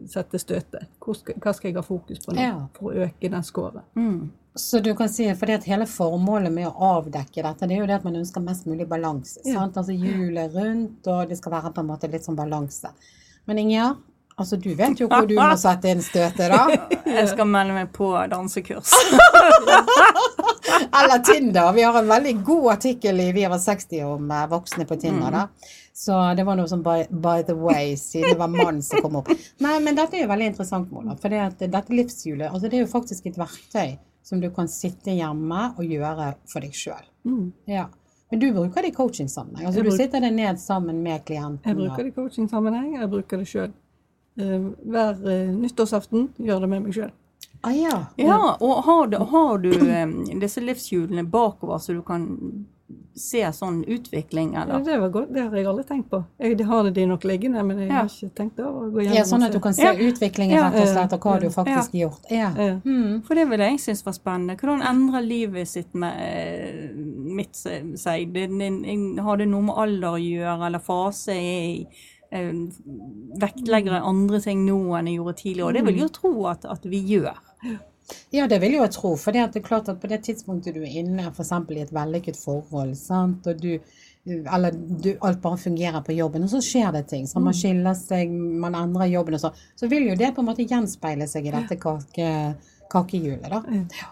sette 0.09 0.39
støtet. 0.41 0.87
Skal, 0.97 1.37
hva 1.43 1.53
skal 1.55 1.69
jeg 1.69 1.77
ha 1.77 1.85
fokus 1.85 2.23
på 2.25 2.33
nå 2.33 2.41
Ja. 2.41 2.55
for 2.75 2.89
å 2.91 3.05
øke 3.05 3.29
den 3.31 3.45
scoren? 3.45 3.85
Mm. 3.95 4.31
Så 4.57 4.81
du 4.81 4.89
kan 4.97 5.09
si, 5.13 5.27
fordi 5.37 5.53
at 5.53 5.67
hele 5.69 5.85
formålet 5.85 6.51
med 6.51 6.65
å 6.67 6.73
avdekke 6.97 7.43
dette, 7.45 7.67
det 7.69 7.75
er 7.77 7.83
jo 7.83 7.87
det 7.91 7.99
at 7.99 8.07
man 8.07 8.17
ønsker 8.17 8.41
mest 8.41 8.65
mulig 8.65 8.87
balanse. 8.89 9.43
Ja. 9.45 9.59
Sant? 9.61 9.77
Altså 9.77 9.93
hjulet 9.93 10.55
rundt, 10.57 11.05
og 11.13 11.29
det 11.29 11.37
skal 11.37 11.53
være 11.59 11.71
på 11.75 11.83
en 11.85 11.91
måte 11.91 12.09
litt 12.09 12.25
sånn 12.25 12.39
balanse. 12.39 12.89
Men 13.45 13.61
Ingjerd, 13.61 14.01
altså 14.37 14.59
du 14.61 14.69
vet 14.77 15.01
jo 15.01 15.07
hvor 15.11 15.27
du 15.29 15.35
må 15.37 15.49
sette 15.59 15.91
inn 15.91 16.03
støtet, 16.05 16.53
da. 16.53 16.61
Jeg 17.17 17.31
skal 17.33 17.49
melde 17.49 17.75
meg 17.75 17.91
på 17.95 18.11
dansekurs. 18.31 18.93
Eller 20.97 21.19
Tinder. 21.25 21.73
Vi 21.73 21.83
har 21.83 21.97
en 21.99 22.07
veldig 22.09 22.33
god 22.45 22.71
artikkel 22.75 23.19
i 23.23 23.31
Vi 23.35 23.45
over 23.47 23.59
60 23.61 24.03
om 24.05 24.31
eh, 24.31 24.47
voksne 24.51 24.85
på 24.87 24.97
Tinder, 25.01 25.33
da. 25.33 25.73
Så 25.97 26.17
det 26.37 26.45
var 26.45 26.57
noe 26.59 26.69
som 26.69 26.83
by, 26.85 27.07
by 27.09 27.41
the 27.47 27.55
way, 27.57 27.95
siden 27.97 28.35
det 28.35 28.37
var 28.37 28.51
mann 28.53 28.83
som 28.85 29.01
kom 29.01 29.15
opp. 29.17 29.31
Nei, 29.65 29.77
men 29.81 29.97
dette 29.97 30.19
er 30.19 30.27
jo 30.27 30.29
veldig 30.29 30.51
interessant, 30.51 30.91
Mona. 30.93 31.15
For 31.17 31.33
det 31.33 31.57
dette 31.63 31.95
livshjulet, 31.95 32.51
altså 32.51 32.69
det 32.69 32.77
er 32.77 32.83
jo 32.85 32.91
faktisk 32.91 33.25
et 33.31 33.39
verktøy 33.39 33.95
som 34.27 34.43
du 34.43 34.51
kan 34.53 34.69
sitte 34.69 35.15
hjemme 35.15 35.71
og 35.73 35.87
gjøre 35.87 36.33
for 36.51 36.61
deg 36.61 36.75
sjøl. 36.77 37.01
Mm. 37.25 37.47
Ja. 37.71 37.87
Men 38.29 38.41
du 38.43 38.47
bruker 38.51 38.83
det 38.83 38.91
i 38.91 38.95
coaching-sammenheng. 38.95 39.69
Altså 39.69 39.83
du 39.87 39.91
sitter 39.95 40.21
det 40.21 40.33
ned 40.35 40.59
sammen 40.59 40.99
med 41.03 41.23
klienten. 41.25 41.63
Jeg 41.65 41.79
bruker 41.79 42.03
det 42.03 42.11
i 42.11 42.15
coaching-sammenheng, 42.15 42.97
jeg 42.99 43.09
bruker 43.11 43.41
det 43.41 43.47
sjøl. 43.49 43.75
Hver 44.37 45.21
eh, 45.31 45.49
nyttårsaften 45.53 46.29
gjør 46.37 46.61
det 46.65 46.69
med 46.69 46.85
meg 46.87 46.93
sjøl. 46.97 47.11
Ah, 47.65 47.73
ja. 47.73 48.05
Ja, 48.21 48.57
og 48.61 48.83
har 48.85 49.07
du, 49.11 49.17
har 49.17 49.57
du 49.57 49.71
disse 50.39 50.61
livshjulene 50.61 51.23
bakover, 51.25 51.81
så 51.81 51.95
du 51.97 52.03
kan 52.05 52.27
se 53.17 53.41
sånn 53.53 53.81
utvikling, 53.89 54.53
Ja, 54.53 54.77
det 54.79 54.97
var 55.01 55.09
godt, 55.09 55.31
det 55.33 55.41
har 55.47 55.55
jeg 55.57 55.65
aldri 55.67 55.83
tenkt 55.87 56.09
på. 56.11 56.19
Jeg 56.39 56.57
det 56.59 56.67
har 56.69 56.89
de 56.93 57.05
nok 57.09 57.23
liggende, 57.27 57.63
men 57.65 57.79
jeg 57.79 57.89
Ja. 57.89 58.03
har 58.03 58.05
ikke 58.05 58.35
tenkt 58.35 58.59
over 58.59 58.87
å 58.87 58.91
gå 58.93 59.01
gjennom 59.01 59.17
ja, 59.17 59.23
sånn 59.23 59.43
at 59.43 59.51
du 59.51 59.59
kan 59.59 59.73
se 59.73 59.83
Ja. 59.83 59.93
utviklingen 59.93 60.55
Ja. 60.55 60.69
rett 60.69 60.81
og 60.81 60.87
slett, 60.87 61.13
og 61.13 61.19
hva 61.21 61.39
du 61.41 61.49
faktisk 61.49 61.91
har 61.91 61.99
gjort. 61.99 62.29
Ja. 62.29 62.53
Ja. 62.55 62.79
Mm. 62.85 63.23
For 63.23 63.33
det 63.35 63.49
ville 63.49 63.69
jeg 63.71 63.79
synes 63.79 64.05
var 64.05 64.13
spennende. 64.13 64.55
Hvordan 64.55 64.81
endrer 64.81 65.21
livet 65.21 65.67
sitt 65.67 65.93
med 65.93 66.13
eh, 66.19 66.91
mitt 66.95 67.55
seg? 67.55 68.33
Det, 68.33 68.47
det, 68.49 69.19
har 69.23 69.37
det 69.37 69.47
noe 69.47 69.61
med 69.61 69.75
alder 69.75 70.07
å 70.07 70.21
gjøre, 70.21 70.65
eller 70.67 70.79
fase 70.79 71.31
er 71.31 71.81
i? 71.81 71.87
Eh, 72.31 72.49
vektlegger 73.39 74.01
andre 74.01 74.41
ting 74.43 74.65
nå 74.67 74.79
enn 74.97 75.11
jeg 75.11 75.21
gjorde 75.21 75.37
tidligere? 75.41 75.67
Og 75.67 75.77
det 75.77 75.85
vil 75.85 75.99
jeg 75.99 76.07
jo 76.07 76.15
tro 76.17 76.33
at, 76.51 76.65
at 76.67 76.89
vi 76.89 77.03
gjør. 77.13 77.37
Ja, 78.31 78.47
det 78.47 78.59
vil 78.63 78.75
jeg 78.75 78.81
jo 78.81 78.89
tro. 78.91 79.13
For 79.19 79.35
det, 79.35 79.45
er 79.47 79.63
klart 79.63 79.89
at 79.91 80.01
på 80.01 80.09
det 80.11 80.23
tidspunktet 80.27 80.75
du 80.75 80.83
er 80.83 80.99
inne 81.03 81.29
f.eks. 81.31 81.53
i 81.71 81.81
et 81.83 81.95
vellykket 81.95 82.39
forhold, 82.39 82.95
sant? 82.99 83.47
og 83.47 83.63
du 83.63 83.73
eller 84.27 84.73
du, 84.75 85.13
alt 85.23 85.39
bare 85.39 85.57
fungerer 85.57 86.01
på 86.03 86.11
jobben, 86.11 86.43
og 86.43 86.51
så 86.51 86.59
skjer 86.59 86.91
det 86.91 87.05
ting. 87.07 87.27
Så 87.29 87.39
man 87.39 87.55
skiller 87.55 87.95
seg, 87.95 88.31
man 88.31 88.75
endrer 88.75 89.07
jobben 89.07 89.37
og 89.37 89.39
sånn. 89.45 89.61
Så 89.79 89.87
vil 89.87 90.09
jo 90.09 90.17
det 90.19 90.33
på 90.35 90.43
en 90.43 90.49
måte 90.49 90.65
gjenspeile 90.67 91.29
seg 91.31 91.47
i 91.47 91.53
dette 91.55 91.77
kake, 91.79 92.33
kakehjulet, 92.91 93.47
da. 93.47 93.61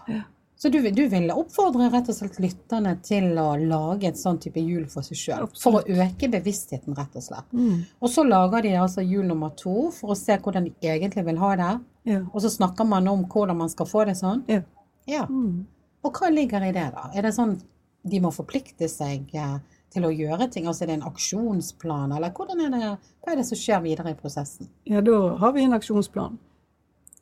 Ja. 0.08 0.22
Så 0.56 0.70
du, 0.72 0.78
du 0.80 1.02
vil 1.12 1.28
oppfordre 1.34 1.90
rett 1.92 2.08
og 2.08 2.16
slett 2.16 2.38
lytterne 2.40 2.94
til 3.04 3.36
å 3.36 3.50
lage 3.60 4.08
et 4.08 4.16
sånn 4.16 4.38
type 4.40 4.60
hjul 4.62 4.86
for 4.88 5.04
seg 5.04 5.18
sjøl? 5.20 5.48
For 5.60 5.82
å 5.82 5.82
øke 5.84 6.30
bevisstheten, 6.32 6.96
rett 6.96 7.18
og 7.18 7.24
slett. 7.26 7.50
Mm. 7.52 7.82
Og 8.00 8.12
så 8.12 8.24
lager 8.24 8.64
de 8.64 8.72
altså 8.80 9.04
hjul 9.04 9.26
nummer 9.28 9.52
to 9.60 9.90
for 9.92 10.14
å 10.14 10.18
se 10.18 10.38
hvordan 10.40 10.70
de 10.70 10.72
egentlig 10.80 11.26
vil 11.28 11.42
ha 11.42 11.52
det. 11.60 11.74
Ja. 12.08 12.22
Og 12.32 12.40
så 12.44 12.52
snakker 12.54 12.88
man 12.88 13.08
om 13.12 13.26
hvordan 13.28 13.60
man 13.60 13.72
skal 13.72 13.90
få 13.90 14.06
det 14.08 14.16
sånn. 14.16 14.46
Ja. 14.48 14.62
Ja. 15.06 15.26
Mm. 15.28 15.66
Og 16.06 16.16
hva 16.16 16.32
ligger 16.32 16.64
i 16.64 16.72
det, 16.72 16.88
da? 16.94 17.10
Er 17.12 17.28
det 17.28 17.34
sånn 17.36 17.58
de 18.06 18.20
må 18.22 18.30
forplikte 18.32 18.88
seg 18.88 19.32
eh, 19.36 19.58
til 19.92 20.06
å 20.08 20.14
gjøre 20.14 20.48
ting? 20.54 20.70
Altså 20.70 20.86
er 20.86 20.92
det 20.92 20.98
en 21.00 21.08
aksjonsplan, 21.10 22.16
eller 22.16 22.32
er 22.32 22.72
det, 22.72 22.96
hva 23.20 23.34
er 23.34 23.40
det 23.42 23.46
som 23.48 23.60
skjer 23.60 23.84
videre 23.84 24.14
i 24.14 24.18
prosessen? 24.18 24.70
ja, 24.88 25.04
da 25.04 25.20
har 25.42 25.52
vi 25.52 25.66
en 25.66 25.76
aksjonsplan. 25.76 26.40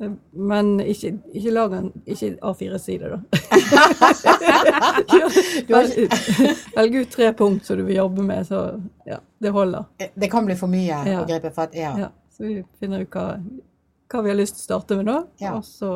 Eh, 0.01 0.11
Men 0.33 0.81
ikke, 0.81 1.13
ikke 1.33 1.51
lag 1.55 1.73
en 1.73 1.93
ikke 2.07 2.33
A4-side, 2.43 3.11
da. 3.13 3.19
Velg, 6.77 6.95
ut 6.97 7.11
tre 7.11 7.33
punkt 7.33 7.67
som 7.67 7.77
du 7.79 7.85
vil 7.87 7.97
jobbe 7.97 8.23
med, 8.23 8.47
så 8.47 8.81
ja, 9.07 9.21
det 9.39 9.51
holder. 9.55 9.85
Det 10.15 10.31
kan 10.33 10.47
bli 10.47 10.57
for 10.59 10.67
mye 10.73 10.89
Ja. 11.07 11.21
å 11.23 11.27
gripe 11.29 11.51
fatt 11.55 11.75
i. 11.75 11.81
Ja. 11.85 11.95
Ja, 11.99 12.09
så 12.37 12.43
vi 12.49 12.65
finner 12.81 13.01
ut 13.05 13.11
hva, 13.15 13.27
hva 14.11 14.23
vi 14.23 14.31
har 14.31 14.37
lyst 14.39 14.57
til 14.59 14.63
å 14.63 14.67
starte 14.69 14.97
med 14.99 15.07
da, 15.07 15.25
Ja. 15.41 15.55
og 15.57 15.65
så 15.65 15.93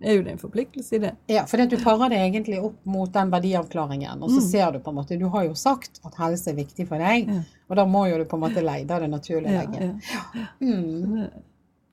er 0.00 0.14
jo 0.16 0.22
det 0.22 0.32
en 0.36 0.38
forpliktelse 0.42 0.92
i 0.96 0.98
det. 0.98 1.12
Ja, 1.28 1.44
for 1.46 1.56
det 1.56 1.64
at 1.68 1.74
du 1.78 1.84
parer 1.84 2.08
det 2.10 2.18
egentlig 2.22 2.60
opp 2.62 2.78
mot 2.86 3.12
den 3.12 3.30
verdiavklaringen, 3.30 4.22
og 4.22 4.30
så 4.30 4.40
ser 4.40 4.72
du 4.72 4.78
på 4.80 4.90
en 4.90 4.96
måte 5.00 5.18
Du 5.18 5.26
har 5.28 5.44
jo 5.44 5.54
sagt 5.54 6.00
at 6.04 6.14
helse 6.14 6.50
er 6.50 6.54
viktig 6.58 6.88
for 6.88 6.98
deg, 6.98 7.28
Ja. 7.28 7.42
og 7.68 7.76
da 7.76 7.84
må 7.86 8.06
jo 8.10 8.18
du 8.18 8.24
på 8.24 8.36
en 8.38 8.44
måte 8.46 8.62
leie 8.64 8.84
det 8.86 9.10
naturlige 9.10 9.52
Ja, 9.52 9.60
legge. 9.60 10.00
ja. 10.14 10.46
Mm. 10.60 11.28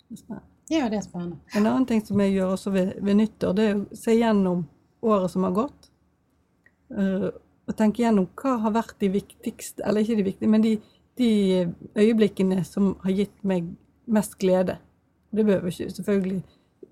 Det. 0.09 0.39
Ja, 0.69 0.89
det 0.89 0.99
er 0.99 1.05
spennende. 1.05 1.39
En 1.57 1.65
annen 1.65 1.85
ting 1.89 2.01
som 2.05 2.19
jeg 2.21 2.35
gjør 2.35 2.53
også 2.53 2.73
ved, 2.73 2.91
ved 3.01 3.17
nyttår, 3.17 3.53
det 3.57 3.67
er 3.67 3.77
å 3.79 3.97
se 3.97 4.13
gjennom 4.13 4.63
året 5.01 5.33
som 5.33 5.47
har 5.47 5.55
gått. 5.57 5.89
Uh, 6.93 7.29
og 7.69 7.75
tenke 7.77 8.03
gjennom 8.03 8.27
hva 8.37 8.55
har 8.63 8.73
vært 8.73 8.97
de 9.01 9.11
viktigste, 9.13 9.83
eller 9.85 10.05
ikke 10.05 10.19
de 10.19 10.27
viktige, 10.29 10.49
men 10.49 10.65
de, 10.65 10.75
de 11.21 11.31
øyeblikkene 11.97 12.63
som 12.65 12.95
har 13.03 13.17
gitt 13.17 13.43
meg 13.45 13.67
mest 14.09 14.37
glede. 14.41 14.79
Det 15.29 15.45
behøver 15.45 15.69
ikke 15.69 15.89
selvfølgelig 15.93 16.41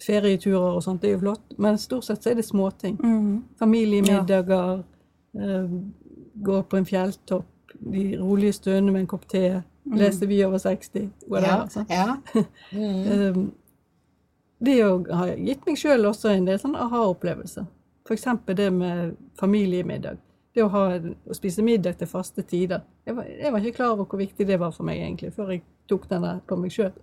ferieturer 0.05 0.77
og 0.77 0.83
sånt, 0.85 1.01
det 1.01 1.09
er 1.09 1.15
jo 1.15 1.23
flott, 1.23 1.55
men 1.57 1.79
stort 1.81 2.05
sett 2.05 2.23
så 2.23 2.31
er 2.31 2.37
det 2.37 2.45
småting. 2.45 2.99
Mm. 3.01 3.43
Familiemiddager, 3.59 4.83
eh, 5.37 5.77
gå 6.45 6.61
på 6.61 6.77
en 6.77 6.85
fjelltopp, 6.85 7.73
de 7.79 8.03
rolige 8.21 8.53
stundene 8.57 8.93
med 8.93 9.05
en 9.05 9.09
kopp 9.09 9.25
te, 9.29 9.61
lese 9.97 10.27
Vi 10.27 10.43
over 10.45 10.57
60, 10.61 11.09
whatever. 11.29 11.85
Ja. 11.89 12.17
ja. 12.33 12.43
Mm. 12.71 13.37
Um, 13.37 13.51
det 14.59 14.77
å 14.85 14.93
ha 15.13 15.27
gitt 15.35 15.65
meg 15.67 15.77
sjøl 15.77 16.05
også 16.09 16.31
en 16.33 16.45
del 16.47 16.59
sånne 16.59 16.79
aha-opplevelser. 16.87 17.65
F.eks. 18.07 18.25
det 18.55 18.69
med 18.73 19.15
familiemiddag. 19.37 20.17
Det 20.55 20.63
å, 20.63 20.69
ha, 20.73 20.85
å 20.97 21.35
spise 21.37 21.61
middag 21.61 21.97
til 21.99 22.07
faste 22.09 22.41
tider. 22.41 22.81
Jeg 23.05 23.15
var, 23.15 23.27
jeg 23.29 23.51
var 23.53 23.59
ikke 23.65 23.75
klar 23.77 23.91
over 23.93 24.07
hvor 24.09 24.17
viktig 24.23 24.47
det 24.47 24.57
var 24.59 24.71
for 24.73 24.87
meg 24.87 24.97
egentlig, 25.03 25.33
før 25.35 25.51
jeg 25.53 25.61
tok 25.87 26.07
den 26.09 26.25
der 26.25 26.39
på 26.47 26.57
meg 26.57 26.73
sjøl. 26.73 26.95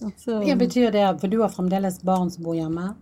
Hva 0.00 0.56
betyr 0.58 0.90
det, 0.94 1.04
for 1.20 1.28
du 1.28 1.38
har 1.42 1.52
fremdeles 1.52 2.00
barn 2.02 2.30
som 2.32 2.44
bor 2.48 2.56
hjemme? 2.58 2.94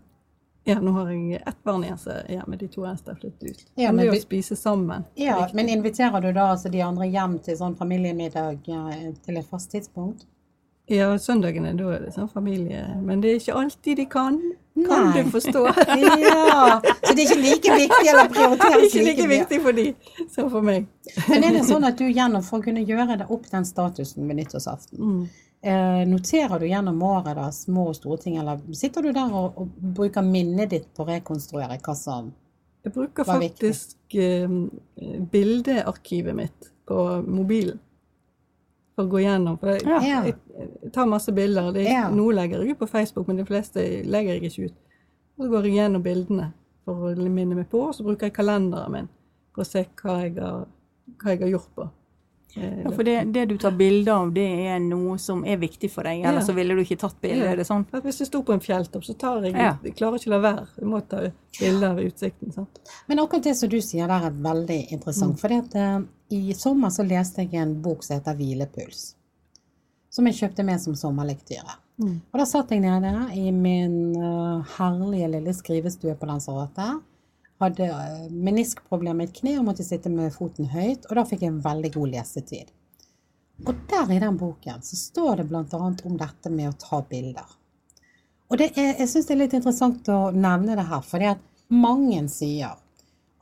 ja, 0.68 0.74
nå 0.85 0.90
har 0.92 1.07
jeg 1.09 1.38
ett 1.46 1.61
barn 1.64 1.85
igjen 1.87 1.98
som 1.98 2.12
er 2.12 2.27
hjemme, 2.35 2.57
de 2.61 2.66
to 2.68 2.83
eldste 2.85 3.14
har 3.14 3.20
flyttet 3.22 3.44
ut. 3.51 3.61
Ja, 3.81 3.92
men 3.92 4.05
det 4.05 4.11
vi- 4.12 4.18
å 4.18 4.22
spise 4.22 4.57
sammen 4.57 5.05
Ja, 5.16 5.48
men 5.55 5.68
inviterer 5.72 6.20
du 6.20 6.33
da 6.33 6.51
altså 6.53 6.68
de 6.68 6.83
andre 6.85 7.07
hjem 7.09 7.38
til 7.42 7.57
sånn 7.57 7.77
familiemiddag 7.79 8.59
ja, 8.68 8.83
til 9.24 9.37
et 9.40 9.46
fast 9.48 9.70
tidspunkt? 9.72 10.27
Ja, 10.88 11.11
søndagene, 11.20 11.74
da 11.77 11.90
er 11.92 12.07
det 12.07 12.14
sånn 12.14 12.31
familie. 12.33 12.83
Men 13.05 13.20
det 13.20 13.31
er 13.35 13.40
ikke 13.42 13.57
alltid 13.61 13.96
de 14.01 14.07
kan. 14.09 14.38
Kan 14.87 15.09
Nei. 15.11 15.22
du 15.24 15.31
forstå? 15.35 15.64
Ja, 16.22 16.79
så 16.81 17.14
det 17.16 17.24
er 17.24 17.27
ikke 17.27 17.40
like 17.42 17.74
viktig 17.81 18.09
eller 18.12 18.29
prioriteres 18.31 18.94
like 18.94 19.03
mye? 19.03 19.11
ikke 19.12 19.27
like 19.27 19.29
viktig 19.33 19.59
for 19.64 19.72
de 19.72 19.87
som 20.31 20.48
for 20.53 20.62
meg. 20.62 20.87
Men 21.29 21.44
er 21.48 21.53
det 21.59 21.64
sånn 21.66 21.85
at 21.88 21.98
du 21.98 22.07
gjennom, 22.07 22.44
for 22.46 22.61
å 22.61 22.64
kunne 22.68 22.85
gjøre 22.87 23.18
det 23.18 23.27
opp 23.29 23.48
den 23.51 23.66
statusen 23.68 24.29
ved 24.31 24.38
nyttårsaften, 24.38 24.98
Mm. 25.03 25.29
eh, 25.66 26.05
noterer 26.07 26.61
du 26.62 26.66
gjennom 26.70 27.03
året 27.03 27.35
da 27.37 27.48
små 27.51 27.88
og 27.90 27.96
store 27.98 28.18
ting, 28.22 28.37
eller 28.38 28.61
sitter 28.72 29.03
du 29.03 29.12
der 29.12 29.35
og, 29.35 29.59
og 29.59 29.68
bruker 29.98 30.22
minnet 30.22 30.70
ditt 30.70 30.87
på 30.94 31.03
å 31.05 31.09
rekonstruere 31.11 31.81
hva 31.83 31.96
som 31.98 32.31
Jeg 32.85 32.94
bruker 32.94 33.27
er 33.29 33.40
viktig? 33.42 33.74
faktisk 33.74 34.14
eh, 34.14 35.18
bildearkivet 35.33 36.35
mitt 36.38 36.70
på 36.87 37.03
mobilen. 37.27 37.79
For 38.94 39.07
å 39.07 39.11
gå 39.12 39.20
gjennom. 39.22 39.59
For 39.61 39.74
jeg, 39.74 39.83
Ja. 39.87 40.01
jeg 40.01 40.35
tar 40.92 41.07
masse 41.07 41.33
bilder. 41.33 41.72
Det 41.72 41.87
er, 41.87 41.90
Ja. 41.92 42.09
Noe 42.11 42.33
legger 42.35 42.62
jeg 42.62 42.70
ut 42.77 42.79
på 42.79 42.89
Facebook, 42.89 43.26
men 43.28 43.36
de 43.36 43.45
fleste 43.45 43.76
legger 44.05 44.34
jeg 44.41 44.43
ikke 44.51 44.64
ut. 44.70 44.74
Og 45.39 45.45
så 45.47 45.51
går 45.51 45.64
jeg 45.64 45.74
gjennom 45.78 46.03
bildene 46.03 46.53
for 46.84 46.95
å 47.14 47.28
minne 47.28 47.55
meg 47.55 47.68
på, 47.70 47.80
og 47.89 47.95
så 47.95 48.03
bruker 48.05 48.26
jeg 48.26 48.34
kalenderen 48.34 48.91
min 48.93 49.09
for 49.55 49.62
å 49.62 49.66
se 49.66 49.84
hva 50.03 50.22
jeg 50.22 50.34
har, 50.39 50.66
hva 51.22 51.30
jeg 51.30 51.41
har 51.41 51.49
gjort 51.49 51.74
på. 51.76 51.91
Eh, 52.57 52.82
Ja, 52.84 52.91
for 52.91 53.03
det, 53.05 53.32
det 53.32 53.49
du 53.51 53.59
tar 53.59 53.70
bilde 53.76 54.09
av, 54.11 54.32
det 54.32 54.47
er 54.66 54.78
noe 54.80 55.18
som 55.18 55.45
er 55.45 55.59
viktig 55.59 55.91
for 55.91 56.03
deg, 56.03 56.22
eller 56.24 56.41
Ja. 56.41 56.47
så 56.47 56.55
ville 56.55 56.74
du 56.74 56.80
ikke 56.82 56.99
tatt 56.99 57.20
bilde, 57.20 57.45
Ja. 57.45 57.53
er 57.53 57.57
det 57.57 57.66
sånn? 57.66 57.84
Hvis 57.93 58.18
jeg 58.20 58.26
sto 58.28 58.43
på 58.43 58.53
en 58.55 58.61
fjelltopp, 58.61 59.05
så 59.05 59.16
tar 59.18 59.43
jeg 59.43 59.53
Ja. 59.53 59.76
Jeg 59.84 59.95
klarer 59.97 60.14
ikke 60.16 60.30
å 60.30 60.30
la 60.30 60.41
være. 60.55 60.66
Jeg 60.78 60.89
må 60.89 61.01
ta 61.09 61.30
bilder 61.61 61.91
av 61.91 61.99
utsikten. 61.99 62.53
Sant? 62.55 62.78
Men 63.07 63.18
akkurat 63.18 63.43
det 63.43 63.55
som 63.57 63.68
du 63.68 63.76
sier 63.80 64.07
der 64.09 64.24
er 64.26 64.30
veldig 64.30 64.91
interessant. 64.93 65.39
For 65.39 65.49
at, 65.53 65.74
eh, 65.74 66.01
i 66.30 66.53
sommer 66.55 66.89
så 66.89 67.07
leste 67.07 67.36
jeg 67.43 67.55
en 67.55 67.80
bok 67.82 68.03
som 68.03 68.18
heter 68.18 68.34
Hvilepuls. 68.34 69.14
Som 70.19 70.27
jeg 70.27 70.41
kjøpte 70.41 70.64
med 70.66 70.83
som 70.83 70.97
sommerlektyre. 70.99 71.77
Mm. 72.03 72.16
Og 72.33 72.41
da 72.41 72.47
satt 72.47 72.73
jeg 72.75 72.83
nede 72.83 73.12
i 73.39 73.53
min 73.55 74.16
eh, 74.19 74.73
herlige 74.79 75.29
lille 75.31 75.55
skrivestue 75.55 76.16
på 76.19 76.27
Lanzarote. 76.27 76.89
Hadde 77.62 77.87
uh, 77.91 78.27
meniskproblemer 78.31 79.27
i 79.27 79.31
et 79.31 79.39
kne 79.39 79.57
og 79.61 79.69
måtte 79.71 79.87
sitte 79.87 80.11
med 80.11 80.35
foten 80.35 80.66
høyt. 80.71 81.07
Og 81.07 81.19
da 81.19 81.25
fikk 81.27 81.45
jeg 81.47 81.53
en 81.55 81.62
veldig 81.62 81.91
god 81.95 82.12
lesetid. 82.16 82.75
Og 83.66 83.75
der 83.91 84.12
i 84.14 84.21
den 84.23 84.39
boken 84.39 84.83
så 84.87 84.99
står 84.99 85.41
det 85.41 85.49
bl.a. 85.51 85.64
om 85.79 86.19
dette 86.19 86.53
med 86.55 86.71
å 86.71 86.77
ta 86.79 87.01
bilder. 87.07 87.57
Og 88.49 88.61
det 88.61 88.71
er, 88.79 88.95
jeg 89.03 89.11
syns 89.11 89.27
det 89.29 89.35
er 89.35 89.41
litt 89.43 89.57
interessant 89.59 90.11
å 90.14 90.21
nevne 90.35 90.79
det 90.79 90.87
her, 90.89 91.03
fordi 91.05 91.31
at 91.35 91.43
mange 91.75 92.23
sier 92.33 92.79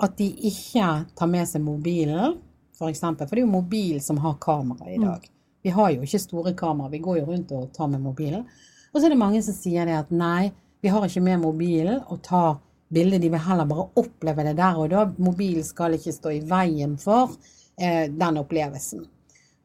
at 0.02 0.16
de 0.18 0.26
ikke 0.48 0.88
tar 1.16 1.30
med 1.30 1.48
seg 1.48 1.64
mobilen, 1.64 2.40
for 2.76 2.92
eksempel. 2.92 3.28
For 3.28 3.36
det 3.36 3.44
er 3.44 3.46
jo 3.46 3.52
mobil 3.52 4.00
som 4.04 4.18
har 4.24 4.36
kamera 4.42 4.88
i 4.92 4.98
dag. 5.00 5.28
Vi 5.66 5.72
har 5.74 5.90
jo 5.90 6.04
ikke 6.06 6.22
store 6.22 6.52
kamera, 6.54 6.92
vi 6.92 7.02
går 7.02 7.16
jo 7.18 7.24
rundt 7.26 7.50
og 7.56 7.72
tar 7.74 7.88
med 7.90 8.04
mobilen. 8.04 8.44
Og 8.92 9.00
så 9.00 9.08
er 9.08 9.16
det 9.16 9.18
mange 9.18 9.40
som 9.42 9.56
sier 9.56 9.88
det 9.88 9.96
at 9.98 10.12
nei, 10.14 10.52
vi 10.78 10.92
har 10.94 11.02
ikke 11.02 11.24
med 11.26 11.40
mobilen 11.42 12.04
og 12.06 12.20
tar 12.22 12.60
bilde, 12.94 13.18
de 13.18 13.32
vil 13.32 13.42
heller 13.42 13.66
bare 13.66 13.88
oppleve 13.98 14.44
det 14.46 14.52
der 14.60 14.78
og 14.78 14.92
da. 14.92 15.02
Mobilen 15.18 15.66
skal 15.66 15.96
ikke 15.96 16.14
stå 16.14 16.36
i 16.36 16.44
veien 16.46 16.94
for 17.02 17.34
eh, 17.82 18.06
den 18.14 18.38
opplevelsen. 18.44 19.02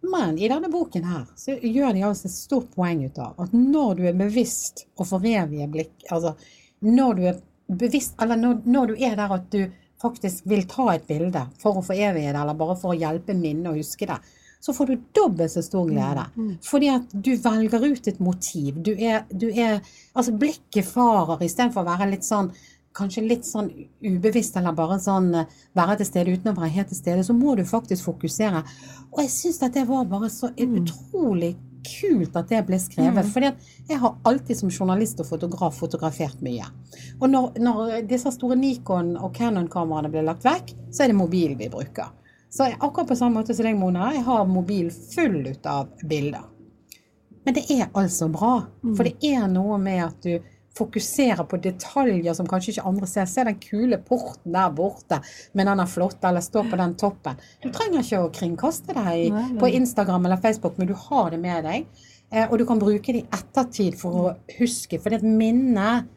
Men 0.09 0.39
i 0.41 0.49
denne 0.49 0.71
boken 0.73 1.05
her 1.05 1.29
så 1.37 1.59
gjør 1.61 1.93
de 1.93 2.03
altså 2.07 2.31
et 2.31 2.37
stort 2.39 2.73
poeng 2.73 3.05
ut 3.05 3.21
av 3.21 3.37
at 3.45 3.53
når 3.53 3.93
du 3.99 4.03
er 4.09 4.17
bevisst 4.17 4.87
og 4.97 5.05
forevige 5.11 5.69
blikk, 5.69 5.93
altså 6.09 6.33
når 6.81 7.17
du 7.19 7.23
er 7.29 7.41
bevisst, 7.69 8.17
eller 8.25 8.41
når, 8.41 8.63
når 8.65 8.89
du 8.89 8.97
er 8.97 9.21
der 9.21 9.37
at 9.37 9.49
du 9.53 9.67
faktisk 10.01 10.49
vil 10.49 10.65
ta 10.65 10.95
et 10.95 11.05
bilde 11.05 11.45
for 11.61 11.77
å 11.77 11.85
forevige 11.85 12.33
det, 12.33 12.41
eller 12.41 12.57
bare 12.57 12.81
for 12.81 12.95
å 12.95 12.97
hjelpe 12.97 13.37
minnet 13.37 13.69
å 13.69 13.77
huske 13.77 14.09
det, 14.09 14.17
så 14.61 14.73
får 14.77 14.91
du 14.91 14.99
dobbelt 15.17 15.51
så 15.51 15.63
stor 15.65 15.87
glede. 15.89 16.25
Fordi 16.63 16.91
at 16.93 17.13
du 17.13 17.31
velger 17.41 17.85
ut 17.87 18.07
et 18.07 18.19
motiv. 18.21 18.77
Du 18.85 18.91
er, 18.93 19.23
du 19.33 19.49
er 19.49 19.81
Altså, 20.13 20.33
blikket 20.35 20.85
farer 20.85 21.41
istedenfor 21.45 21.81
å 21.81 21.89
være 21.93 22.11
litt 22.11 22.27
sånn 22.27 22.51
Kanskje 22.91 23.21
litt 23.23 23.45
sånn 23.47 23.69
ubevisst, 24.03 24.57
eller 24.59 24.73
bare 24.75 24.97
sånn 24.99 25.29
eh, 25.39 25.45
være 25.79 25.93
til 26.01 26.09
stede 26.09 26.33
uten 26.35 26.51
å 26.51 26.57
være 26.57 26.73
helt 26.75 26.89
til 26.91 26.97
stede, 26.97 27.23
så 27.23 27.31
må 27.31 27.53
du 27.55 27.61
faktisk 27.63 28.03
fokusere. 28.09 28.65
Og 29.13 29.21
jeg 29.23 29.31
syns 29.31 29.61
at 29.63 29.77
det 29.77 29.85
var 29.87 30.09
bare 30.11 30.27
så 30.27 30.49
utrolig 30.59 31.53
kult 31.87 32.35
at 32.35 32.51
det 32.51 32.59
ble 32.67 32.75
skrevet. 32.83 33.31
For 33.31 33.47
jeg 33.47 33.99
har 34.03 34.17
alltid 34.27 34.59
som 34.59 34.69
journalist 34.69 35.23
og 35.23 35.29
fotograf 35.31 35.79
fotografert 35.79 36.43
mye. 36.43 36.67
Og 37.21 37.29
når, 37.31 37.61
når 37.63 38.01
disse 38.11 38.31
store 38.35 38.59
Nikon- 38.59 39.15
og 39.15 39.31
Canon-kameraene 39.39 40.11
ble 40.11 40.25
lagt 40.27 40.43
vekk, 40.43 40.75
så 40.91 41.05
er 41.05 41.13
det 41.13 41.17
mobil 41.21 41.55
vi 41.55 41.71
bruker. 41.71 42.11
Så 42.51 42.67
akkurat 42.67 43.07
på 43.07 43.15
samme 43.15 43.39
måte 43.39 43.55
som 43.55 43.65
deg, 43.65 43.77
Mona, 43.79 44.11
jeg 44.15 44.25
har 44.27 44.47
mobil 44.49 44.89
full 44.91 45.45
ut 45.47 45.67
av 45.71 45.91
bilder. 46.03 46.49
Men 47.45 47.55
det 47.55 47.63
er 47.73 47.87
altså 47.97 48.27
bra. 48.29 48.57
For 48.83 49.07
det 49.07 49.15
er 49.25 49.47
noe 49.49 49.77
med 49.81 50.01
at 50.03 50.25
du 50.25 50.51
fokuserer 50.77 51.43
på 51.49 51.59
detaljer 51.63 52.35
som 52.35 52.47
kanskje 52.47 52.75
ikke 52.75 52.85
andre 52.87 53.09
ser. 53.09 53.27
Se 53.27 53.43
den 53.47 53.57
kule 53.61 53.99
porten 54.03 54.53
der 54.55 54.71
borte 54.75 55.19
med 55.57 55.67
den 55.67 55.83
flotte, 55.89 56.27
eller 56.29 56.43
stå 56.43 56.63
på 56.69 56.79
den 56.79 56.95
toppen. 56.99 57.41
Du 57.63 57.69
trenger 57.73 58.03
ikke 58.03 58.21
å 58.23 58.31
kringkaste 58.35 58.95
deg 58.95 59.31
Nei, 59.33 59.47
nei. 59.49 59.59
på 59.59 59.71
Instagram 59.81 60.29
eller 60.29 60.41
Facebook, 60.43 60.77
men 60.79 60.91
du 60.91 60.95
har 61.07 61.31
det 61.33 61.41
med 61.43 61.67
deg. 61.67 62.07
Eh, 62.31 62.47
og 62.47 62.57
du 62.59 62.65
kan 62.67 62.79
bruke 62.79 63.15
det 63.15 63.25
i 63.25 63.29
ettertid 63.35 63.99
for 63.99 64.21
å 64.21 64.33
huske, 64.59 64.99
for 65.01 65.11
det 65.11 65.23
minnet, 65.27 66.07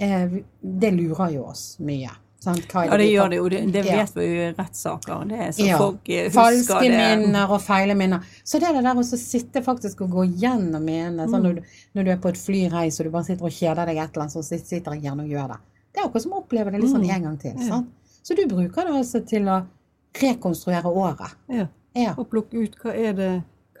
eh, 0.00 0.40
det 0.60 0.92
lurer 0.96 1.36
jo 1.36 1.44
oss 1.50 1.74
mye. 1.84 2.12
Sant? 2.40 2.62
Hva 2.72 2.86
Ja, 2.86 2.96
det 2.96 3.06
gjør 3.10 3.28
det 3.30 3.36
jo. 3.36 3.48
Det, 3.52 3.58
det 3.72 3.84
Ja. 3.84 3.96
vet 4.00 4.14
vi 4.16 4.24
jo 4.24 4.36
i 4.48 4.52
rettssaker. 4.56 5.28
Det 5.28 5.38
er 5.38 5.50
så 5.52 5.66
Ja. 5.66 5.76
folk 5.78 6.08
eh, 6.08 6.24
husker 6.24 6.40
Falske 6.40 6.80
det. 6.80 6.90
minner 7.20 7.50
og 7.52 7.60
feile 7.60 7.94
minner. 7.94 8.20
Så 8.44 8.58
det 8.58 8.68
er 8.70 8.72
det 8.78 8.84
der 8.84 8.94
å 8.94 9.04
sitte 9.04 9.62
faktisk 9.62 10.00
og 10.00 10.10
gå 10.10 10.24
gjennom 10.40 10.82
minnet, 10.82 11.28
sånn 11.28 11.42
når, 11.44 11.54
du, 11.56 11.62
når 11.94 12.04
du 12.04 12.10
er 12.10 12.16
på 12.16 12.28
et 12.32 12.40
flyreis 12.40 12.98
og 13.00 13.04
du 13.04 13.10
bare 13.10 13.24
sitter 13.24 13.44
og 13.44 13.52
kjeder 13.52 13.86
deg 13.86 13.96
et 13.98 14.10
eller 14.16 14.22
annet, 14.24 14.32
så 14.32 14.42
sitter 14.42 14.92
jeg 14.94 15.02
gjerne 15.02 15.20
og 15.24 15.28
gjør 15.28 15.48
det. 15.48 15.58
Det 15.92 16.00
er 16.00 16.06
akkurat 16.08 16.22
som 16.22 16.32
å 16.32 16.40
oppleve 16.44 16.72
det 16.72 16.80
litt 16.80 16.90
sånn 16.90 17.10
en 17.10 17.22
gang 17.22 17.36
til. 17.38 17.58
Sant? 17.68 17.88
Så 18.22 18.34
du 18.36 18.46
bruker 18.46 18.84
det 18.88 18.94
altså 18.94 19.20
til 19.26 19.42
å 19.44 19.66
rekonstruere 20.14 20.84
året. 20.90 21.34
Ja. 21.48 21.66
Ja. 21.94 22.14
Og 22.16 22.28
plukke 22.30 22.54
ut 22.64 22.76
hva 22.82 22.94
er 22.94 23.12
det 23.12 23.30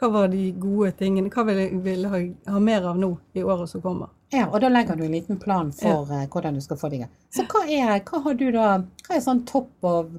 hva 0.00 0.08
var 0.10 0.28
de 0.28 0.50
gode 0.52 0.92
tingene? 0.96 1.28
Hva 1.30 1.44
vil 1.44 1.56
jeg 1.60 1.82
vil 1.84 2.04
ha, 2.08 2.20
ha 2.54 2.58
mer 2.58 2.86
av 2.88 2.96
nå 2.98 3.18
i 3.36 3.42
året 3.44 3.68
som 3.68 3.82
kommer? 3.84 4.08
Ja, 4.30 4.46
og 4.46 4.60
da 4.62 4.70
legger 4.70 4.98
du 4.98 5.04
en 5.04 5.14
liten 5.14 5.38
plan 5.42 5.72
for 5.74 6.10
ja. 6.10 6.24
hvordan 6.30 6.58
du 6.58 6.62
skal 6.64 6.78
få 6.80 6.90
det 6.90 7.00
i 7.00 7.04
gang. 7.04 7.12
Så 7.34 7.46
hva 7.50 7.64
er, 7.66 7.94
hva 8.06 8.22
har 8.26 8.36
du 8.38 8.48
da, 8.54 8.66
hva 9.06 9.16
er 9.16 9.24
sånn 9.24 9.44
topp 9.48 9.88
av 9.90 10.10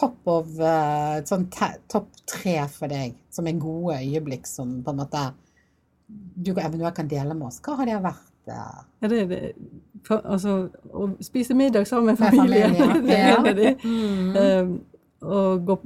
topp 0.00 0.30
of, 0.30 0.50
eh, 0.60 1.20
sånn 1.26 1.46
topp 1.90 2.08
tre 2.30 2.56
for 2.72 2.90
deg, 2.90 3.16
som 3.32 3.46
er 3.46 3.60
gode 3.60 3.98
øyeblikk 4.00 4.46
som 4.48 4.80
på 4.84 4.94
en 4.94 5.00
måte 5.02 5.24
du 6.08 6.52
eventuelt 6.52 6.96
kan 6.96 7.10
dele 7.10 7.34
med 7.34 7.50
oss? 7.50 7.60
Hva 7.64 7.76
har 7.80 7.90
det 7.90 8.00
vært? 8.02 8.26
eh, 8.46 8.82
Ja, 9.00 9.08
det 9.08 9.28
det. 9.28 9.52
For, 10.04 10.22
altså, 10.24 10.70
å 10.92 11.10
spise 11.20 11.54
middag 11.54 11.86
sammen 11.86 12.14
med 12.14 12.18
familien. 12.18 12.76
det 13.06 13.16
er 13.18 13.36
en 13.36 13.46
av 13.46 13.56
de. 13.56 13.74
Eh, 14.40 14.70
å 15.20 15.40
gå 15.60 15.76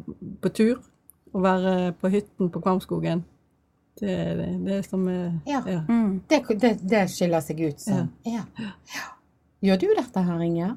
på 0.41 0.53
tur 0.55 0.77
og 1.35 1.43
være 1.43 1.95
på 1.99 2.09
hytten 2.13 2.51
på 2.51 2.61
Kvamskogen. 2.63 3.25
Det 4.01 4.11
er 4.11 4.35
det, 4.37 4.49
det 4.67 4.81
som 4.89 5.07
er 5.09 5.41
Ja. 5.47 5.63
ja. 5.67 5.81
Mm. 5.89 6.23
Det, 6.29 6.43
det, 6.61 6.73
det 6.83 7.05
skiller 7.13 7.41
seg 7.45 7.61
ut 7.61 7.81
sånn. 7.81 8.09
Ja. 8.27 8.43
Ja. 8.59 9.05
Gjør 9.65 9.81
du 9.81 9.87
dette 9.97 10.21
her, 10.27 10.41
Inge? 10.45 10.77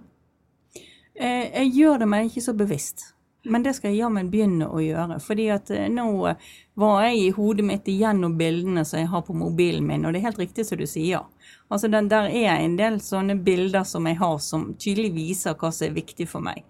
Eh, 1.16 1.48
Jeg 1.54 1.72
gjør 1.76 2.00
det, 2.00 2.08
men 2.08 2.30
ikke 2.30 2.42
så 2.46 2.54
bevisst. 2.54 3.14
Men 3.48 3.64
det 3.64 3.74
skal 3.78 3.94
jeg 3.94 4.02
jammen 4.02 4.30
begynne 4.30 4.68
å 4.68 4.80
gjøre. 4.84 5.20
fordi 5.24 5.48
at 5.50 5.70
eh, 5.72 5.88
nå 5.90 6.06
eh, 6.28 6.36
var 6.76 7.04
jeg 7.08 7.18
i 7.22 7.30
hodet 7.32 7.66
mitt 7.66 7.88
igjennom 7.88 8.36
bildene 8.38 8.84
som 8.86 9.00
jeg 9.00 9.08
har 9.08 9.22
på 9.26 9.34
mobilen 9.34 9.88
min, 9.88 10.06
og 10.06 10.14
det 10.14 10.20
er 10.22 10.28
helt 10.30 10.42
riktig 10.42 10.66
som 10.68 10.78
du 10.78 10.86
sier. 10.86 11.24
Altså 11.70 11.88
den, 11.88 12.08
Der 12.10 12.28
er 12.30 12.60
en 12.60 12.76
del 12.78 13.00
sånne 13.02 13.36
bilder 13.44 13.84
som 13.84 14.06
jeg 14.08 14.18
har 14.20 14.38
som 14.40 14.74
tydelig 14.76 15.14
viser 15.16 15.56
hva 15.56 15.72
som 15.72 15.88
er 15.88 15.96
viktig 15.98 16.28
for 16.28 16.44
meg. 16.44 16.64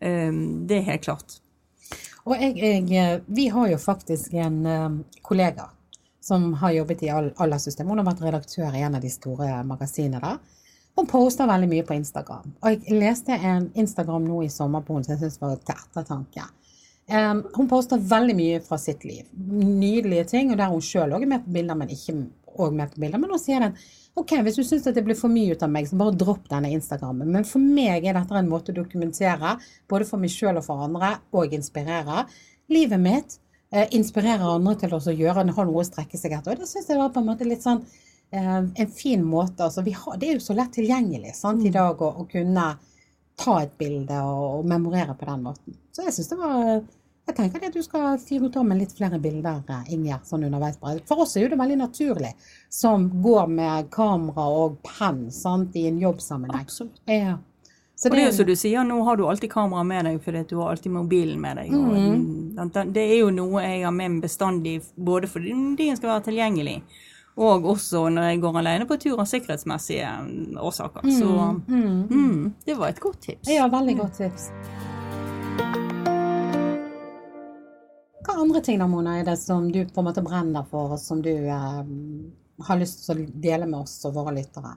Um, 0.00 0.66
Det 0.66 0.78
er 0.78 0.90
helt 0.90 1.02
klart. 1.06 1.38
Og 2.26 2.36
jeg, 2.40 2.84
jeg, 2.88 3.20
vi 3.26 3.48
har 3.48 3.68
jo 3.68 3.78
faktisk 3.78 4.34
en 4.34 4.66
um, 4.66 5.04
kollega 5.22 5.70
som 6.24 6.52
har 6.60 6.72
jobbet 6.72 7.04
i 7.04 7.12
Al- 7.12 7.32
Aller-systemet. 7.36 7.92
Hun 7.92 8.02
har 8.02 8.10
vært 8.12 8.24
redaktør 8.24 8.74
i 8.74 8.84
en 8.86 8.96
av 8.96 9.04
de 9.04 9.12
store 9.12 9.60
magasinene 9.68 10.22
der. 10.24 10.60
Hun 10.94 11.08
poster 11.10 11.48
veldig 11.50 11.68
mye 11.68 11.84
på 11.86 11.96
Instagram. 11.96 12.52
Og 12.62 12.70
jeg 12.70 13.00
leste 13.00 13.34
en 13.34 13.66
Instagram 13.74 14.28
nå 14.28 14.44
i 14.44 14.52
sommer 14.52 14.84
på 14.86 14.94
henne 14.94 15.08
som 15.08 15.16
jeg 15.16 15.24
syns 15.24 15.40
var 15.42 15.58
til 15.58 15.74
ettertanke. 15.74 16.46
Um, 17.04 17.42
hun 17.52 17.68
poster 17.68 18.00
veldig 18.00 18.36
mye 18.38 18.62
fra 18.64 18.78
sitt 18.80 19.04
liv. 19.04 19.26
Nydelige 19.34 20.24
ting, 20.30 20.52
og 20.54 20.60
der 20.60 20.72
hun 20.72 20.84
sjøl 20.84 21.12
òg 21.12 21.26
er 21.26 21.32
med 21.34 21.44
på 21.44 21.52
bilder, 21.58 21.76
men 21.76 21.92
ikke 21.92 22.14
òg 22.54 22.78
med 22.78 22.94
på 22.94 23.02
bilder. 23.02 23.20
Men 23.20 23.34
nå 23.34 23.40
sier 23.42 23.66
den 23.66 23.76
OK, 24.14 24.36
hvis 24.46 24.56
du 24.60 24.62
syns 24.62 24.86
det 24.86 25.02
blir 25.04 25.18
for 25.18 25.32
mye 25.32 25.56
ut 25.56 25.62
av 25.66 25.72
meg, 25.74 25.88
så 25.90 25.98
bare 25.98 26.14
dropp 26.14 26.46
denne 26.52 26.70
Instagrammen. 26.72 27.28
Men 27.34 27.44
for 27.48 27.58
meg 27.60 28.06
er 28.06 28.14
dette 28.14 28.38
en 28.38 28.48
måte 28.48 28.70
å 28.70 28.76
dokumentere, 28.76 29.56
både 29.90 30.06
for 30.06 30.22
meg 30.22 30.30
sjøl 30.32 30.60
og 30.60 30.64
for 30.68 30.86
andre, 30.86 31.16
og 31.34 31.56
inspirere 31.58 32.22
livet 32.70 33.02
mitt. 33.02 33.40
Eh, 33.74 33.88
inspirere 33.90 34.46
andre 34.46 34.76
til 34.78 34.92
å 34.94 35.00
gjøre 35.10 35.42
noe 35.48 35.62
å 35.66 35.82
strekke 35.82 36.18
seg 36.18 36.36
etter. 36.36 36.54
Og 36.54 36.62
det 36.62 36.70
syns 36.70 36.90
jeg 36.92 36.98
var 37.00 37.10
på 37.10 37.18
en 37.18 37.26
måte 37.26 37.46
litt 37.48 37.64
sånn 37.64 37.80
eh, 38.30 38.60
en 38.62 38.90
fin 38.94 39.22
måte. 39.26 39.66
Altså, 39.66 39.82
vi 39.82 39.96
har, 39.98 40.18
det 40.20 40.28
er 40.28 40.36
jo 40.36 40.44
så 40.44 40.54
lett 40.54 40.76
tilgjengelig 40.76 41.32
sant, 41.34 41.64
i 41.66 41.72
dag 41.74 41.98
å, 41.98 42.10
å 42.22 42.26
kunne 42.30 42.68
ta 43.40 43.54
et 43.64 43.72
bilde 43.80 44.20
og, 44.22 44.60
og 44.60 44.68
memorere 44.70 45.16
på 45.18 45.26
den 45.26 45.42
måten. 45.48 45.80
Så 45.90 46.06
jeg 46.06 46.14
syns 46.14 46.30
det 46.30 46.38
var 46.38 46.60
Jeg 47.24 47.34
tenker 47.38 47.66
at 47.66 47.74
du 47.74 47.80
skal 47.82 48.18
fyre 48.20 48.46
ut 48.46 48.56
av 48.60 48.66
med 48.68 48.78
litt 48.82 48.92
flere 48.92 49.16
bilder, 49.18 49.62
Inger, 49.88 50.18
sånn 50.28 50.44
underveis. 50.44 50.76
For 51.08 51.24
oss 51.24 51.34
er 51.34 51.46
jo 51.46 51.54
det 51.54 51.58
veldig 51.58 51.78
naturlig, 51.80 52.34
som 52.68 53.08
går 53.24 53.48
med 53.48 53.88
kamera 53.90 54.44
og 54.52 54.76
penn 54.84 55.22
i 55.72 55.86
en 55.88 56.02
jobbsammenheng. 56.02 56.66
Absolutt. 56.68 57.00
Ja. 57.08 57.38
Så 58.04 58.10
Og 58.10 58.16
det 58.18 58.20
er 58.20 58.26
jo 58.28 58.32
som 58.36 58.46
du 58.50 58.52
sier, 58.60 58.84
nå 58.84 58.98
har 59.06 59.16
du 59.16 59.22
alltid 59.24 59.48
kamera 59.48 59.82
med 59.88 60.04
deg 60.04 60.18
fordi 60.20 60.42
du 60.50 60.58
har 60.60 60.74
alltid 60.74 60.92
mobilen 60.92 61.38
med 61.40 61.56
deg. 61.56 61.70
Og 61.72 61.94
den- 61.94 62.70
den- 62.74 62.92
det 62.92 63.04
er 63.14 63.16
jo 63.22 63.30
noe 63.32 63.62
jeg 63.62 63.84
har 63.86 63.92
med 63.96 64.10
meg 64.10 64.22
bestandig, 64.26 64.82
både 64.98 65.26
fordi 65.30 65.54
den 65.78 65.96
skal 65.96 66.10
være 66.10 66.24
tilgjengelig, 66.26 66.82
og 67.38 67.64
også 67.64 68.02
når 68.12 68.28
jeg 68.28 68.40
går 68.42 68.58
alene 68.60 68.86
på 68.86 68.98
tur 69.00 69.18
av 69.18 69.24
sikkerhetsmessige 69.30 70.10
mm, 70.26 70.58
årsaker. 70.60 71.00
Så 71.16 71.64
mm, 71.66 72.52
det 72.66 72.76
var 72.76 72.88
et 72.92 73.00
godt 73.00 73.20
tips. 73.24 73.48
Ja, 73.48 73.68
veldig 73.72 73.96
godt 74.02 74.18
tips. 74.20 74.50
Hva 78.24 78.36
andre 78.40 78.60
ting 78.64 78.78
da, 78.80 78.86
Mona, 78.86 79.18
er 79.20 79.24
det 79.24 79.38
som 79.38 79.70
du 79.72 79.82
på 79.84 80.00
en 80.00 80.06
måte 80.08 80.22
brenner 80.24 80.64
for, 80.68 80.92
og 80.92 81.00
som 81.00 81.20
du 81.22 81.30
eh, 81.30 81.82
har 82.68 82.78
lyst 82.80 83.06
til 83.06 83.16
å 83.24 83.40
dele 83.48 83.66
med 83.66 83.80
oss 83.80 83.98
og 84.08 84.14
våre 84.14 84.32
lyttere? 84.36 84.76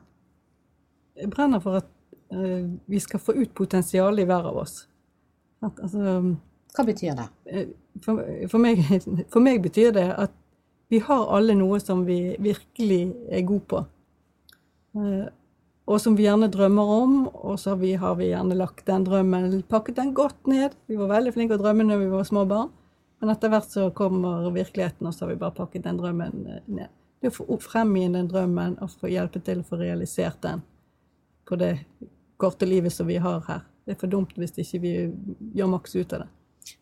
Jeg 1.18 1.30
brenner 1.34 1.60
for 1.64 1.80
at 1.80 1.88
vi 2.30 3.00
skal 3.00 3.22
få 3.24 3.34
ut 3.38 3.54
potensialet 3.56 4.24
i 4.24 4.28
hver 4.28 4.50
av 4.50 4.58
oss. 4.64 4.82
At, 5.64 5.80
altså, 5.82 6.18
Hva 6.76 6.86
betyr 6.86 7.16
det? 7.18 7.28
eh, 7.46 7.70
for, 8.04 8.22
for, 8.52 8.62
meg, 8.62 8.84
for 9.34 9.44
meg 9.44 9.62
betyr 9.64 9.94
det 9.96 10.08
at 10.14 10.36
vi 10.92 11.02
har 11.04 11.28
alle 11.36 11.56
noe 11.58 11.80
som 11.84 12.06
vi 12.08 12.36
virkelig 12.40 13.02
er 13.32 13.46
gode 13.48 13.66
på. 13.72 13.84
Eh, 14.98 15.28
og 15.88 16.02
som 16.04 16.18
vi 16.20 16.26
gjerne 16.26 16.50
drømmer 16.52 16.90
om, 16.98 17.16
og 17.32 17.56
så 17.60 17.72
har 17.74 17.80
vi, 17.80 17.94
har 17.96 18.18
vi 18.20 18.30
gjerne 18.34 18.58
lagt 18.60 18.86
den 18.90 19.06
drømmen, 19.08 19.62
pakket 19.72 20.00
den 20.02 20.14
godt 20.16 20.50
ned. 20.52 20.76
Vi 20.88 21.00
var 21.00 21.14
veldig 21.14 21.32
flinke 21.36 21.56
å 21.56 21.62
drømme 21.62 21.86
når 21.88 22.02
vi 22.02 22.10
var 22.12 22.28
små 22.28 22.44
barn, 22.48 22.74
men 23.22 23.32
etter 23.34 23.52
hvert 23.52 23.72
så 23.72 23.88
kommer 23.96 24.50
virkeligheten, 24.52 25.08
og 25.08 25.16
så 25.16 25.26
har 25.26 25.32
vi 25.32 25.42
bare 25.42 25.56
pakket 25.56 25.88
den 25.88 26.00
drømmen 26.00 26.44
eh, 26.46 26.64
ned. 26.68 26.94
Det 27.24 27.32
å 27.32 27.38
få 27.40 27.58
frem 27.64 27.96
igjen 27.98 28.20
den 28.20 28.28
drømmen 28.30 28.76
og 28.84 28.92
få 29.00 29.10
hjelpe 29.10 29.42
til 29.42 29.64
å 29.64 29.68
få 29.68 29.80
realisert 29.80 30.38
den 30.44 30.62
på 31.48 31.58
det 31.58 31.72
korte 32.38 32.66
livet 32.66 32.94
som 32.94 33.08
vi 33.08 33.18
har 33.22 33.44
her. 33.48 33.62
Det 33.86 33.96
er 33.96 34.02
for 34.02 34.12
dumt 34.12 34.36
hvis 34.38 34.58
ikke 34.60 34.82
vi 34.84 34.94
gjør 35.56 35.72
maks 35.72 35.96
ut 35.96 36.14
av 36.14 36.26
det. 36.26 36.30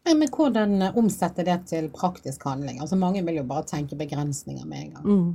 Men, 0.06 0.20
men 0.20 0.32
hvordan 0.34 0.88
omsette 0.98 1.46
det 1.46 1.60
til 1.70 1.92
praktisk 1.94 2.48
handling? 2.50 2.80
Altså 2.82 2.98
Mange 2.98 3.22
vil 3.26 3.38
jo 3.42 3.46
bare 3.48 3.68
tenke 3.70 3.98
begrensninger 3.98 4.66
med 4.66 4.82
en 4.82 4.92
gang. 4.96 5.06
Mm. 5.06 5.32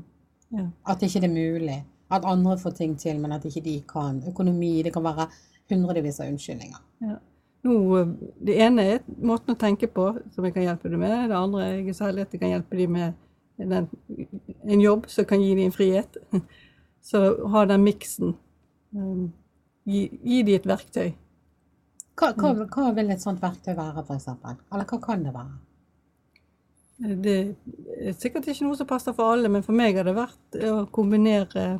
Ja. 0.58 0.66
At 0.90 1.02
ikke 1.06 1.22
det 1.22 1.30
er 1.30 1.36
mulig. 1.36 1.78
At 2.10 2.26
andre 2.26 2.58
får 2.58 2.70
ting 2.70 2.98
til, 2.98 3.20
men 3.20 3.32
at 3.32 3.44
ikke 3.46 3.62
de 3.64 3.76
kan. 3.88 4.22
Økonomi. 4.28 4.82
Det 4.82 4.92
kan 4.92 5.04
være 5.06 5.28
hundrevis 5.70 6.20
av 6.20 6.32
unnskyldninger. 6.32 6.82
Ja. 7.06 7.16
Nå, 7.62 8.04
det 8.40 8.56
ene 8.64 8.86
er 8.94 9.02
måten 9.20 9.54
å 9.54 9.60
tenke 9.60 9.86
på, 9.92 10.06
som 10.34 10.46
jeg 10.46 10.54
kan 10.56 10.64
hjelpe 10.64 10.90
deg 10.90 10.98
med. 10.98 11.28
Det 11.30 11.36
andre 11.36 11.66
er 11.66 11.74
jeg 11.76 11.96
særlig 11.98 12.24
at 12.24 12.34
jeg 12.34 12.42
kan 12.42 12.54
hjelpe 12.54 12.78
dem 12.78 12.96
med 12.96 13.18
den, 13.60 13.88
en 14.64 14.80
jobb 14.80 15.08
som 15.12 15.28
kan 15.28 15.42
gi 15.42 15.52
dem 15.54 15.68
en 15.68 15.76
frihet. 15.76 16.16
Så 17.10 17.20
ha 17.52 17.64
den 17.68 17.84
miksen. 17.84 18.34
Um, 18.96 19.30
gi, 19.90 20.04
gi 20.22 20.42
dem 20.46 20.60
et 20.60 20.70
verktøy. 20.70 21.10
Hva, 22.20 22.32
hva, 22.36 22.52
hva 22.68 22.92
vil 22.96 23.10
et 23.12 23.22
sånt 23.22 23.42
verktøy 23.42 23.74
være, 23.74 24.04
f.eks.? 24.06 24.28
Eller 24.70 24.86
hva 24.86 25.00
kan 25.02 25.26
det 25.26 25.34
være? 25.34 25.58
Det 27.00 27.36
er 27.96 28.16
sikkert 28.20 28.50
ikke 28.52 28.66
noe 28.66 28.76
som 28.76 28.88
passer 28.88 29.14
for 29.16 29.32
alle, 29.32 29.48
men 29.48 29.64
for 29.64 29.76
meg 29.76 29.96
har 29.96 30.04
det 30.04 30.18
vært 30.18 30.58
å 30.68 30.82
kombinere 30.92 31.78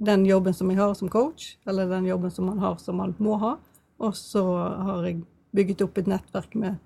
den 0.00 0.26
jobben 0.28 0.56
som 0.56 0.68
jeg 0.72 0.80
har 0.80 0.92
som 0.96 1.08
coach, 1.12 1.54
eller 1.68 1.88
den 1.88 2.08
jobben 2.08 2.32
som 2.32 2.46
man 2.48 2.60
har 2.60 2.76
som 2.80 3.00
man 3.00 3.14
må 3.20 3.38
ha, 3.40 3.54
og 4.00 4.16
så 4.16 4.44
har 4.84 5.08
jeg 5.08 5.22
bygget 5.56 5.84
opp 5.84 5.98
et 6.00 6.08
nettverk 6.08 6.54
med, 6.60 6.76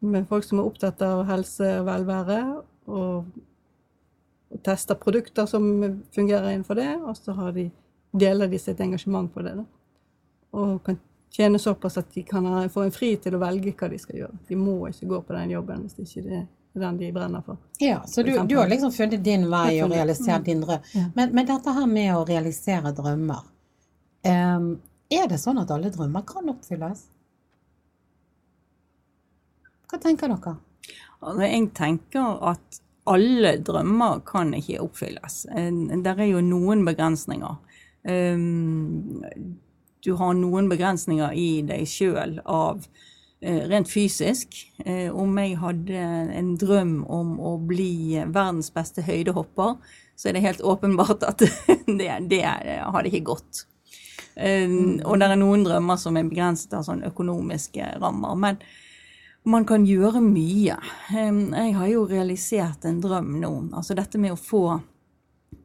med 0.00 0.26
folk 0.30 0.46
som 0.46 0.58
er 0.58 0.70
opptatt 0.70 1.02
av 1.06 1.24
helse 1.28 1.68
og 1.80 1.86
velvære, 1.86 2.38
og, 2.94 3.28
og 4.54 4.62
tester 4.66 4.98
produkter 4.98 5.46
som 5.50 5.68
fungerer 6.14 6.52
innenfor 6.52 6.78
det, 6.78 6.90
og 7.02 7.18
så 7.18 7.34
har 7.38 7.54
de, 7.58 7.68
deler 8.12 8.48
de 8.48 8.58
sitt 8.58 8.80
engasjement 8.80 9.34
på 9.34 9.42
det. 9.42 9.54
Da. 9.58 9.64
Og 10.58 10.78
kan 10.84 10.98
tjene 11.34 11.58
såpass 11.58 11.98
at 11.98 12.14
de 12.14 12.22
kan 12.22 12.70
få 12.70 12.86
en 12.86 12.94
fri 12.94 13.16
til 13.20 13.36
å 13.36 13.42
velge 13.42 13.74
hva 13.76 13.90
de 13.92 13.98
skal 14.00 14.22
gjøre. 14.22 14.38
De 14.48 14.56
må 14.56 14.78
ikke 14.88 15.10
gå 15.10 15.20
på 15.26 15.36
den 15.36 15.52
jobben 15.56 15.84
hvis 15.84 15.98
det 15.98 16.08
ikke 16.08 16.40
er 16.40 16.46
den 16.78 16.98
de 16.98 17.12
brenner 17.12 17.42
for. 17.42 17.58
Ja, 17.78 18.02
Så 18.06 18.22
du, 18.22 18.32
du 18.46 18.56
har 18.56 18.68
liksom 18.68 18.92
funnet 18.92 19.24
din 19.24 19.48
vei 19.50 19.80
og 19.82 19.90
realisert 19.92 20.44
din 20.46 20.60
drøm. 20.62 20.84
Men, 21.14 21.32
men 21.34 21.46
dette 21.46 21.74
her 21.74 21.86
med 21.90 22.12
å 22.14 22.24
realisere 22.28 22.92
drømmer 22.94 23.46
um, 24.28 24.68
Er 25.10 25.30
det 25.30 25.40
sånn 25.42 25.58
at 25.58 25.72
alle 25.74 25.90
drømmer 25.90 26.26
kan 26.28 26.50
oppfylles? 26.52 27.06
Hva 29.88 30.00
tenker 30.02 30.30
dere? 30.30 30.58
Jeg 31.40 31.70
tenker 31.74 32.36
at 32.52 32.82
alle 33.08 33.54
drømmer 33.64 34.20
kan 34.28 34.52
ikke 34.54 34.82
oppfylles. 34.84 35.46
Det 35.48 36.12
er 36.12 36.26
jo 36.28 36.42
noen 36.44 36.84
begrensninger. 36.86 37.56
Um, 38.08 39.22
Du 40.04 40.12
har 40.14 40.32
noen 40.38 40.68
begrensninger 40.70 41.32
i 41.34 41.60
deg 41.66 41.82
sjøl 41.90 42.36
av 42.46 42.84
eh, 43.42 43.64
rent 43.68 43.88
fysisk. 43.90 44.54
Eh, 44.86 45.10
Om 45.10 45.36
jeg 45.42 45.56
hadde 45.58 46.02
en 46.38 46.52
drøm 46.56 47.00
om 47.10 47.34
å 47.40 47.56
bli 47.58 48.14
verdens 48.30 48.70
beste 48.72 49.02
høydehopper, 49.02 49.74
så 50.16 50.28
er 50.30 50.32
det 50.38 50.44
helt 50.46 50.62
åpenbart 50.62 51.26
at 51.26 51.42
det, 52.00 52.12
det 52.30 52.42
hadde 52.46 53.10
ikke 53.10 53.24
gått. 53.34 53.64
Eh, 54.38 54.70
Og 55.04 55.18
det 55.18 55.28
er 55.32 55.36
noen 55.42 55.66
drømmer 55.66 55.98
som 55.98 56.16
er 56.16 56.30
begrenset 56.30 56.72
av 56.78 56.86
sånne 56.86 57.10
økonomiske 57.10 57.96
rammer. 58.00 58.38
Men 58.38 58.62
man 59.44 59.66
kan 59.66 59.84
gjøre 59.86 60.22
mye. 60.22 60.78
Eh, 61.10 61.42
Jeg 61.66 61.74
har 61.74 61.90
jo 61.90 62.06
realisert 62.06 62.86
en 62.86 63.02
drøm 63.02 63.34
nå. 63.42 63.52
Altså 63.74 63.98
dette 63.98 64.16
med 64.18 64.32
å 64.32 64.38
få 64.40 64.62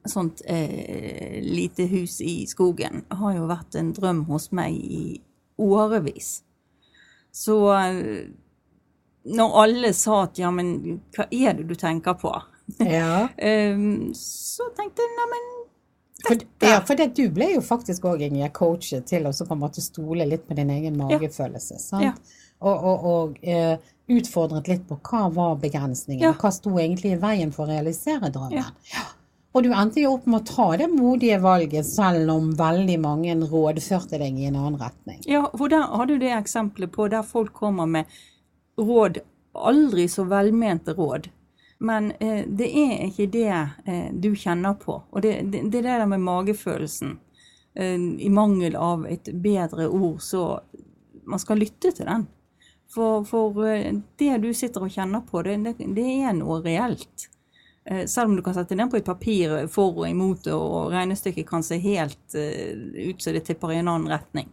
sånt 0.05 0.41
eh, 0.45 1.41
lite 1.41 1.83
hus 1.83 2.21
i 2.21 2.45
skogen 2.47 3.03
har 3.09 3.35
jo 3.37 3.49
vært 3.49 3.77
en 3.79 3.93
drøm 3.95 4.23
hos 4.29 4.51
meg 4.55 4.75
i 4.75 5.21
årevis. 5.61 6.41
Så 7.31 7.57
eh, 7.73 8.27
når 9.23 9.57
alle 9.63 9.93
sa 9.95 10.23
at 10.27 10.39
ja, 10.39 10.51
men 10.51 10.99
hva 11.15 11.27
er 11.31 11.55
det 11.57 11.67
du 11.69 11.75
tenker 11.79 12.17
på? 12.19 12.33
Ja. 12.79 13.27
Eh, 13.37 13.75
så 14.15 14.69
tenkte 14.77 15.03
jeg 15.03 15.15
neimen 15.17 15.49
For, 16.23 16.43
ja, 16.63 16.77
for 16.87 16.95
det, 16.95 17.09
du 17.17 17.25
ble 17.35 17.49
jo 17.57 17.63
faktisk 17.65 18.05
òg 18.07 18.21
coachet 18.55 19.09
til 19.09 19.27
å 19.27 19.33
på 19.33 19.55
en 19.55 19.59
måte 19.59 19.83
stole 19.83 20.25
litt 20.25 20.45
på 20.47 20.55
din 20.55 20.69
egen 20.71 20.95
magefølelse. 20.97 21.79
sant? 21.79 22.05
Ja. 22.05 22.13
Og, 22.63 22.85
og, 22.87 23.03
og 23.03 23.41
eh, 23.43 23.75
utfordret 24.07 24.69
litt 24.71 24.85
på 24.87 24.95
hva 25.03 25.27
var 25.35 25.57
begrensningen, 25.59 26.29
og 26.29 26.39
hva 26.39 26.51
sto 26.55 26.71
egentlig 26.79 27.17
i 27.17 27.19
veien 27.19 27.51
for 27.51 27.67
å 27.67 27.73
realisere 27.73 28.31
drømmen. 28.31 28.71
Ja. 28.93 29.03
Og 29.53 29.63
du 29.63 29.69
endte 29.69 30.01
jo 30.01 30.15
opp 30.15 30.25
med 30.25 30.41
å 30.41 30.47
ta 30.49 30.65
det 30.81 30.87
modige 30.89 31.37
valget, 31.41 31.85
selv 31.85 32.31
om 32.33 32.49
veldig 32.57 32.97
mange 33.01 33.35
rådførte 33.37 34.17
deg 34.17 34.39
i 34.41 34.47
en 34.49 34.57
annen 34.57 34.79
retning. 34.81 35.19
Ja, 35.29 35.45
for 35.53 35.69
der 35.69 35.85
har 35.91 36.09
du 36.09 36.15
det 36.17 36.31
eksempelet 36.33 36.93
på 36.95 37.05
der 37.13 37.25
folk 37.27 37.53
kommer 37.53 37.85
med 37.85 38.09
råd, 38.81 39.21
aldri 39.53 40.07
så 40.09 40.25
velmente 40.25 40.95
råd. 40.97 41.29
Men 41.83 42.11
eh, 42.19 42.45
det 42.47 42.69
er 42.79 43.03
ikke 43.09 43.27
det 43.29 43.51
eh, 43.85 44.07
du 44.13 44.31
kjenner 44.33 44.73
på. 44.79 45.03
Og 45.11 45.21
det, 45.21 45.35
det, 45.51 45.67
det 45.69 45.83
er 45.83 45.89
det 45.89 45.99
der 45.99 46.09
med 46.09 46.23
magefølelsen. 46.25 47.17
Eh, 47.75 47.99
I 48.25 48.29
mangel 48.33 48.77
av 48.79 49.05
et 49.05 49.29
bedre 49.43 49.89
ord, 49.89 50.21
så 50.23 50.47
man 51.29 51.41
skal 51.41 51.61
lytte 51.61 51.91
til 51.91 52.09
den. 52.09 52.25
For, 52.93 53.21
for 53.27 53.67
eh, 53.67 53.91
det 54.17 54.39
du 54.41 54.49
sitter 54.57 54.87
og 54.87 54.95
kjenner 54.95 55.21
på, 55.27 55.43
det, 55.45 55.59
det 55.77 56.09
er 56.23 56.33
noe 56.37 56.61
reelt. 56.65 57.27
Eh, 57.85 58.05
Selv 58.07 58.29
om 58.29 58.35
du 58.35 58.41
kan 58.45 58.53
sette 58.55 58.75
den 58.79 58.89
på 58.89 58.97
et 58.99 59.05
papir 59.05 59.67
for 59.71 59.97
og 60.03 60.09
imot, 60.09 60.47
og 60.47 60.91
regnestykket 60.93 61.47
kan 61.49 61.63
se 61.63 61.77
helt 61.83 62.35
eh, 62.39 62.73
ut 63.09 63.21
som 63.21 63.33
det 63.35 63.43
tipper 63.47 63.73
i 63.75 63.81
en 63.81 63.87
annen 63.91 64.09
retning. 64.11 64.47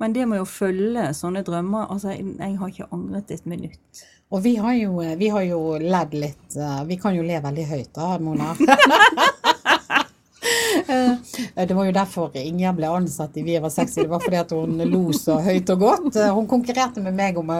Men 0.00 0.12
det 0.16 0.24
med 0.26 0.40
å 0.42 0.48
følge 0.48 1.10
sånne 1.14 1.44
drømmer 1.46 1.90
altså 1.92 2.10
Jeg, 2.14 2.24
jeg 2.38 2.56
har 2.58 2.70
ikke 2.72 2.88
angret 2.96 3.30
et 3.30 3.44
minutt. 3.46 4.00
Og 4.32 4.40
vi 4.42 4.56
har 4.56 4.72
jo, 4.74 4.96
vi 5.20 5.28
har 5.28 5.42
jo 5.44 5.58
ledd 5.78 6.14
litt 6.16 6.56
eh, 6.56 6.78
Vi 6.88 6.96
kan 6.98 7.14
jo 7.14 7.22
le 7.26 7.36
veldig 7.44 7.66
høyt 7.68 7.92
da, 7.98 8.14
Mona. 8.18 8.54
Eh, 10.88 11.66
Det 11.68 11.74
var 11.74 11.84
jo 11.86 11.92
derfor 11.94 12.34
Ingjerd 12.36 12.76
ble 12.80 12.88
ansatt 12.90 13.36
i 13.38 13.44
Vi 13.46 13.58
var 13.62 13.70
sexy. 13.70 14.02
Det 14.02 14.10
var 14.10 14.20
fordi 14.24 14.38
at 14.40 14.50
hun 14.56 14.80
lo 14.90 15.02
så 15.14 15.36
høyt 15.44 15.70
og 15.74 15.78
godt. 15.84 16.16
Eh, 16.18 16.32
Hun 16.34 16.48
konkurrerte 16.50 17.02
med 17.04 17.14
meg 17.14 17.38
om 17.38 17.52
å 17.54 17.58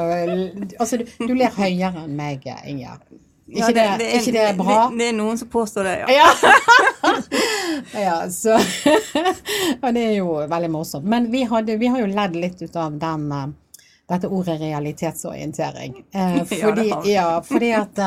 Altså, 0.80 0.98
du, 0.98 1.04
du 1.28 1.34
ler 1.36 1.52
høyere 1.54 2.02
enn 2.06 2.16
meg, 2.18 2.46
Ingjerd. 2.66 3.04
Ikke, 3.52 3.60
Ja, 3.60 3.96
det, 4.00 4.06
er- 4.08 4.20
ikke 4.20 4.32
det 4.32 4.56
bra? 4.58 4.76
Det, 4.90 4.98
det 4.98 5.08
er 5.10 5.16
noen 5.18 5.38
som 5.38 5.48
påstår 5.52 5.84
det, 5.84 5.94
ja. 6.02 6.06
Ja. 6.16 6.28
ja, 8.06 8.30
så 8.32 8.54
Og 9.82 9.94
det 9.94 10.04
er 10.06 10.14
jo 10.16 10.30
veldig 10.48 10.70
morsomt. 10.72 11.04
Men 11.08 11.30
vi, 11.32 11.42
hadde, 11.50 11.76
vi 11.80 11.90
har 11.92 12.00
jo 12.00 12.06
ledd 12.10 12.36
litt 12.38 12.62
ut 12.62 12.76
av 12.80 12.96
den, 13.02 13.26
eh, 13.32 13.46
dette 14.12 14.28
ordet 14.32 14.58
realitetsorientering. 14.60 15.98
Eh, 16.14 16.36
Ja, 16.36 16.44
det 16.44 16.60
fordi, 16.62 16.88
ja, 17.12 17.26
fordi 17.46 17.72
at 17.76 17.98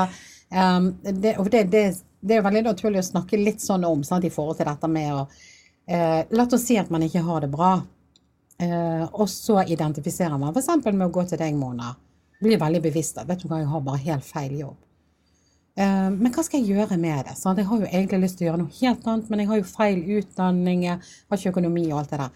um, 0.52 0.92
det, 1.04 1.36
og 1.38 1.50
det, 1.54 1.64
det, 1.74 1.84
det 2.22 2.34
er 2.38 2.42
jo 2.42 2.48
veldig 2.48 2.64
naturlig 2.72 3.04
å 3.04 3.10
snakke 3.12 3.38
litt 3.42 3.62
sånn 3.62 3.86
om 3.86 4.04
sant, 4.08 4.26
i 4.26 4.34
forhold 4.34 4.58
til 4.62 4.70
dette 4.70 4.90
med 4.90 5.12
å 5.14 5.26
eh, 5.88 6.24
La 6.32 6.48
oss 6.50 6.66
si 6.66 6.78
at 6.82 6.90
man 6.94 7.04
ikke 7.06 7.22
har 7.28 7.46
det 7.46 7.52
bra. 7.54 7.76
Eh, 8.62 9.04
og 9.12 9.28
så 9.30 9.62
identifiserer 9.68 10.38
man 10.40 10.56
f.eks. 10.56 10.72
med 10.90 11.06
å 11.10 11.12
gå 11.14 11.26
til 11.30 11.42
deg, 11.42 11.54
Mona. 11.60 11.94
Blir 12.42 12.60
veldig 12.60 12.82
bevisst 12.84 13.18
at 13.22 13.28
vet 13.30 13.44
du 13.44 13.48
hva, 13.52 13.62
jeg 13.62 13.70
har 13.72 13.82
bare 13.86 14.02
helt 14.06 14.26
feil 14.28 14.58
jobb. 14.60 14.78
Eh, 15.76 16.10
men 16.14 16.32
hva 16.32 16.44
skal 16.46 16.62
jeg 16.62 16.76
gjøre 16.78 16.98
med 16.98 17.28
det? 17.28 17.36
Sant? 17.40 17.60
Jeg 17.60 17.68
har 17.68 17.84
jo 17.84 17.90
egentlig 17.90 18.22
lyst 18.24 18.40
til 18.40 18.46
å 18.46 18.50
gjøre 18.50 18.62
noe 18.64 18.76
helt 18.80 19.08
annet, 19.12 19.30
men 19.30 19.42
jeg 19.42 19.52
har 19.52 19.62
jo 19.62 19.70
feil 19.70 20.04
utdanning, 20.20 20.84
jeg 20.88 21.00
har 21.04 21.42
ikke 21.42 21.54
økonomi 21.56 21.86
og 21.92 22.02
alt 22.02 22.14
det 22.14 22.20
der. 22.22 22.36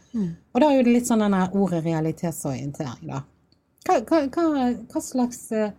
Og 0.53 0.63
da 0.63 0.69
er 0.69 0.77
jo 0.77 0.85
det 0.87 0.95
litt 0.97 1.07
sånn 1.07 1.23
denne 1.23 1.43
ordet 1.55 1.83
realitetsorientering, 1.85 3.13
da. 3.13 3.23
Hva, 3.87 3.99
hva, 4.05 4.23
hva, 4.27 4.65
hva 4.91 5.01
slags 5.01 5.45
eh, 5.55 5.71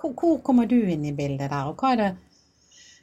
hvor, 0.00 0.14
hvor 0.16 0.38
kommer 0.46 0.66
du 0.66 0.78
inn 0.80 1.04
i 1.04 1.12
bildet 1.14 1.52
der, 1.52 1.68
og 1.68 1.76
hva 1.82 1.92
er 1.92 2.00
det 2.00 2.12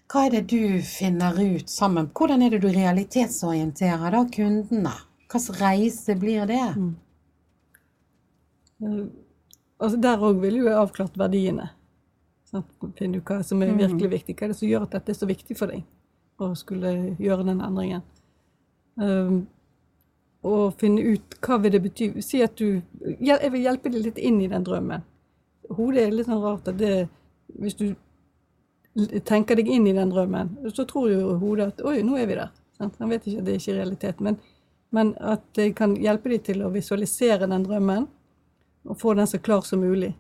hva 0.10 0.24
er 0.26 0.34
det 0.34 0.48
du 0.50 0.82
finner 0.82 1.38
ut 1.38 1.70
sammen 1.70 2.08
Hvordan 2.18 2.42
er 2.42 2.56
det 2.56 2.64
du 2.64 2.72
realitetsorienterer 2.74 4.16
da 4.16 4.24
kundene? 4.34 4.96
Hvilken 5.30 5.60
reise 5.62 6.16
blir 6.18 6.48
det? 6.50 6.64
Mm. 6.74 6.96
Altså 9.78 10.00
Der 10.02 10.18
òg 10.18 10.42
ville 10.42 10.64
jo 10.64 10.66
jeg 10.72 10.80
avklart 10.82 11.20
verdiene. 11.20 11.70
Sant? 12.50 12.70
Finne 12.98 13.20
ut 13.20 13.30
hva 13.30 13.44
som 13.46 13.62
er 13.62 13.76
virkelig 13.78 14.10
viktig. 14.16 14.36
Hva 14.36 14.48
er 14.48 14.54
det 14.54 14.60
som 14.60 14.70
gjør 14.70 14.88
at 14.88 14.98
dette 14.98 15.14
er 15.14 15.20
så 15.20 15.30
viktig 15.30 15.58
for 15.58 15.72
deg 15.72 15.86
å 16.42 16.52
skulle 16.58 16.94
gjøre 17.22 17.46
den 17.48 17.62
endringen? 17.66 18.04
Um, 19.00 19.40
og 20.48 20.76
finne 20.80 21.04
ut 21.04 21.38
hva 21.46 21.60
vil 21.62 21.76
det 21.76 21.84
bety. 21.84 22.12
Si 22.24 22.42
at 22.44 22.56
du 22.60 22.82
Jeg 23.20 23.52
vil 23.52 23.66
hjelpe 23.66 23.92
deg 23.92 24.06
litt 24.06 24.18
inn 24.18 24.40
i 24.42 24.52
den 24.52 24.66
drømmen. 24.66 25.04
Hodet 25.76 26.06
er 26.06 26.16
litt 26.16 26.30
sånn 26.30 26.42
rart 26.44 26.68
at 26.72 26.80
det 26.80 27.10
Hvis 27.60 27.76
du 27.78 27.92
tenker 29.26 29.56
deg 29.56 29.68
inn 29.70 29.86
i 29.88 29.94
den 29.94 30.10
drømmen, 30.10 30.50
så 30.74 30.84
tror 30.86 31.12
jo 31.12 31.36
hodet 31.40 31.74
at 31.74 31.84
Oi, 31.86 32.02
nå 32.04 32.18
er 32.18 32.28
vi 32.28 32.38
der. 32.40 32.50
Sant? 32.78 32.98
Han 33.00 33.12
vet 33.12 33.28
ikke 33.28 33.44
at 33.44 33.46
det 33.46 33.54
er 33.54 33.62
ikke 33.62 33.76
realitet. 33.78 34.24
Men, 34.26 34.40
men 34.96 35.14
at 35.20 35.44
det 35.56 35.74
kan 35.78 35.94
hjelpe 36.00 36.32
deg 36.34 36.44
til 36.48 36.64
å 36.66 36.72
visualisere 36.74 37.48
den 37.48 37.68
drømmen 37.68 38.08
og 38.90 38.98
få 39.00 39.14
den 39.14 39.28
så 39.28 39.40
klar 39.44 39.62
som 39.68 39.84
mulig. 39.84 40.14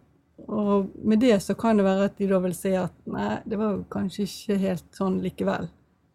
Og 0.48 0.88
med 1.04 1.20
det 1.20 1.42
så 1.44 1.54
kan 1.58 1.78
det 1.78 1.86
være 1.86 2.06
at 2.06 2.18
de 2.18 2.28
da 2.28 2.40
vil 2.40 2.54
si 2.56 2.72
at 2.76 2.92
nei, 3.06 3.40
det 3.46 3.58
var 3.60 3.76
jo 3.76 3.84
kanskje 3.90 4.24
ikke 4.26 4.58
helt 4.60 4.86
sånn 4.98 5.20
likevel. 5.22 5.68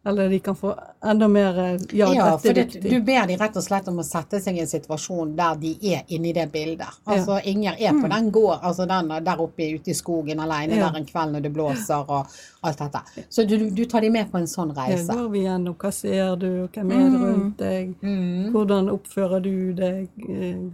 Eller 0.06 0.28
de 0.28 0.36
kan 0.44 0.52
få 0.54 0.74
enda 1.02 1.28
mer 1.32 1.58
eh, 1.58 1.78
ja, 1.96 2.10
Ja, 2.12 2.24
dette 2.36 2.50
er 2.50 2.54
viktig. 2.66 2.90
du 2.92 3.00
ber 3.00 3.26
de 3.26 3.36
rett 3.40 3.54
og 3.56 3.62
slett 3.64 3.86
om 3.88 4.02
å 4.02 4.04
sette 4.04 4.36
seg 4.44 4.58
i 4.58 4.60
en 4.60 4.66
situasjon 4.68 5.30
der 5.38 5.54
de 5.56 5.70
er 5.94 6.02
inni 6.12 6.34
det 6.36 6.44
bildet. 6.52 6.98
Altså, 7.08 7.38
Inger 7.48 7.78
er 7.80 7.96
på 7.96 8.10
den 8.12 8.28
gård, 8.30 8.58
altså 8.62 8.84
den 8.86 9.08
der 9.24 9.40
oppe 9.40 9.64
ute 9.78 9.90
i 9.90 9.94
skogen 9.96 10.40
alene 10.44 10.76
Ja. 10.76 10.90
der 10.90 10.98
en 11.00 11.06
kveld 11.08 11.32
når 11.32 11.40
det 11.46 11.52
blåser 11.54 12.04
og 12.10 12.26
alt 12.62 12.78
dette. 12.84 13.00
Så 13.30 13.46
du, 13.48 13.70
du 13.70 13.84
tar 13.86 14.00
de 14.04 14.10
med 14.10 14.30
på 14.30 14.36
en 14.42 14.46
sånn 14.46 14.74
Ja, 14.76 14.82
reise. 14.90 15.08
går 15.08 15.30
vi 15.32 15.40
gjennom 15.46 15.74
hva 15.74 15.90
ser 15.92 16.36
du, 16.36 16.68
hvem 16.68 16.92
er 16.92 17.10
det 17.10 17.20
rundt 17.24 17.56
deg, 17.56 17.94
Mm. 18.02 18.52
hvordan 18.52 18.90
oppfører 18.92 19.40
du 19.42 19.72
deg, 19.72 20.08
eh, 20.28 20.68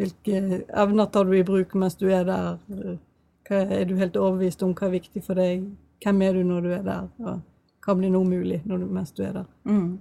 hvilke 0.00 0.62
evner 0.80 1.08
tar 1.12 1.28
du 1.28 1.36
i 1.36 1.44
bruk 1.46 1.74
mens 1.78 1.98
du 2.00 2.06
er 2.08 2.24
der, 2.28 2.58
hva 3.48 3.62
er 3.76 3.86
du 3.88 3.96
helt 4.00 4.16
overbevist 4.16 4.62
om 4.64 4.74
hva 4.74 4.88
er 4.88 4.96
viktig 4.98 5.22
for 5.26 5.38
deg, 5.38 5.66
hvem 6.04 6.22
er 6.26 6.38
du 6.38 6.44
når 6.48 6.66
du 6.66 6.70
er 6.78 6.84
der, 6.86 7.08
og 7.20 7.40
hva 7.84 7.96
blir 7.98 8.12
nå 8.12 8.22
mulig 8.24 8.62
du, 8.64 8.76
mens 8.86 9.12
du 9.16 9.24
er 9.26 9.40
der. 9.42 9.50
Mm. 9.68 9.98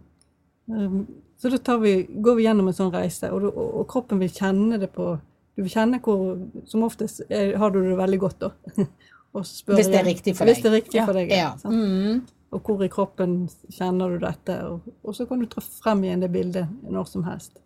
Um, 0.70 1.00
så 1.39 1.50
da 1.50 1.58
tar 1.58 1.80
vi, 1.82 1.93
går 2.22 2.36
vi 2.38 2.43
gjennom 2.45 2.68
en 2.70 2.76
sånn 2.78 2.91
reise, 2.93 3.32
og, 3.34 3.47
og, 3.50 3.70
og 3.82 3.88
kroppen 3.89 4.20
vil 4.22 4.30
kjenne 4.36 4.78
det 4.82 4.91
på 4.93 5.16
Du 5.58 5.64
vil 5.66 5.72
kjenne 5.74 5.97
hvor 6.00 6.38
Som 6.70 6.84
oftest 6.86 7.24
er, 7.28 7.56
har 7.58 7.72
du 7.74 7.80
det 7.84 7.95
veldig 7.97 8.20
godt, 8.22 8.43
da. 8.45 8.52
Hvis 9.34 9.64
det 9.89 9.97
er 10.00 10.06
riktig 10.08 10.36
for 10.38 10.47
Hvis 10.47 10.62
deg. 10.62 10.64
det 10.64 10.70
er 10.70 10.76
riktig 10.78 11.00
Ja. 11.00 11.06
for 11.06 11.18
deg. 11.18 11.32
Ja. 11.34 11.50
Mm. 11.66 12.22
Og 12.56 12.62
hvor 12.66 12.84
i 12.86 12.89
kroppen 12.89 13.34
kjenner 13.70 14.14
du 14.14 14.22
dette. 14.24 14.56
Og, 14.70 14.88
og 15.04 15.16
så 15.16 15.26
kan 15.30 15.41
du 15.41 15.45
ta 15.52 15.62
frem 15.62 16.04
igjen 16.06 16.24
det 16.24 16.32
bildet 16.34 16.70
når 16.86 17.10
som 17.12 17.26
helst. 17.28 17.60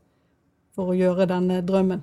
For 0.74 0.90
å 0.90 0.98
gjøre 0.98 1.30
denne 1.30 1.62
drømmen 1.66 2.02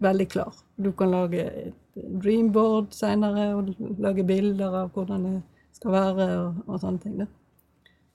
veldig 0.00 0.28
klar. 0.32 0.54
Du 0.76 0.92
kan 0.96 1.12
lage 1.12 1.44
et 1.44 1.74
dreamboard 2.22 2.94
senere, 2.96 3.50
og 3.54 3.74
lage 4.00 4.24
bilder 4.24 4.78
av 4.84 4.94
hvordan 4.94 5.26
det 5.26 5.34
skal 5.76 5.92
være, 5.92 6.28
og, 6.38 6.62
og 6.66 6.80
sånne 6.80 7.02
ting. 7.02 7.18
Da. 7.20 7.26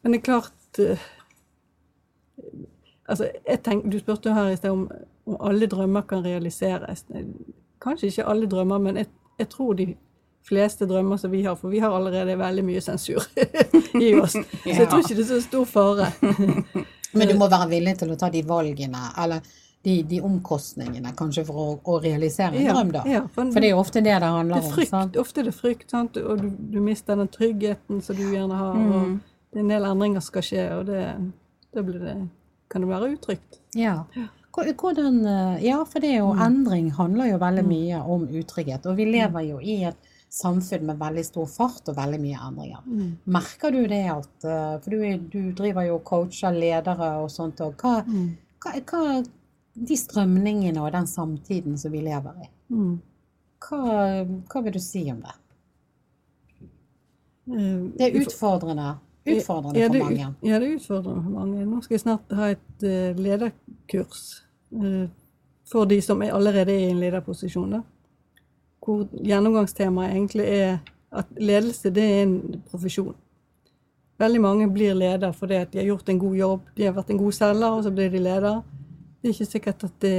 Men 0.01 0.13
det 0.15 0.21
er 0.21 0.25
klart 0.31 0.81
eh, 0.81 1.11
Altså, 3.05 3.27
jeg 3.45 3.59
tenk, 3.61 3.83
Du 3.91 3.99
spurte 4.01 4.33
her 4.33 4.49
i 4.49 4.55
sted 4.57 4.73
om, 4.73 4.87
om 5.29 5.35
alle 5.45 5.67
drømmer 5.69 6.01
kan 6.09 6.23
realiseres. 6.25 7.05
Kanskje 7.81 8.09
ikke 8.09 8.25
alle 8.31 8.49
drømmer, 8.49 8.81
men 8.81 8.97
jeg, 8.97 9.11
jeg 9.39 9.49
tror 9.49 9.75
de 9.77 9.91
fleste 10.45 10.87
drømmer 10.89 11.17
som 11.17 11.31
vi 11.31 11.43
har, 11.45 11.55
for 11.55 11.69
vi 11.69 11.81
har 11.83 11.93
allerede 11.93 12.37
veldig 12.39 12.63
mye 12.65 12.81
sensur 12.81 13.21
i 14.01 14.13
oss. 14.17 14.33
Så 14.33 14.73
jeg 14.73 14.89
tror 14.89 15.03
ikke 15.03 15.17
det 15.17 15.25
er 15.25 15.29
så 15.29 15.41
stor 15.45 15.69
fare. 15.69 16.09
Men 17.15 17.29
du 17.29 17.37
må 17.39 17.47
være 17.47 17.69
villig 17.71 17.95
til 18.01 18.11
å 18.11 18.17
ta 18.19 18.29
de 18.33 18.41
valgene, 18.45 19.05
eller 19.23 19.45
de, 19.85 19.95
de 20.09 20.19
omkostningene, 20.25 21.11
kanskje 21.17 21.43
for 21.47 21.55
å, 21.61 21.65
å 21.93 21.99
realisere 22.03 22.57
en 22.57 22.65
Ja, 22.65 22.73
drøm, 22.73 22.91
da. 22.95 23.03
ja, 23.05 23.21
for- 23.27 23.51
for 23.53 23.61
det 23.61 23.69
er 23.69 23.75
jo 23.75 23.79
ofte 23.83 24.01
det 24.01 24.09
det 24.09 24.19
Det 24.23 24.31
handler 24.35 24.57
er 24.57 24.71
om. 24.79 24.85
sant? 24.89 25.15
ofte 25.21 25.39
er 25.43 25.43
det 25.51 25.53
frykt, 25.55 25.89
sant? 25.93 26.17
og 26.17 26.41
du, 26.41 26.49
du 26.73 26.79
mister 26.81 27.15
den 27.15 27.27
tryggheten 27.29 28.01
som 28.01 28.15
du 28.17 28.23
gjerne 28.33 28.57
har. 28.57 28.73
og 28.75 29.07
Mm. 29.07 29.19
det 29.53 29.59
er 29.59 29.61
En 29.61 29.67
del 29.69 29.83
endringer 29.91 30.21
skal 30.25 30.41
skje, 30.41 30.63
og 30.79 30.85
det, 30.87 31.03
da 31.75 31.81
blir 31.83 31.99
det, 32.01 32.17
kan 32.69 32.81
det 32.81 32.89
være 32.89 33.11
utrygt. 33.15 33.59
Ja. 33.75 34.01
Hvordan, 34.55 35.25
eh, 35.27 35.63
ja, 35.65 35.83
for 35.83 35.99
det 35.99 36.11
er 36.15 36.19
jo 36.23 36.31
endring 36.33 36.89
handler 36.95 37.27
jo 37.33 37.37
veldig 37.37 37.65
mye 37.67 38.01
om 38.07 38.27
utrygghet. 38.27 38.85
Og 38.87 38.95
vi 38.97 39.05
lever 39.05 39.41
jo 39.49 39.57
i 39.59 39.83
et 39.83 39.97
samfunn 40.31 40.85
med 40.87 40.97
veldig 40.99 41.25
stor 41.25 41.45
fart 41.45 41.89
og 41.91 41.95
veldig 41.97 42.19
mye 42.23 42.39
endringer. 42.47 43.15
Merker 43.27 43.71
du 43.71 43.81
det 43.87 44.03
at 44.11 44.45
eh, 44.47 44.79
For 44.79 44.89
du, 44.89 45.17
du 45.31 45.51
driver 45.51 45.85
jo 45.87 45.95
og 45.99 46.03
coacher 46.07 46.51
ledere 46.55 47.11
og 47.21 47.29
sånt, 47.31 47.59
og 47.61 47.75
hva, 47.77 48.01
hva, 48.63 48.71
hva 48.79 49.23
De 49.75 49.97
strømningene 49.97 50.81
og 50.81 50.91
den 50.95 51.07
samtiden 51.07 51.77
som 51.77 51.91
vi 51.91 52.01
lever 52.01 52.43
i, 52.45 52.49
Mm. 52.71 52.99
hva, 53.59 54.25
hva 54.49 54.61
vil 54.63 54.73
du 54.73 54.79
si 54.79 55.11
om 55.11 55.21
det? 55.21 55.33
Eh, 57.51 57.81
Det 57.97 58.01
er 58.15 58.21
utfordrende. 58.21 58.95
Utfordrende 59.25 59.79
ja, 59.79 59.87
det 59.89 59.99
for 60.01 60.09
mange. 60.09 60.35
Ja, 60.43 60.59
det 60.59 60.69
er 60.69 60.75
utfordrende 60.77 61.23
for 61.23 61.29
mange. 61.31 61.65
Nå 61.65 61.81
skal 61.83 61.93
jeg 61.95 62.01
snart 62.01 62.31
ha 62.37 62.49
et 62.53 62.83
eh, 62.83 63.13
lederkurs 63.17 64.43
eh, 64.73 65.07
for 65.65 65.85
de 65.85 66.01
som 66.01 66.21
er 66.21 66.33
allerede 66.33 66.71
er 66.73 66.87
i 66.87 66.89
en 66.91 66.99
lederposisjon. 67.01 67.71
Da. 67.71 67.81
Hvor 68.85 69.07
gjennomgangstemaet 69.11 70.13
egentlig 70.13 70.45
er 70.45 70.79
at 71.11 71.25
ledelse 71.37 71.89
det 71.93 72.03
er 72.03 72.23
en 72.23 72.63
profesjon. 72.69 73.15
Veldig 74.19 74.41
mange 74.41 74.67
blir 74.71 74.93
leder 74.95 75.31
fordi 75.35 75.65
de 75.71 75.77
har 75.79 75.85
gjort 75.89 76.09
en 76.09 76.19
god 76.19 76.35
jobb, 76.35 76.61
de 76.77 76.85
har 76.85 76.93
vært 76.93 77.09
en 77.09 77.17
god 77.17 77.31
selger, 77.35 77.71
og 77.71 77.83
så 77.83 77.91
blir 77.91 78.09
de 78.13 78.19
leder. 78.19 78.61
Det 79.25 79.31
er 79.31 79.33
ikke 79.33 79.45
sikkert 79.49 79.83
at 79.87 79.93
det, 80.03 80.11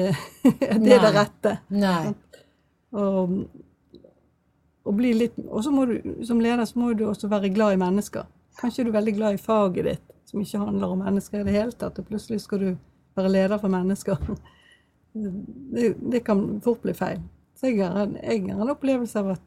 at 0.67 0.81
det 0.83 0.93
er 0.97 1.03
det 1.05 1.13
rette. 1.15 1.51
Nei. 1.71 2.09
Og, 2.97 3.37
og, 4.83 4.93
bli 4.99 5.13
litt, 5.15 5.37
også 5.47 5.71
må 5.75 5.85
du, 5.87 5.95
som 6.27 6.41
leder 6.43 6.67
så 6.67 6.79
må 6.83 6.91
du 6.99 7.05
også 7.07 7.31
være 7.31 7.53
glad 7.55 7.77
i 7.77 7.81
mennesker. 7.85 8.27
Kanskje 8.59 8.83
er 8.83 8.89
du 8.89 8.95
veldig 8.97 9.15
glad 9.15 9.37
i 9.37 9.41
faget 9.43 9.87
ditt, 9.87 10.13
som 10.27 10.43
ikke 10.43 10.59
handler 10.65 10.95
om 10.97 11.05
mennesker 11.07 11.39
i 11.43 11.47
det 11.47 11.55
hele 11.55 11.77
tatt, 11.79 12.01
og 12.03 12.09
plutselig 12.11 12.41
skal 12.43 12.65
du 12.65 12.69
være 13.17 13.31
leder 13.31 13.63
for 13.63 13.71
mennesker. 13.73 14.19
Det, 15.17 15.95
det 16.13 16.19
kan 16.27 16.41
fort 16.61 16.83
bli 16.83 16.93
feil. 16.93 17.23
Så 17.57 17.71
jeg 17.71 17.87
har, 17.89 18.03
en- 18.03 18.19
jeg 18.21 18.43
har 18.53 18.59
en 18.67 18.73
opplevelse 18.75 19.17
av 19.17 19.31
at 19.39 19.45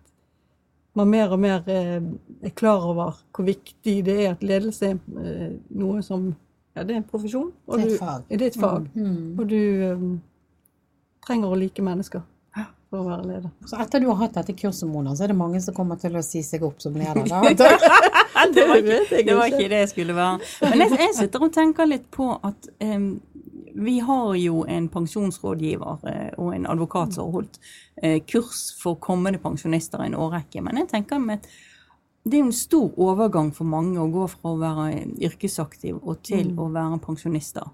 man 0.97 1.11
mer 1.11 1.29
og 1.35 1.37
mer 1.43 1.67
eh, 1.69 1.99
er 2.41 2.53
klar 2.57 2.87
over 2.89 3.19
hvor 3.35 3.45
viktig 3.45 3.93
det 4.07 4.15
er 4.23 4.31
at 4.31 4.41
ledelse 4.41 4.89
er 4.95 4.95
eh, 5.21 5.51
noe 5.77 6.01
som 6.01 6.31
Ja, 6.75 6.83
det 6.83 6.95
er 6.95 7.01
en 7.01 7.07
profesjon. 7.07 7.51
og 7.67 7.77
Det 7.77 7.85
er 7.85 7.87
et 7.87 7.93
du- 7.93 8.05
fag. 8.05 8.25
Det 8.29 8.41
er 8.41 8.45
et 8.47 8.59
fag. 8.59 8.89
Mm. 8.95 9.39
Og 9.39 9.49
du 9.49 9.61
um, 9.93 10.21
trenger 11.25 11.47
å 11.49 11.57
like 11.59 11.81
mennesker 11.81 12.25
for 12.89 13.03
å 13.03 13.05
være 13.05 13.25
leder. 13.29 13.49
Så 13.69 13.77
etter 13.83 14.01
du 14.01 14.07
har 14.09 14.17
hatt 14.23 14.37
dette 14.39 14.55
kurset, 14.57 14.87
Mona, 14.89 15.13
så 15.13 15.27
er 15.27 15.33
det 15.33 15.37
mange 15.37 15.61
som 15.61 15.75
kommer 15.77 15.99
til 16.01 16.15
å 16.17 16.23
si 16.25 16.41
seg 16.41 16.63
opp 16.65 16.81
som 16.81 16.95
leder. 16.97 17.27
Da. 17.29 17.41
det, 18.55 18.65
var 18.65 18.81
ikke, 18.81 19.23
det 19.27 19.35
var 19.37 19.45
ikke. 19.51 19.67
det 19.69 19.83
jeg 19.83 19.91
skulle 19.91 20.15
være. 20.17 20.39
Men 20.65 20.85
jeg, 20.85 20.97
jeg 21.03 21.17
sitter 21.19 21.45
og 21.45 21.53
tenker 21.53 21.89
litt 21.89 22.07
på 22.15 22.31
at 22.33 22.69
um, 22.81 23.11
vi 23.79 23.99
har 23.99 24.35
jo 24.35 24.63
en 24.67 24.89
pensjonsrådgiver 24.91 26.07
eh, 26.09 26.31
og 26.41 26.55
en 26.55 26.65
advokat 26.67 27.13
som 27.15 27.29
har 27.29 27.37
holdt 27.37 27.59
eh, 28.01 28.17
kurs 28.27 28.73
for 28.81 28.97
kommende 28.99 29.39
pensjonister 29.39 30.01
i 30.03 30.09
en 30.09 30.17
årrekke. 30.19 30.63
Men 30.65 30.81
jeg 30.81 30.89
tenker 30.95 31.21
med 31.21 31.39
at 31.39 31.51
det 32.23 32.37
er 32.37 32.43
jo 32.43 32.49
en 32.49 32.55
stor 32.55 32.97
overgang 32.99 33.51
for 33.55 33.69
mange 33.69 33.99
å 33.99 34.09
gå 34.11 34.25
fra 34.31 34.51
å 34.51 34.59
være 34.59 35.05
yrkesaktiv 35.23 36.01
og 36.01 36.21
til 36.27 36.51
å 36.59 36.67
være 36.73 36.99
pensjonister. 37.03 37.69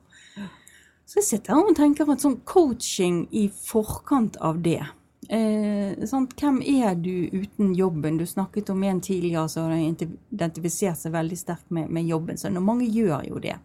Så 1.06 1.20
jeg 1.20 1.28
sitter 1.28 1.54
her 1.54 1.70
og 1.70 1.78
tenker 1.78 2.10
at 2.10 2.24
sånn 2.24 2.39
coaching 2.50 3.26
i 3.30 3.46
forkant 3.54 4.39
av 4.41 4.62
det 4.66 4.82
eh? 5.30 5.93
Hvem 6.02 6.62
er 6.66 6.96
du 6.98 7.30
uten 7.30 7.76
jobben? 7.78 8.18
Du 8.18 8.26
snakket 8.26 8.72
om 8.74 8.84
en 8.84 9.02
tidligere 9.02 9.50
som 9.50 9.70
har 9.70 9.78
identifisert 9.78 10.98
seg 10.98 11.14
veldig 11.14 11.38
sterkt 11.38 11.70
med, 11.70 11.91
med 11.93 12.10
jobben 12.10 12.41
og 12.58 12.66
mange 12.66 12.89
gjør 12.89 13.28
jo 13.30 13.41
det. 13.41 13.60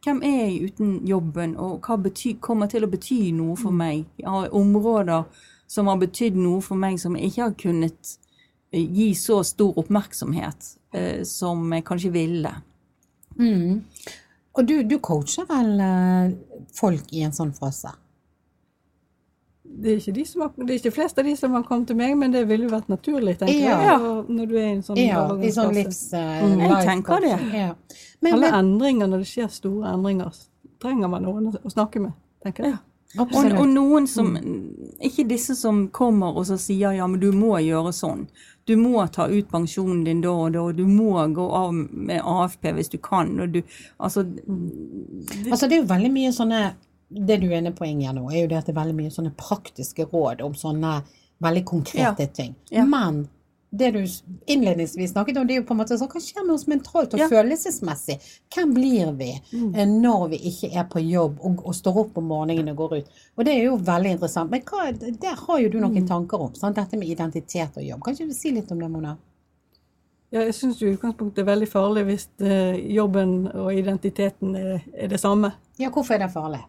Hvem 0.00 0.22
er 0.24 0.36
jeg 0.38 0.70
uten 0.70 0.92
jobben, 1.06 1.58
og 1.60 1.84
hva 1.84 1.98
bety, 2.00 2.38
kommer 2.40 2.70
til 2.72 2.86
å 2.86 2.88
bety 2.88 3.34
noe 3.36 3.52
for 3.60 3.74
meg? 3.74 4.06
Jeg 4.16 4.30
har 4.32 4.54
områder 4.56 5.26
som 5.68 5.90
har 5.92 6.00
betydd 6.00 6.38
noe 6.40 6.62
for 6.64 6.80
meg 6.80 6.96
som 7.02 7.18
jeg 7.18 7.30
ikke 7.30 7.42
har 7.42 7.58
kunnet 7.60 8.14
gi 8.72 9.14
så 9.18 9.40
stor 9.44 9.78
oppmerksomhet 9.80 10.74
eh, 10.94 11.22
som 11.26 11.64
jeg 11.74 11.84
kanskje 11.88 12.12
ville. 12.14 12.52
Mm. 13.38 13.80
Og 14.58 14.66
du, 14.66 14.76
du 14.86 14.98
coacher 15.02 15.46
vel 15.48 15.80
eh, 15.80 16.36
folk 16.76 17.10
i 17.14 17.24
en 17.26 17.34
sånn 17.34 17.52
fase? 17.56 17.92
Det 19.70 19.92
er, 19.92 19.98
ikke 20.00 20.12
de 20.16 20.24
som 20.26 20.42
har, 20.42 20.48
det 20.58 20.72
er 20.74 20.78
ikke 20.80 20.90
flest 20.96 21.18
av 21.22 21.26
de 21.28 21.32
som 21.38 21.52
har 21.54 21.62
kommet 21.62 21.86
til 21.86 21.96
meg, 21.98 22.16
men 22.18 22.32
det 22.34 22.40
ville 22.50 22.66
jo 22.66 22.72
vært 22.72 22.88
naturlig, 22.90 23.36
tenker 23.38 23.54
Ja. 23.54 23.76
jeg. 23.78 23.86
Ja, 23.86 23.98
Når 24.26 24.48
du 24.50 24.54
er 24.58 24.64
i 24.64 24.72
en 24.72 24.82
sånn 24.82 24.98
Ja, 24.98 25.20
i 25.38 25.50
sånn 25.54 25.74
livs... 25.76 26.00
Uh, 26.12 26.40
Mm. 26.40 26.60
Jeg 26.64 26.86
tenker 26.88 27.20
det. 27.22 27.36
Ja. 27.54 27.68
Men, 28.20 28.32
Alle 28.34 28.50
men 28.50 28.58
endringer, 28.58 29.06
når 29.12 29.22
det 29.22 29.28
skjer 29.30 29.48
store 29.54 29.92
endringer, 29.94 30.34
trenger 30.82 31.08
man 31.12 31.22
noen 31.22 31.52
å, 31.54 31.70
snakke 31.70 32.02
med, 32.02 32.12
tenker 32.42 32.66
jeg. 32.66 32.78
Og, 33.18 33.32
og 33.34 33.64
noen 33.66 34.04
som 34.06 34.36
Ikke 35.02 35.24
disse 35.26 35.56
som 35.58 35.88
kommer 35.90 36.36
og 36.38 36.44
så 36.46 36.54
sier 36.60 36.94
ja, 36.94 37.08
men 37.10 37.18
du 37.18 37.32
må 37.34 37.56
gjøre 37.58 37.90
sånn. 37.94 38.28
Du 38.68 38.76
må 38.78 39.02
ta 39.10 39.26
ut 39.26 39.48
pensjonen 39.50 40.04
din 40.06 40.20
da 40.22 40.30
og 40.30 40.52
da, 40.54 40.62
og 40.68 40.78
du 40.78 40.84
må 40.86 41.16
gå 41.34 41.46
av 41.58 41.74
med 41.74 42.20
AFP 42.22 42.70
hvis 42.76 42.92
du 42.92 43.00
kan. 43.02 43.32
Og 43.42 43.56
du, 43.56 43.62
altså, 43.98 44.22
det, 44.22 44.44
Altså, 45.50 45.66
det 45.66 45.74
er 45.74 45.82
jo 45.82 45.90
veldig 45.90 46.12
mye 46.14 46.30
sånne 46.36 46.60
Det 47.10 47.40
du 47.42 47.48
er 47.48 47.58
inne 47.58 47.74
på, 47.74 47.88
Inger, 47.88 48.14
nå, 48.14 48.28
er 48.30 48.44
jo 48.44 48.52
det 48.52 48.60
at 48.60 48.68
det 48.68 48.76
er 48.76 48.82
veldig 48.84 48.98
mye 49.00 49.10
sånne 49.10 49.34
praktiske 49.34 50.06
råd 50.12 50.44
om 50.46 50.54
sånne 50.54 51.00
veldig 51.42 51.64
konkrete 51.66 52.28
ting. 52.36 52.54
Ja. 52.70 52.84
Men 52.86 53.24
det 53.72 53.90
du 53.94 54.00
innledningsvis 54.50 55.12
snakket 55.12 55.36
om, 55.38 55.46
det 55.46 55.54
er 55.54 55.60
jo 55.60 55.66
på 55.68 55.74
en 55.76 55.78
måte 55.78 55.94
sånn 55.98 56.08
Hva 56.10 56.20
skjer 56.20 56.42
med 56.46 56.54
oss 56.56 56.66
mentalt 56.66 57.14
og 57.14 57.20
Ja. 57.20 57.28
følelsesmessig? 57.28 58.16
Hvem 58.50 58.74
blir 58.74 59.12
vi 59.16 59.40
Mm. 59.52 59.74
eh, 59.76 59.86
når 59.86 60.28
vi 60.30 60.38
ikke 60.50 60.74
er 60.76 60.84
på 60.90 60.98
jobb 61.08 61.38
og, 61.40 61.62
og 61.66 61.74
står 61.74 61.96
opp 62.04 62.18
om 62.18 62.24
morgenen 62.24 62.68
og 62.70 62.76
går 62.76 62.96
ut? 62.98 63.06
Og 63.38 63.44
det 63.44 63.54
er 63.54 63.64
jo 63.64 63.76
veldig 63.76 64.10
interessant. 64.16 64.50
Men 64.50 64.62
hva, 64.62 64.90
der 64.98 65.34
har 65.46 65.58
jo 65.60 65.68
du 65.68 65.78
Mm. 65.78 65.82
noen 65.94 66.06
tanker 66.08 66.40
om. 66.40 66.54
Sant? 66.54 66.74
Dette 66.76 66.96
med 66.98 67.08
identitet 67.08 67.76
og 67.76 67.82
jobb. 67.84 68.02
Kan 68.02 68.14
ikke 68.14 68.26
du 68.28 68.34
si 68.34 68.50
litt 68.50 68.70
om 68.72 68.78
det, 68.80 68.90
Mona? 68.90 69.16
Ja, 70.32 70.40
jeg 70.44 70.54
syns 70.54 70.78
utgangspunktet 70.82 71.34
det 71.34 71.48
er 71.48 71.56
veldig 71.56 71.68
farlig 71.68 72.04
hvis 72.06 72.28
eh, 72.40 72.76
jobben 72.94 73.48
og 73.52 73.72
identiteten 73.74 74.54
er, 74.56 74.82
er 74.94 75.08
det 75.08 75.18
samme. 75.20 75.52
Ja, 75.78 75.90
hvorfor 75.90 76.14
er 76.14 76.18
det 76.18 76.32
farlig? 76.32 76.60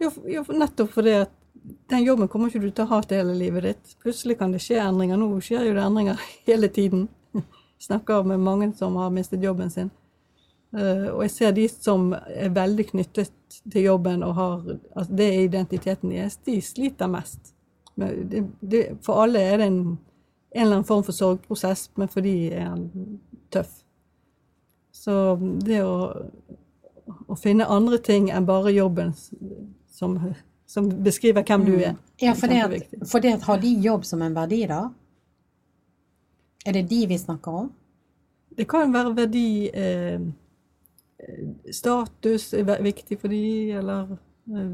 Jo, 0.00 0.10
jo, 0.26 0.42
nettopp 0.52 0.90
fordi 0.92 1.12
at 1.22 1.30
den 1.90 2.04
jobben 2.04 2.28
kommer 2.28 2.50
ikke 2.50 2.62
du 2.64 2.70
til 2.70 2.86
å 2.86 2.90
ha 2.90 3.02
til 3.02 3.20
hele 3.20 3.36
livet 3.38 3.66
ditt. 3.66 3.94
Plutselig 4.02 4.38
kan 4.40 4.52
det 4.54 4.62
skje 4.64 4.80
endringer. 4.82 5.18
Nå 5.20 5.28
skjer 5.44 5.68
jo 5.68 5.76
det 5.76 5.84
endringer 5.84 6.22
hele 6.48 6.68
tiden. 6.72 7.08
Snakker 7.82 8.24
med 8.26 8.40
mange 8.40 8.72
som 8.76 8.96
har 8.96 9.12
mistet 9.14 9.44
jobben 9.44 9.70
sin. 9.70 9.90
Eh, 10.76 11.08
og 11.12 11.22
jeg 11.26 11.34
ser 11.34 11.52
de 11.56 11.66
som 11.70 12.10
er 12.14 12.54
veldig 12.54 12.88
knyttet 12.90 13.60
til 13.72 13.86
jobben 13.86 14.24
og 14.26 14.34
har 14.34 14.56
altså 14.96 15.12
Det 15.12 15.28
er 15.28 15.44
identiteten 15.44 16.10
deres. 16.10 16.38
De 16.44 16.60
sliter 16.62 17.10
mest. 17.10 17.54
Det, 17.96 18.44
det, 18.60 18.82
for 19.04 19.22
alle 19.22 19.40
er 19.40 19.56
det 19.60 19.66
en, 19.70 19.80
en 20.56 20.62
eller 20.62 20.80
annen 20.80 20.88
form 20.88 21.04
for 21.04 21.16
sorgprosess, 21.16 21.90
men 21.96 22.08
for 22.12 22.20
de 22.20 22.34
er 22.52 22.74
den 22.74 23.20
tøff. 23.52 23.72
Så 24.92 25.36
det 25.64 25.80
å, 25.84 26.10
å 27.28 27.36
finne 27.40 27.68
andre 27.70 27.98
ting 28.02 28.28
enn 28.32 28.48
bare 28.48 28.74
jobben 28.74 29.14
som, 29.16 30.18
som 30.66 30.88
beskriver 31.04 31.42
hvem 31.46 31.64
du 31.64 31.72
er. 31.78 31.94
Ja, 32.22 32.30
er 32.30 32.34
for 32.34 32.46
det, 32.46 32.62
at, 32.62 33.08
for 33.10 33.18
det 33.22 33.32
at 33.34 33.42
har 33.42 33.56
de 33.62 33.68
jobb 33.80 34.04
som 34.04 34.22
en 34.22 34.34
verdi, 34.34 34.62
da? 34.66 34.80
Er 36.66 36.72
det 36.72 36.88
de 36.90 37.06
vi 37.06 37.18
snakker 37.18 37.52
om? 37.64 37.72
det 38.56 38.64
kan 38.68 38.88
være 38.92 39.10
verdi 39.16 39.68
eh, 39.68 40.20
Status 41.72 42.54
er 42.54 42.82
viktig 42.82 43.18
for 43.20 43.28
de, 43.28 43.40
eller 43.78 44.14
eh, 44.48 44.70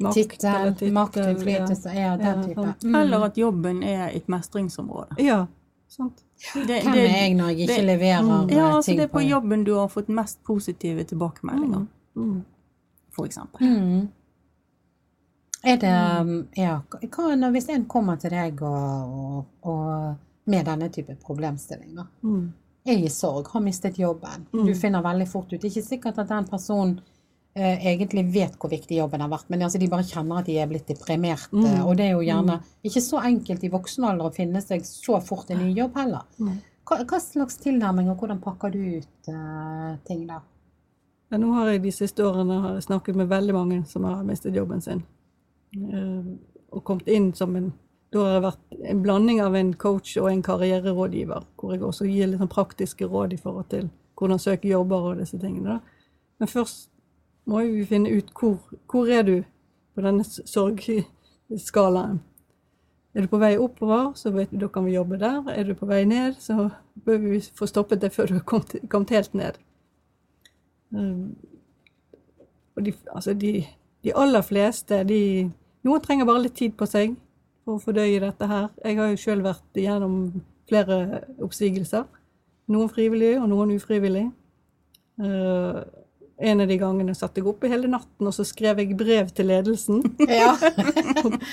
makt 0.00 0.44
eller 0.44 0.74
Tittel, 0.74 0.92
makt, 0.92 1.14
tittel, 1.14 1.30
innflytelse, 1.36 1.94
ja, 1.96 2.10
den 2.16 2.26
Ja, 2.26 2.42
type. 2.48 2.74
Mm. 2.84 2.94
Eller 3.00 3.24
at 3.24 3.38
jobben 3.38 3.82
er 3.82 4.10
et 4.16 4.28
mestringsområde. 4.28 5.16
Ja, 5.18 5.46
sant. 5.88 6.24
Det, 6.54 6.82
Hvem 6.82 6.94
er 6.94 7.08
jeg 7.08 7.34
når 7.34 7.48
jeg 7.48 7.58
ikke 7.60 7.74
det- 7.76 7.84
leverer 7.84 8.22
Mm. 8.22 8.50
Ja, 8.50 8.76
altså 8.76 8.90
ting 8.90 8.98
det 9.00 9.04
er 9.08 9.12
på 9.12 9.20
jobben 9.20 9.64
du 9.64 9.74
har 9.74 9.88
fått 9.88 10.08
mest 10.08 10.42
positive 10.44 11.04
tilbakemeldinger, 11.04 11.86
Mm. 12.14 12.44
for 13.16 13.24
eksempel. 13.24 13.60
Mm. 13.66 14.08
Er 15.62 15.76
det 15.80 15.92
Ja, 16.56 16.80
hva 16.88 17.34
når, 17.36 17.52
hvis 17.56 17.68
en 17.72 17.86
kommer 17.90 18.16
til 18.20 18.32
deg 18.32 18.62
og, 18.64 19.12
og, 19.12 19.68
og 19.68 20.50
med 20.50 20.66
denne 20.66 20.88
type 20.92 21.16
problemstilling, 21.22 21.94
da? 21.98 22.06
Mm. 22.24 22.52
er 22.88 23.04
i 23.04 23.10
sorg, 23.12 23.48
har 23.52 23.62
mistet 23.62 23.98
jobben. 24.00 24.46
Mm. 24.52 24.66
Du 24.66 24.74
finner 24.74 25.04
veldig 25.04 25.28
fort 25.28 25.52
ut. 25.52 25.60
Det 25.60 25.68
er 25.68 25.74
ikke 25.74 25.88
sikkert 25.88 26.18
at 26.18 26.30
den 26.30 26.48
personen 26.48 26.94
eh, 27.54 27.86
egentlig 27.92 28.24
vet 28.32 28.56
hvor 28.58 28.72
viktig 28.72 28.98
jobben 28.98 29.20
har 29.20 29.30
vært, 29.30 29.50
men 29.52 29.66
altså, 29.66 29.78
de 29.78 29.90
bare 29.92 30.06
kjenner 30.08 30.40
at 30.40 30.48
de 30.48 30.56
er 30.58 30.70
blitt 30.70 30.88
deprimerte. 30.88 31.52
Mm. 31.52 31.84
Og 31.84 31.92
det 31.98 32.08
er 32.08 32.16
jo 32.16 32.24
gjerne 32.24 32.60
ikke 32.86 33.04
så 33.04 33.22
enkelt 33.30 33.68
i 33.68 33.72
voksen 33.72 34.08
alder 34.08 34.30
å 34.30 34.34
finne 34.34 34.64
seg 34.64 34.86
så 34.88 35.20
fort 35.24 35.52
en 35.52 35.62
ny 35.62 35.74
jobb 35.76 36.00
heller. 36.00 36.26
Mm. 36.40 36.56
Hva, 36.88 37.02
hva 37.04 37.20
slags 37.22 37.60
tilnærming, 37.62 38.08
og 38.10 38.18
hvordan 38.18 38.40
pakker 38.42 38.72
du 38.74 38.80
ut 38.96 39.30
eh, 39.30 39.92
ting 40.08 40.24
da? 40.30 40.40
Ja, 41.30 41.38
nå 41.38 41.52
har 41.54 41.68
jeg 41.70 41.84
de 41.84 41.92
siste 41.94 42.24
årene 42.26 42.80
snakket 42.82 43.14
med 43.18 43.28
veldig 43.30 43.54
mange 43.54 43.82
som 43.86 44.08
har 44.08 44.24
mistet 44.26 44.56
jobben 44.56 44.80
sin. 44.82 45.04
Eh, 45.76 46.24
og 46.70 46.84
kommet 46.84 47.08
inn 47.08 47.32
som 47.34 47.56
en 47.56 47.72
Da 48.10 48.24
har 48.24 48.32
jeg 48.32 48.42
vært 48.42 48.78
en 48.90 49.02
blanding 49.04 49.38
av 49.38 49.54
en 49.54 49.68
coach 49.78 50.16
og 50.18 50.32
en 50.32 50.40
karriererådgiver, 50.42 51.44
hvor 51.54 51.72
jeg 51.72 51.82
også 51.86 52.08
gir 52.10 52.26
litt 52.26 52.40
sånn 52.40 52.50
praktiske 52.50 53.06
råd 53.06 53.36
i 53.36 53.38
forhold 53.38 53.68
til 53.70 53.84
hvordan 54.18 54.42
søke 54.42 54.66
jobber 54.66 55.04
og 55.12 55.20
disse 55.20 55.38
tingene. 55.38 55.76
da. 55.76 56.16
Men 56.40 56.48
først 56.50 56.90
må 57.46 57.62
vi 57.62 57.84
finne 57.86 58.10
ut 58.10 58.32
hvor, 58.34 58.58
hvor 58.90 59.06
er 59.06 59.22
du 59.22 59.36
på 59.94 60.02
denne 60.02 60.24
sorgskalaen. 60.26 62.18
Er 63.14 63.26
du 63.26 63.30
på 63.30 63.40
vei 63.42 63.56
oppover, 63.58 64.12
så 64.14 64.30
vet 64.30 64.52
vi, 64.52 64.58
da 64.58 64.68
kan 64.70 64.84
vi 64.86 64.94
jobbe 64.94 65.18
der. 65.18 65.42
Er 65.50 65.64
du 65.64 65.74
på 65.74 65.86
vei 65.86 66.04
ned, 66.04 66.34
så 66.38 66.68
bør 67.04 67.18
vi 67.18 67.40
få 67.58 67.66
stoppet 67.66 68.02
det 68.02 68.12
før 68.14 68.26
du 68.26 68.34
har 68.38 68.46
kommet, 68.46 68.76
kommet 68.88 69.10
helt 69.10 69.34
ned. 69.34 69.58
Um, 70.90 71.36
og 72.76 72.84
de, 72.86 72.92
altså 73.14 73.34
de, 73.34 73.66
de 74.04 74.14
aller 74.16 74.44
fleste, 74.46 75.04
de 75.08 75.50
Noen 75.80 76.02
trenger 76.04 76.26
bare 76.28 76.42
litt 76.44 76.58
tid 76.58 76.74
på 76.76 76.84
seg 76.84 77.14
for 77.64 77.78
å 77.78 77.80
fordøye 77.80 78.20
dette 78.20 78.44
her. 78.44 78.66
Jeg 78.84 78.98
har 78.98 79.06
jo 79.08 79.20
sjøl 79.20 79.40
vært 79.40 79.78
gjennom 79.80 80.16
flere 80.68 81.22
oppsigelser. 81.40 82.04
Noen 82.68 82.90
frivillig, 82.92 83.38
og 83.40 83.48
noen 83.48 83.72
ufrivillig. 83.78 84.26
Uh, 85.20 85.80
en 86.40 86.60
av 86.60 86.68
de 86.70 86.76
gangene 86.80 87.14
satt 87.16 87.36
jeg 87.36 87.44
oppe 87.48 87.68
hele 87.68 87.88
natten, 87.90 88.28
og 88.28 88.32
så 88.32 88.46
skrev 88.48 88.80
jeg 88.80 88.96
brev 88.96 89.32
til 89.34 89.50
ledelsen. 89.50 90.00
Ja. 90.40 90.54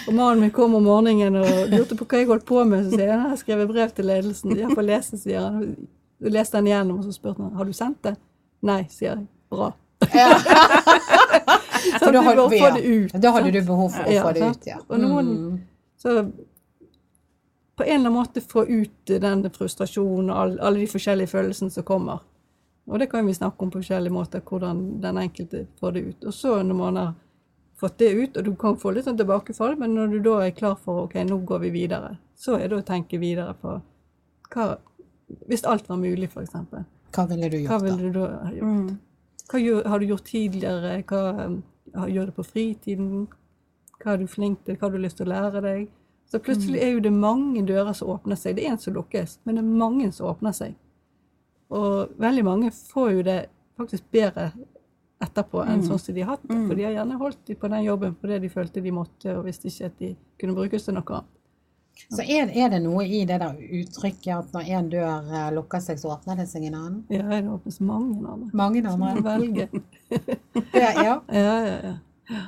Og 0.07 0.13
mannen 0.15 0.45
min 0.45 0.53
kom 0.55 0.77
om 0.77 0.85
morgenen 0.87 1.39
og 1.41 1.71
lurte 1.73 1.97
på 1.99 2.07
hva 2.07 2.21
jeg 2.21 2.29
holdt 2.29 2.47
på 2.47 2.63
med. 2.67 2.85
Så 2.85 2.95
sier 2.95 3.07
jeg 3.07 3.15
jeg 3.15 3.31
har 3.31 3.41
skrevet 3.41 3.71
brev 3.71 3.91
til 3.95 4.07
ledelsen. 4.07 4.55
Jeg 4.59 4.75
får 4.75 4.87
lese, 4.87 5.19
sier 5.23 5.47
han. 5.47 5.73
Så 6.19 6.31
leste 6.33 6.59
han 6.59 6.69
igjennom, 6.69 7.01
og 7.01 7.07
så 7.07 7.15
spurte 7.15 7.43
han 7.43 7.57
har 7.57 7.67
du 7.67 7.75
sendt 7.75 7.99
det. 8.07 8.15
Nei, 8.67 8.83
sier 8.91 9.15
jeg. 9.15 9.25
Bra. 9.51 9.71
For 10.03 11.63
Da, 11.99 12.11
vi 12.11 12.17
hadde, 12.27 12.57
ja, 12.57 12.71
det 12.75 12.83
ut. 12.85 13.11
da 13.21 13.31
hadde 13.31 13.51
du 13.51 13.61
behov 13.65 13.91
for 13.91 14.03
å 14.03 14.21
få 14.23 14.33
det 14.33 14.49
ut, 14.49 14.67
ja. 14.67 14.77
Og 14.89 14.99
noen- 14.99 15.33
Mm. 15.37 15.59
Så 15.97 16.31
på 17.77 17.83
en 17.83 17.89
eller 17.89 18.09
annen 18.09 18.13
måte 18.13 18.41
få 18.41 18.65
ut 18.67 19.05
den 19.05 19.43
frustrasjonen 19.53 20.29
og 20.31 20.57
alle 20.59 20.79
de 20.79 20.87
forskjellige 20.87 21.29
følelsene 21.29 21.71
som 21.71 21.83
kommer. 21.83 22.19
Og 22.87 22.99
det 22.99 23.09
kan 23.11 23.25
vi 23.25 23.33
snakke 23.33 23.61
om 23.61 23.71
på 23.71 23.81
forskjellige 23.81 24.13
måter, 24.13 24.41
hvordan 24.41 25.01
den 25.01 25.17
enkelte 25.17 25.67
får 25.79 25.93
det 25.93 26.03
ut. 26.07 26.25
Og 26.25 26.33
så 26.33 26.63
når 26.63 26.75
man 26.75 26.95
har 26.95 27.13
fått 27.77 27.97
det 27.97 28.11
ut, 28.15 28.37
og 28.37 28.43
du 28.45 28.55
kan 28.55 28.75
få 28.77 28.93
litt 28.95 29.05
sånn 29.05 29.17
tilbakefall, 29.17 29.75
men 29.77 29.93
når 29.95 30.11
du 30.11 30.19
da 30.19 30.39
er 30.47 30.51
klar 30.51 30.75
for 30.79 31.03
ok, 31.03 31.13
nå 31.27 31.37
går 31.45 31.59
vi 31.59 31.69
videre, 31.69 32.17
så 32.37 32.55
er 32.59 32.67
det 32.69 32.77
å 32.79 32.85
tenke 32.85 33.19
videre 33.19 33.53
på 33.61 33.81
hva 34.53 34.77
Hvis 35.49 35.65
alt 35.67 35.89
var 35.89 35.97
mulig, 35.97 36.29
eksempel. 36.31 36.85
Hva 37.11 37.25
ville 37.27 37.49
du 37.49 37.57
gjort 37.57 37.69
da? 37.69 37.77
ville 37.83 38.11
du 38.13 38.13
da 38.13 38.27
ha 38.45 38.51
gjort? 38.51 38.63
Mm. 38.63 38.97
Hva 39.49 39.87
har 39.89 39.99
du 39.99 40.05
gjort 40.07 40.23
tidligere? 40.23 41.03
Hva 41.03 41.33
har- 41.35 41.57
gjør 41.93 42.25
det 42.25 42.35
på 42.35 42.45
fritiden? 42.45 43.27
Hva 44.01 44.13
er 44.13 44.17
du 44.17 44.27
flink 44.27 44.63
til? 44.65 44.75
Hva 44.77 44.87
har 44.87 44.91
du 44.91 44.97
lyst 45.01 45.17
til 45.17 45.25
å 45.27 45.29
lære 45.33 45.61
deg? 45.61 45.87
Så 46.27 46.39
plutselig 46.43 46.81
er 46.83 46.91
jo 46.93 46.99
det 46.99 47.13
mange 47.13 47.63
dører 47.65 47.93
som 47.95 48.09
åpner 48.09 48.35
seg. 48.35 48.55
Det 48.57 48.65
er 48.65 48.71
en 48.71 48.77
som 48.77 48.93
lukkes, 48.93 49.39
men 49.45 49.55
det 49.55 49.63
er 49.63 49.77
mange 49.79 50.11
som 50.13 50.27
åpner 50.27 50.51
seg. 50.53 50.75
Og 51.71 52.09
veldig 52.19 52.43
mange 52.43 52.71
får 52.71 53.11
jo 53.13 53.21
det 53.23 53.37
faktisk 53.77 54.03
bedre 54.11 54.51
etterpå 55.21 55.63
enn 55.65 55.79
Mm. 55.81 55.87
sånn 55.87 55.99
som 55.99 56.15
de 56.15 56.21
har 56.21 56.35
hatt 56.35 56.47
det. 56.47 56.55
Mm. 56.55 56.67
For 56.67 56.75
de 56.75 56.83
har 56.83 56.91
gjerne 56.91 57.17
holdt 57.17 57.59
på 57.59 57.69
den 57.69 57.83
jobben 57.83 58.15
fordi 58.21 58.39
de 58.41 58.49
følte 58.49 58.83
de 58.83 58.91
måtte, 58.91 59.37
og 59.37 59.45
visste 59.45 59.67
ikke 59.67 59.85
at 59.85 59.97
de 59.99 60.15
kunne 60.39 60.55
brukes 60.55 60.85
til 60.85 60.93
noe 60.93 61.03
annet. 61.09 61.36
Så 62.07 62.23
er, 62.23 62.51
er 62.55 62.69
det 62.71 62.79
noe 62.83 63.03
i 63.03 63.23
det 63.27 63.39
der 63.41 63.57
uttrykket 63.57 64.29
at 64.35 64.53
når 64.55 64.69
en 64.77 64.89
dør 64.91 65.31
eh, 65.33 65.47
lukker 65.55 65.81
seg, 65.83 65.99
så 65.99 66.13
åpner 66.13 66.39
det 66.39 66.45
seg 66.47 66.67
en 66.69 66.77
annen? 66.77 67.01
Ja, 67.11 67.25
det 67.33 67.49
åpnes 67.51 67.79
mange 67.83 68.15
andre. 68.21 68.51
Mange 68.53 68.83
andre. 68.85 69.15
Som 69.15 69.25
velger. 69.27 69.69
Ja, 70.77 70.91
ja. 71.03 71.15
Ja, 71.33 71.57
ja, 71.67 71.77
ja. 71.83 72.43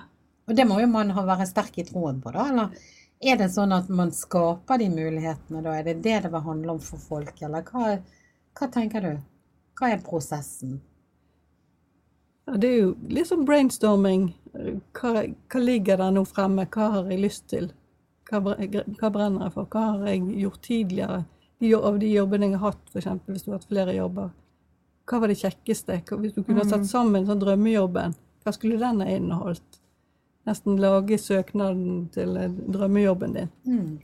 Og 0.50 0.56
det 0.56 0.66
må 0.66 0.80
jo 0.82 0.88
man 0.90 1.12
ha 1.14 1.24
være 1.28 1.46
sterk 1.50 1.76
i 1.78 1.86
troen 1.86 2.22
på, 2.24 2.32
da? 2.34 2.46
Eller 2.50 2.78
er 3.20 3.40
det 3.42 3.50
sånn 3.54 3.74
at 3.76 3.90
man 3.92 4.14
skaper 4.16 4.80
de 4.82 4.88
mulighetene, 4.94 5.62
da? 5.66 5.76
Er 5.76 5.90
det 5.90 6.00
det 6.06 6.22
det 6.24 6.32
vil 6.32 6.46
handle 6.46 6.78
om 6.78 6.80
for 6.84 7.02
folk, 7.04 7.36
eller 7.44 7.66
hva, 7.68 7.98
hva 8.58 8.70
tenker 8.72 9.06
du? 9.06 9.12
Hva 9.80 9.92
er 9.94 10.06
prosessen? 10.06 10.80
Ja, 12.48 12.56
det 12.58 12.72
er 12.72 12.80
jo 12.80 12.94
litt 13.12 13.30
sånn 13.30 13.46
brainstorming. 13.46 14.30
Hva, 14.98 15.26
hva 15.28 15.62
ligger 15.62 16.00
der 16.02 16.16
nå 16.16 16.24
fremme? 16.28 16.66
Hva 16.72 16.90
har 16.96 17.12
jeg 17.12 17.22
lyst 17.28 17.46
til? 17.52 17.70
Hva, 18.30 18.42
hva 18.46 19.10
brenner 19.10 19.48
jeg 19.48 19.56
for? 19.56 19.68
Hva 19.74 19.86
har 19.94 20.08
jeg 20.12 20.24
gjort 20.44 20.62
tidligere? 20.66 21.24
De, 21.60 21.74
av 21.76 22.00
de 22.00 22.12
jobbene 22.14 22.48
jeg 22.52 22.60
har 22.60 22.72
hatt, 22.72 22.86
f.eks. 22.94 23.10
hvis 23.28 23.46
du 23.46 23.52
har 23.52 23.60
hatt 23.60 23.70
flere 23.70 23.96
jobber. 23.98 24.32
Hva 25.10 25.20
var 25.24 25.32
det 25.32 25.40
kjekkeste? 25.42 26.02
Hvis 26.22 26.36
du 26.36 26.44
kunne 26.44 26.64
ha 26.64 26.70
satt 26.70 26.88
sammen 26.88 27.26
sånn 27.28 27.42
drømmejobben, 27.42 28.16
hva 28.46 28.54
skulle 28.56 28.80
den 28.80 29.02
ha 29.04 29.08
inneholdt? 29.12 29.80
Nesten 30.48 30.80
lage 30.82 31.18
søknaden 31.20 32.06
til 32.14 32.38
eh, 32.40 32.52
drømmejobben 32.74 33.34
din. 33.36 33.50
Mm. 33.68 33.98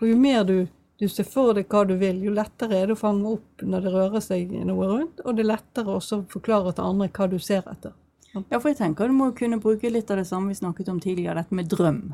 For 0.00 0.10
jo 0.10 0.16
mer 0.18 0.42
du, 0.48 0.56
du 0.98 1.06
ser 1.08 1.28
for 1.28 1.54
deg 1.56 1.68
hva 1.70 1.84
du 1.88 1.94
vil, 2.00 2.18
jo 2.24 2.32
lettere 2.34 2.80
er 2.80 2.90
det 2.90 2.96
å 2.96 3.00
fange 3.00 3.36
opp 3.36 3.62
når 3.62 3.84
det 3.84 3.92
rører 3.94 4.24
seg 4.24 4.50
noe 4.66 4.88
rundt, 4.90 5.22
og 5.22 5.36
det 5.36 5.44
er 5.44 5.52
lettere 5.52 5.96
også 6.00 6.18
å 6.18 6.26
forklare 6.32 6.74
til 6.74 6.88
andre 6.88 7.08
hva 7.12 7.28
du 7.30 7.38
ser 7.38 7.68
etter. 7.70 7.94
Ja, 8.32 8.58
for 8.58 8.70
jeg 8.70 8.80
tenker 8.80 9.08
du 9.08 9.14
må 9.14 9.30
kunne 9.36 9.60
bruke 9.60 9.90
litt 9.92 10.10
av 10.10 10.18
det 10.18 10.26
samme 10.28 10.50
vi 10.50 10.58
snakket 10.58 10.88
om 10.88 11.00
tidligere, 11.00 11.44
dette 11.44 11.56
med 11.56 11.68
drøm. 11.70 12.04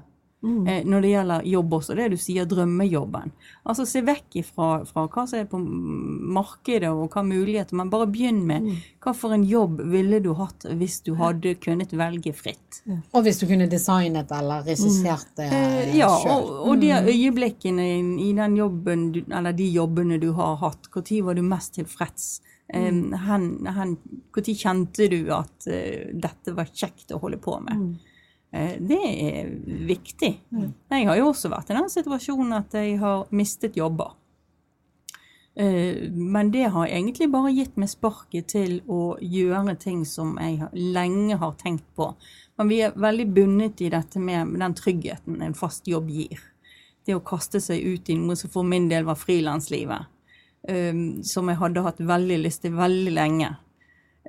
Mm. 0.42 0.66
Eh, 0.68 0.84
når 0.86 1.02
det 1.02 1.08
gjelder 1.10 1.46
jobb 1.50 1.72
også, 1.80 1.94
det 1.98 2.04
du 2.12 2.16
sier, 2.20 2.46
drømmejobben. 2.46 3.32
Altså 3.66 3.86
se 3.88 4.04
vekk 4.06 4.36
ifra 4.38 4.68
fra 4.86 5.06
hva 5.10 5.24
som 5.26 5.40
er 5.40 5.48
på 5.50 5.58
markedet 5.58 6.92
og 6.92 7.10
hva 7.10 7.24
muligheter, 7.26 7.74
men 7.78 7.90
bare 7.90 8.06
begynn 8.06 8.44
med 8.46 8.62
Mm. 8.68 8.76
hva 9.02 9.14
for 9.14 9.34
en 9.34 9.44
jobb 9.44 9.80
ville 9.90 10.20
du 10.20 10.32
hatt 10.34 10.66
hvis 10.70 11.00
du 11.02 11.14
hadde 11.14 11.54
kunnet 11.58 11.92
velge 11.92 12.32
fritt. 12.32 12.82
Og 13.12 13.22
hvis 13.24 13.40
du 13.40 13.46
kunne 13.46 13.68
designet 13.68 14.30
eller 14.30 14.62
regissert 14.62 15.26
det 15.36 15.48
Eh, 15.52 15.96
ja, 15.96 16.08
sjøl? 16.22 16.30
og, 16.30 16.68
og 16.68 16.80
de 16.80 16.92
øyeblikkene 16.92 17.88
i 18.22 18.32
den 18.32 18.56
jobben, 18.56 19.12
du, 19.12 19.24
eller 19.30 19.52
de 19.52 19.66
jobbene 19.72 20.20
du 20.20 20.32
har 20.32 20.56
hatt, 20.56 20.90
når 20.94 21.24
var 21.24 21.34
du 21.34 21.42
mest 21.42 21.74
tilfreds? 21.74 22.40
Når 22.68 22.92
mm. 22.92 23.12
hen, 23.24 23.96
kjente 24.54 25.08
du 25.08 25.32
at 25.32 25.66
uh, 25.66 26.12
dette 26.12 26.52
var 26.52 26.68
kjekt 26.68 27.14
å 27.16 27.20
holde 27.22 27.38
på 27.40 27.58
med? 27.64 27.96
Mm. 28.52 28.60
Eh, 28.60 28.78
Det 28.80 28.98
er 29.04 29.50
viktig. 29.86 30.40
Jeg 30.90 31.06
har 31.06 31.16
jo 31.16 31.28
også 31.32 31.50
vært 31.50 31.70
i 31.70 31.74
den 31.74 31.88
situasjonen 31.88 32.52
at 32.56 32.72
jeg 32.72 32.98
har 32.98 33.26
mistet 33.30 33.74
jobber. 33.76 34.14
Eh, 35.56 36.08
Men 36.12 36.50
det 36.50 36.70
har 36.70 36.86
egentlig 36.86 37.30
bare 37.30 37.52
gitt 37.52 37.76
meg 37.76 37.88
sparket 37.90 38.46
til 38.48 38.80
å 38.88 39.18
gjøre 39.20 39.78
ting 39.78 40.04
som 40.06 40.36
jeg 40.40 40.68
lenge 40.72 41.36
har 41.38 41.52
tenkt 41.58 41.84
på. 41.96 42.14
Men 42.58 42.68
vi 42.68 42.80
er 42.82 42.92
veldig 42.92 43.26
bundet 43.34 43.80
i 43.82 43.88
dette 43.90 44.18
med 44.18 44.56
den 44.58 44.74
tryggheten 44.74 45.42
en 45.42 45.54
fast 45.54 45.86
jobb 45.86 46.08
gir. 46.10 46.38
Det 47.06 47.14
å 47.14 47.20
kaste 47.24 47.60
seg 47.60 47.82
ut 47.84 48.08
i 48.10 48.14
noe 48.14 48.36
som 48.36 48.50
for 48.50 48.62
min 48.64 48.88
del 48.88 49.04
var 49.04 49.14
frilanslivet. 49.16 50.06
eh, 50.68 50.92
Som 51.22 51.48
jeg 51.48 51.56
hadde 51.58 51.82
hatt 51.82 51.98
veldig 51.98 52.42
lyst 52.44 52.62
til 52.62 52.72
veldig 52.72 53.12
lenge. 53.12 53.56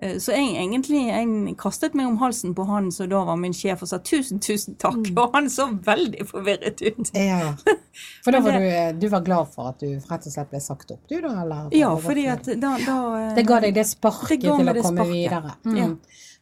Eh, 0.02 0.16
Så 0.20 0.32
jeg 0.32 0.54
egentlig 0.56 1.02
jeg 1.10 1.56
kastet 1.60 1.96
meg 1.98 2.08
om 2.08 2.18
halsen 2.22 2.54
på 2.56 2.64
han 2.70 2.92
som 2.96 3.10
da 3.12 3.24
var 3.28 3.36
min 3.40 3.54
sjef 3.54 3.82
og 3.84 3.90
sa 3.92 4.00
tusen, 4.00 4.40
tusen 4.40 4.78
takk. 4.80 5.02
Og 5.16 5.34
han 5.36 5.50
så 5.52 5.68
veldig 5.86 6.26
forvirret 6.30 6.80
ut. 6.86 7.12
Ja. 7.16 7.54
For 8.24 8.32
da 8.32 8.40
var 8.46 8.56
du, 8.60 9.00
du 9.02 9.08
var 9.12 9.22
glad 9.26 9.50
for 9.52 9.74
at 9.74 9.82
du 9.84 9.88
rett 9.92 10.26
og 10.30 10.32
slett 10.32 10.52
ble 10.54 10.60
sagt 10.64 10.92
opp, 10.96 11.02
du 11.10 11.18
da? 11.20 11.34
Eller? 11.42 11.66
Ja, 11.76 11.90
fordi 12.00 12.28
at 12.32 12.46
da, 12.62 12.78
da 12.86 12.96
Det 13.36 13.44
ga 13.50 13.58
deg 13.66 13.74
det 13.76 13.84
sparket 13.90 14.40
Det 14.46 14.54
til 14.56 14.70
å 14.72 14.76
komme 14.80 15.04
sparket. 15.04 15.12
videre. 15.12 15.56
Mm. 15.66 15.78
Ja. 15.82 15.88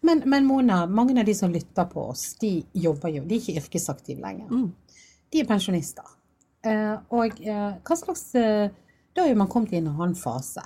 Men, 0.05 0.21
men 0.29 0.45
Mona, 0.45 0.83
mange 0.85 1.15
av 1.17 1.25
de 1.25 1.33
som 1.33 1.49
lytter 1.51 1.87
på 1.89 2.03
oss, 2.11 2.35
de 2.41 2.51
jobber 2.77 3.09
jo, 3.15 3.23
de 3.25 3.39
er 3.39 3.41
ikke 3.41 3.63
yrkesaktive 3.63 4.21
lenger. 4.21 4.51
Mm. 4.53 4.67
De 5.33 5.41
er 5.41 5.47
pensjonister. 5.49 6.05
Eh, 6.67 6.93
og 7.09 7.41
eh, 7.41 7.71
hva 7.87 7.97
slags 7.97 8.27
eh, 8.37 8.67
Da 9.15 9.23
er 9.25 9.31
jo 9.31 9.39
man 9.39 9.49
kommet 9.49 9.73
i 9.73 9.79
en 9.81 9.89
annen 9.95 10.13
fase. 10.19 10.61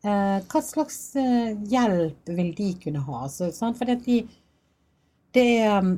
Eh, 0.00 0.36
hva 0.48 0.60
slags 0.64 1.16
eh, 1.20 1.56
hjelp 1.68 2.30
vil 2.32 2.54
de 2.56 2.70
kunne 2.80 3.02
ha? 3.04 3.24
Så, 3.28 3.50
sant? 3.52 3.76
For 3.76 3.90
de, 3.90 4.20
det 5.36 5.44
er 5.60 5.76
um, 5.84 5.90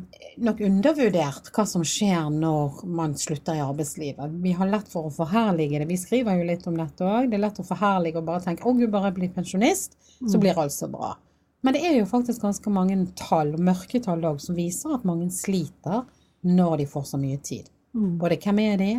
nok 0.45 0.61
undervurdert 0.67 1.53
hva 1.55 1.65
som 1.69 1.85
skjer 1.87 2.27
når 2.35 2.83
man 2.85 3.15
slutter 3.17 3.57
i 3.57 3.63
arbeidslivet. 3.65 4.35
Vi 4.43 4.53
har 4.59 4.69
lett 4.69 4.91
for 4.93 5.09
å 5.09 5.15
forherlige 5.15 5.81
det. 5.81 5.89
Vi 5.89 6.01
skriver 6.01 6.41
jo 6.41 6.49
litt 6.51 6.67
om 6.69 6.77
dette 6.77 7.07
òg. 7.07 7.31
Det 7.31 7.39
er 7.39 7.45
lett 7.47 7.63
å 7.63 7.67
forherlige 7.67 8.21
og 8.21 8.27
bare 8.29 8.45
tenke 8.45 8.67
'Å, 8.67 8.75
gud, 8.77 8.91
bare 8.93 9.09
jeg 9.09 9.19
blir 9.21 9.37
pensjonist, 9.37 9.97
så 10.21 10.41
blir 10.43 10.59
alt 10.59 10.75
så 10.75 10.91
bra'. 10.91 11.15
Men 11.63 11.77
det 11.77 11.85
er 11.87 11.97
jo 11.97 12.11
faktisk 12.11 12.43
ganske 12.43 12.71
mange 12.75 12.99
tall, 13.17 13.55
mørketall 13.55 14.25
òg, 14.27 14.41
som 14.43 14.59
viser 14.59 14.97
at 14.97 15.07
mange 15.07 15.31
sliter 15.31 16.03
når 16.43 16.83
de 16.83 16.87
får 16.91 17.05
så 17.15 17.21
mye 17.23 17.39
tid. 17.39 17.71
Mm. 17.95 18.19
Både 18.19 18.37
hvem 18.43 18.59
er 18.59 18.77
de? 18.81 18.93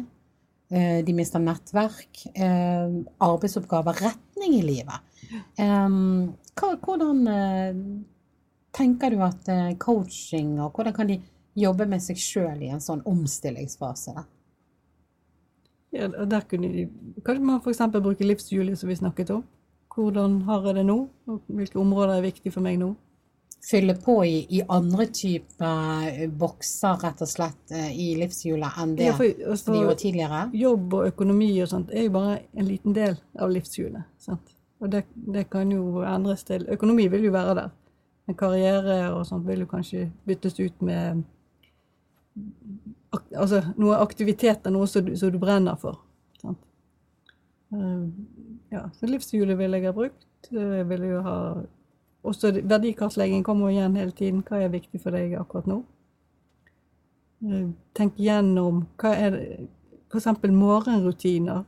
Eh, 0.72 1.04
De 1.06 1.14
mister 1.14 1.40
nettverk, 1.40 2.24
eh, 2.36 2.90
arbeidsoppgaver, 3.18 3.94
retning 3.94 4.56
i 4.58 4.62
livet. 4.62 5.00
Hvordan 6.56 7.28
eh, 7.28 7.76
tenker 8.72 9.12
du 9.12 9.22
at 9.24 9.50
coaching, 9.80 10.60
og 10.62 10.72
hvordan 10.74 10.94
kan 10.94 11.08
de 11.08 11.20
jobbe 11.56 11.86
med 11.86 12.02
seg 12.02 12.18
sjøl 12.18 12.64
i 12.64 12.72
en 12.74 12.82
sånn 12.82 13.04
omstillingsfase? 13.06 14.16
Ja, 15.94 16.08
der 16.10 16.42
kunne 16.50 16.72
de, 16.74 16.88
Kanskje 17.22 17.46
man 17.46 17.60
f.eks. 17.62 17.84
bruke 17.94 18.26
livshjulet, 18.26 18.80
som 18.80 18.90
vi 18.90 18.96
snakket 18.98 19.30
om. 19.36 19.44
Hvordan 19.94 20.42
har 20.48 20.64
jeg 20.66 20.80
det 20.80 20.86
nå? 20.88 20.98
Hvilke 21.54 21.78
områder 21.78 22.16
er 22.18 22.26
viktige 22.26 22.52
for 22.56 22.66
meg 22.66 22.80
nå? 22.82 22.96
Fylle 23.64 23.94
på 23.96 24.18
i, 24.28 24.42
i 24.58 24.62
andre 24.68 25.06
typer 25.16 26.08
eh, 26.10 26.26
bokser, 26.30 26.98
rett 27.00 27.22
og 27.24 27.30
slett, 27.32 27.62
eh, 27.72 27.92
i 27.96 28.10
livshjulet 28.20 28.80
enn 28.84 28.96
det 28.98 29.06
Ja, 29.08 29.14
for, 29.16 29.30
altså, 29.54 29.72
de 29.72 29.84
gjorde 29.86 30.00
tidligere? 30.02 30.42
jobb 30.60 30.94
og 30.98 31.06
økonomi 31.14 31.48
og 31.64 31.70
sånt 31.72 31.94
er 31.96 32.10
jo 32.10 32.12
bare 32.18 32.34
en 32.60 32.68
liten 32.68 32.94
del 32.98 33.16
av 33.40 33.54
livshjulet. 33.56 34.04
sant? 34.20 34.52
Og 34.84 34.90
det, 34.92 35.06
det 35.16 35.46
kan 35.50 35.72
jo 35.72 36.02
endres 36.04 36.44
til 36.44 36.66
Økonomi 36.76 37.06
vil 37.08 37.24
jo 37.30 37.32
være 37.32 37.54
der. 37.62 37.70
Men 38.28 38.36
karriere 38.36 38.98
og 39.14 39.24
sånt 39.30 39.48
vil 39.48 39.64
jo 39.64 39.70
kanskje 39.72 40.10
byttes 40.28 40.60
ut 40.60 40.82
med 40.84 41.24
altså 43.38 43.62
noe 43.78 44.00
aktiviteter, 44.04 44.74
noe 44.74 44.88
som 44.90 45.06
du, 45.06 45.14
som 45.20 45.32
du 45.32 45.38
brenner 45.42 45.78
for. 45.80 46.00
Sant? 46.42 46.60
Eh, 47.74 48.04
ja, 48.76 48.84
så 48.98 49.08
livshjulet 49.10 49.58
vil 49.60 49.78
jeg 49.78 49.88
ha 49.88 49.96
brukt. 49.96 50.28
Jeg 50.52 50.88
vil 50.90 51.08
jo 51.14 51.22
ha 51.26 51.38
også 52.24 52.54
så 52.54 52.62
verdikartlegging 52.64 53.44
kommer 53.44 53.70
igjen 53.70 53.96
hele 54.00 54.12
tiden. 54.12 54.44
Hva 54.48 54.62
er 54.64 54.72
viktig 54.72 55.02
for 55.04 55.16
deg 55.16 55.36
akkurat 55.40 55.68
nå? 55.68 55.82
Eh, 57.44 57.70
Tenk 57.98 58.20
gjennom 58.20 58.86
hva 59.02 59.12
er 59.20 59.38
F.eks. 60.14 60.28
morgenrutiner. 60.54 61.64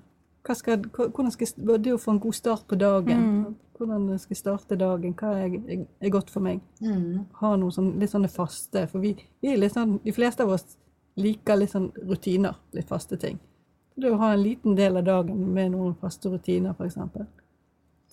Skal, 0.46 0.86
skal, 1.34 1.78
det 1.82 1.96
å 1.96 2.02
få 2.02 2.14
en 2.14 2.22
god 2.22 2.38
start 2.38 2.68
på 2.70 2.78
dagen. 2.78 3.22
Mm. 3.22 3.56
Hvordan 3.76 4.20
skal 4.22 4.36
jeg 4.36 4.40
starte 4.40 4.78
dagen? 4.80 5.16
Hva 5.18 5.34
er, 5.42 5.58
er, 6.00 6.12
godt 6.14 6.30
for 6.32 6.46
meg? 6.46 6.62
Mm. 6.80 7.26
Ha 7.42 7.56
noe 7.60 7.74
sånn, 7.74 7.96
litt 8.00 8.14
sånne 8.14 8.30
faste. 8.32 8.86
For 8.92 9.04
vi, 9.04 9.16
vi 9.44 9.56
sånn, 9.74 9.98
de 10.06 10.14
fleste 10.16 10.46
av 10.46 10.54
oss 10.56 10.78
liker 11.20 11.60
litt 11.60 11.74
sånn 11.74 11.90
rutiner. 12.06 12.56
Litt 12.78 12.88
faste 12.88 13.18
ting. 13.20 13.42
Det 13.96 14.12
å 14.12 14.20
ha 14.22 14.34
en 14.36 14.44
liten 14.44 14.78
del 14.78 15.02
av 15.02 15.08
dagen 15.08 15.42
med 15.56 15.74
noen 15.74 15.96
faste 16.00 16.30
rutiner, 16.30 16.76
f.eks. 16.78 17.00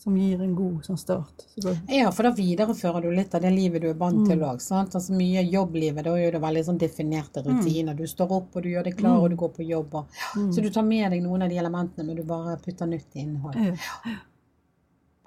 Som 0.03 0.16
gir 0.18 0.40
en 0.42 0.55
god 0.59 0.82
sånn 0.82 0.98
start. 0.98 1.44
Så 1.62 1.76
Ja, 1.92 2.09
for 2.11 2.26
da 2.26 2.32
viderefører 2.34 3.05
du 3.05 3.12
litt 3.14 3.34
av 3.38 3.44
det 3.44 3.53
livet 3.55 3.84
du 3.84 3.88
er 3.92 3.98
vant 4.00 4.24
til 4.26 4.40
òg. 4.42 4.59
Altså 4.59 5.14
mye 5.14 5.44
jobblivet, 5.46 6.03
da 6.03 6.16
er 6.18 6.34
det 6.34 6.40
veldig 6.42 6.64
sånn 6.66 6.80
definerte 6.80 7.44
rutiner. 7.46 7.94
Du 7.94 8.03
står 8.11 8.34
opp, 8.40 8.57
og 8.57 8.64
du 8.64 8.72
gjør 8.72 8.88
deg 8.88 8.98
klar, 8.98 9.20
og 9.22 9.30
du 9.30 9.36
går 9.38 9.53
på 9.55 9.68
jobb. 9.68 9.94
Og, 9.94 10.20
Så 10.50 10.64
du 10.64 10.70
tar 10.74 10.82
med 10.82 11.12
deg 11.14 11.22
noen 11.22 11.46
av 11.46 11.55
de 11.55 11.61
elementene, 11.62 12.07
men 12.09 12.18
du 12.18 12.24
bare 12.26 12.59
putter 12.64 12.90
nytt 12.90 13.14
innhold. 13.14 13.55
Ja. 13.55 14.16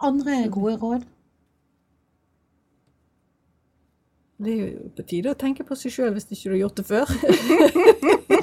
Andre 0.04 0.48
gode 0.52 0.78
råd? 0.82 1.06
det 4.38 4.52
er 4.52 4.58
jo 4.60 4.90
på 4.98 5.04
tide 5.08 5.32
å 5.32 5.38
tenke 5.40 5.64
på 5.64 5.78
seg 5.80 5.94
sjøl 5.96 6.12
hvis 6.12 6.28
ikke 6.28 6.50
du 6.50 6.56
har 6.58 6.64
gjort 6.66 6.82
det 6.82 6.88
før. 6.92 7.08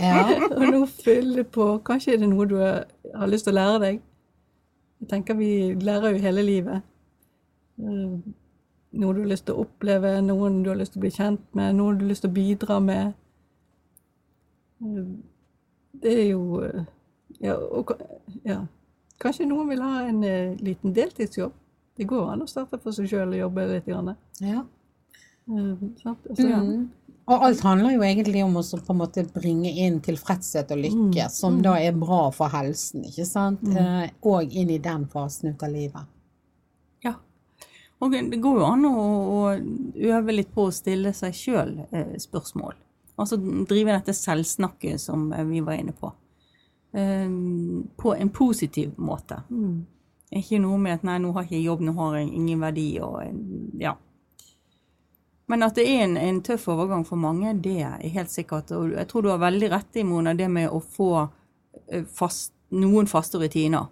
Ja. 0.02 0.22
Og 0.56 0.62
nå 0.66 0.80
fylle 0.90 1.44
på 1.46 1.64
Kanskje 1.86 2.16
er 2.16 2.22
det 2.22 2.28
noe 2.32 2.46
du 2.50 2.56
har 2.58 3.28
lyst 3.30 3.46
til 3.46 3.54
å 3.54 3.58
lære 3.60 3.82
deg. 3.84 4.00
Jeg 5.02 5.08
tenker 5.10 5.34
Vi 5.38 5.50
lærer 5.82 6.14
jo 6.14 6.22
hele 6.22 6.42
livet. 6.46 6.82
Eh, 7.82 8.14
Noe 8.92 9.14
du 9.16 9.22
har 9.22 9.30
lyst 9.30 9.46
til 9.48 9.56
å 9.56 9.62
oppleve, 9.64 10.10
noen 10.20 10.58
du 10.62 10.68
har 10.68 10.76
lyst 10.76 10.92
til 10.92 11.00
å 11.00 11.04
bli 11.06 11.10
kjent 11.14 11.44
med, 11.56 11.70
noen 11.78 11.96
du 11.96 12.02
har 12.04 12.10
lyst 12.10 12.26
til 12.26 12.30
å 12.30 12.34
bidra 12.36 12.76
med. 12.84 13.14
Eh, 14.84 15.06
Det 16.02 16.12
er 16.12 16.28
jo 16.30 16.60
eh, 16.66 16.84
ja, 17.40 17.54
og, 17.56 17.92
ja. 18.44 18.58
Kanskje 19.22 19.46
noen 19.48 19.68
vil 19.70 19.80
ha 19.82 20.02
en 20.08 20.20
liten 20.60 20.92
deltidsjobb. 20.94 21.52
Det 21.96 22.06
går 22.08 22.30
an 22.32 22.42
å 22.42 22.48
starte 22.50 22.78
for 22.82 22.92
seg 22.96 23.08
sjøl 23.10 23.32
og 23.34 23.38
jobbe 23.38 23.66
litt. 23.70 23.86
Grann. 23.86 24.14
ja. 24.40 24.64
Eh, 25.48 25.76
sant? 26.02 26.26
Altså. 26.30 26.46
Mm. 26.48 26.88
Og 27.30 27.44
alt 27.46 27.60
handler 27.62 27.94
jo 27.94 28.02
egentlig 28.02 28.42
om 28.42 28.56
å 28.58 28.62
på 28.62 28.94
en 28.94 28.98
måte 28.98 29.22
bringe 29.30 29.70
inn 29.84 30.00
tilfredshet 30.02 30.72
og 30.74 30.80
lykke, 30.82 31.28
som 31.30 31.60
da 31.62 31.76
er 31.78 31.94
bra 31.94 32.24
for 32.34 32.50
helsen, 32.50 33.04
ikke 33.06 33.26
sant? 33.28 33.62
Eh, 33.68 34.08
og 34.26 34.50
inn 34.50 34.72
i 34.74 34.80
den 34.82 35.06
fasen 35.12 35.52
ut 35.52 35.62
av 35.62 35.70
livet. 35.70 36.10
Ja. 37.06 37.14
Og 38.02 38.16
det 38.16 38.40
går 38.42 38.58
jo 38.58 38.66
an 38.66 38.88
å, 38.88 38.94
å 39.38 39.42
øve 40.10 40.34
litt 40.34 40.50
på 40.54 40.66
å 40.66 40.74
stille 40.74 41.14
seg 41.14 41.36
sjøl 41.38 41.76
eh, 41.92 42.16
spørsmål. 42.18 42.74
Altså 43.22 43.38
drive 43.38 43.94
dette 43.94 44.16
selvsnakket 44.18 45.00
som 45.00 45.28
eh, 45.32 45.46
vi 45.46 45.62
var 45.62 45.78
inne 45.78 45.94
på. 45.94 46.10
Eh, 46.98 47.30
på 48.02 48.14
en 48.18 48.34
positiv 48.34 48.98
måte. 48.98 49.44
Mm. 49.50 49.84
Ikke 50.42 50.58
noe 50.64 50.78
med 50.80 50.98
at 50.98 51.02
'nei, 51.04 51.18
nå 51.20 51.30
har 51.36 51.44
jeg 51.44 51.60
ikke 51.60 51.66
jobb, 51.68 51.82
nå 51.86 51.92
har 51.98 52.16
jeg 52.18 52.32
ingen 52.32 52.62
verdi', 52.64 53.00
og 53.04 53.80
ja. 53.80 53.94
Men 55.52 55.66
at 55.66 55.76
det 55.76 55.84
er 55.84 56.06
en, 56.06 56.14
en 56.16 56.38
tøff 56.40 56.62
overgang 56.72 57.02
for 57.04 57.20
mange, 57.20 57.50
det 57.60 57.82
er 57.84 58.12
helt 58.14 58.30
sikkert. 58.32 58.70
Og 58.72 58.94
jeg 58.96 59.08
tror 59.10 59.24
du 59.24 59.28
har 59.34 59.42
veldig 59.42 59.68
rett 59.74 59.98
i, 60.00 60.04
Mona, 60.08 60.32
det 60.32 60.48
med 60.48 60.72
å 60.72 60.78
få 60.80 61.10
eh, 61.20 62.06
fast, 62.08 62.54
noen 62.72 63.10
faste 63.10 63.36
rutiner. 63.42 63.90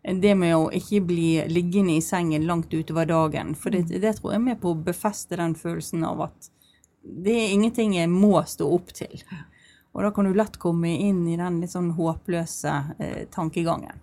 Det 0.00 0.32
med 0.38 0.54
å 0.56 0.70
ikke 0.72 1.02
bli 1.04 1.26
liggende 1.52 1.98
i 1.98 2.00
sengen 2.00 2.46
langt 2.48 2.72
utover 2.72 3.04
dagen. 3.10 3.52
For 3.52 3.74
det, 3.74 4.00
det 4.00 4.14
tror 4.16 4.32
jeg 4.32 4.40
er 4.40 4.46
med 4.46 4.62
på 4.62 4.72
å 4.72 4.80
befeste 4.88 5.36
den 5.36 5.58
følelsen 5.60 6.08
av 6.08 6.24
at 6.30 6.48
det 7.04 7.36
er 7.36 7.52
ingenting 7.52 7.98
jeg 7.98 8.08
må 8.08 8.38
stå 8.48 8.72
opp 8.72 8.96
til. 8.96 9.20
Og 9.92 10.04
da 10.06 10.14
kan 10.14 10.24
du 10.24 10.32
lett 10.36 10.56
komme 10.56 10.94
inn 11.04 11.26
i 11.28 11.36
den 11.36 11.60
litt 11.60 11.76
sånn 11.76 11.92
håpløse 12.00 12.74
eh, 12.96 13.24
tankegangen. 13.34 14.00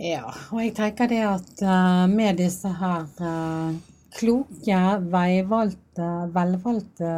Ja, 0.00 0.30
og 0.54 0.62
jeg 0.62 0.76
tenker 0.78 1.10
det 1.10 1.20
at 1.28 1.66
uh, 1.66 2.06
med 2.08 2.38
disse 2.40 2.70
her 2.78 3.10
eh, 3.20 3.74
kloke, 4.14 4.80
veivalgte, 5.12 6.08
velvalgte 6.34 7.10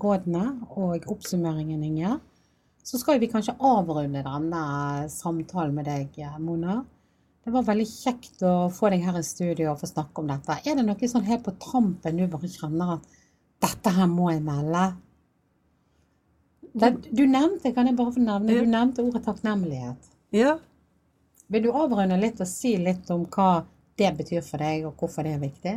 rådene 0.00 0.44
og 0.72 1.06
oppsummeringen, 1.12 1.82
Inger, 1.84 2.18
så 2.86 3.00
skal 3.00 3.18
vi 3.20 3.30
kanskje 3.30 3.56
avrunde 3.58 4.22
denne 4.24 4.66
samtalen 5.10 5.74
med 5.74 5.88
deg, 5.90 6.20
Mona. 6.38 6.80
Det 7.46 7.52
var 7.54 7.66
veldig 7.66 7.86
kjekt 7.86 8.42
å 8.46 8.54
få 8.74 8.90
deg 8.90 9.04
her 9.06 9.18
i 9.20 9.24
studio 9.26 9.72
og 9.72 9.80
få 9.82 9.90
snakke 9.90 10.22
om 10.22 10.30
dette. 10.30 10.58
Er 10.66 10.78
det 10.78 10.84
noe 10.86 11.10
sånn 11.10 11.26
helt 11.28 11.44
på 11.46 11.54
trampen 11.62 12.18
du 12.18 12.24
bare 12.30 12.50
kjenner 12.50 12.96
at 12.96 13.18
dette 13.62 13.92
her 13.94 14.08
må 14.10 14.32
jeg 14.32 14.42
melde? 14.46 14.86
Det, 16.76 16.90
du 17.08 17.22
nevnte, 17.24 17.72
kan 17.72 17.88
jeg 17.88 17.96
bare 17.96 18.14
få 18.16 18.22
nevne, 18.24 18.52
du 18.52 18.70
nevnte 18.70 19.04
ordet 19.06 19.24
takknemlighet. 19.28 20.10
ja. 20.34 20.56
Vil 21.46 21.62
du 21.62 21.68
avrunde 21.70 22.16
litt 22.18 22.40
og 22.42 22.48
si 22.50 22.72
litt 22.82 23.06
om 23.14 23.22
hva 23.30 23.60
det 23.94 24.08
betyr 24.18 24.42
for 24.42 24.58
deg, 24.58 24.82
og 24.88 24.98
hvorfor 24.98 25.22
det 25.22 25.36
er 25.36 25.44
viktig? 25.44 25.74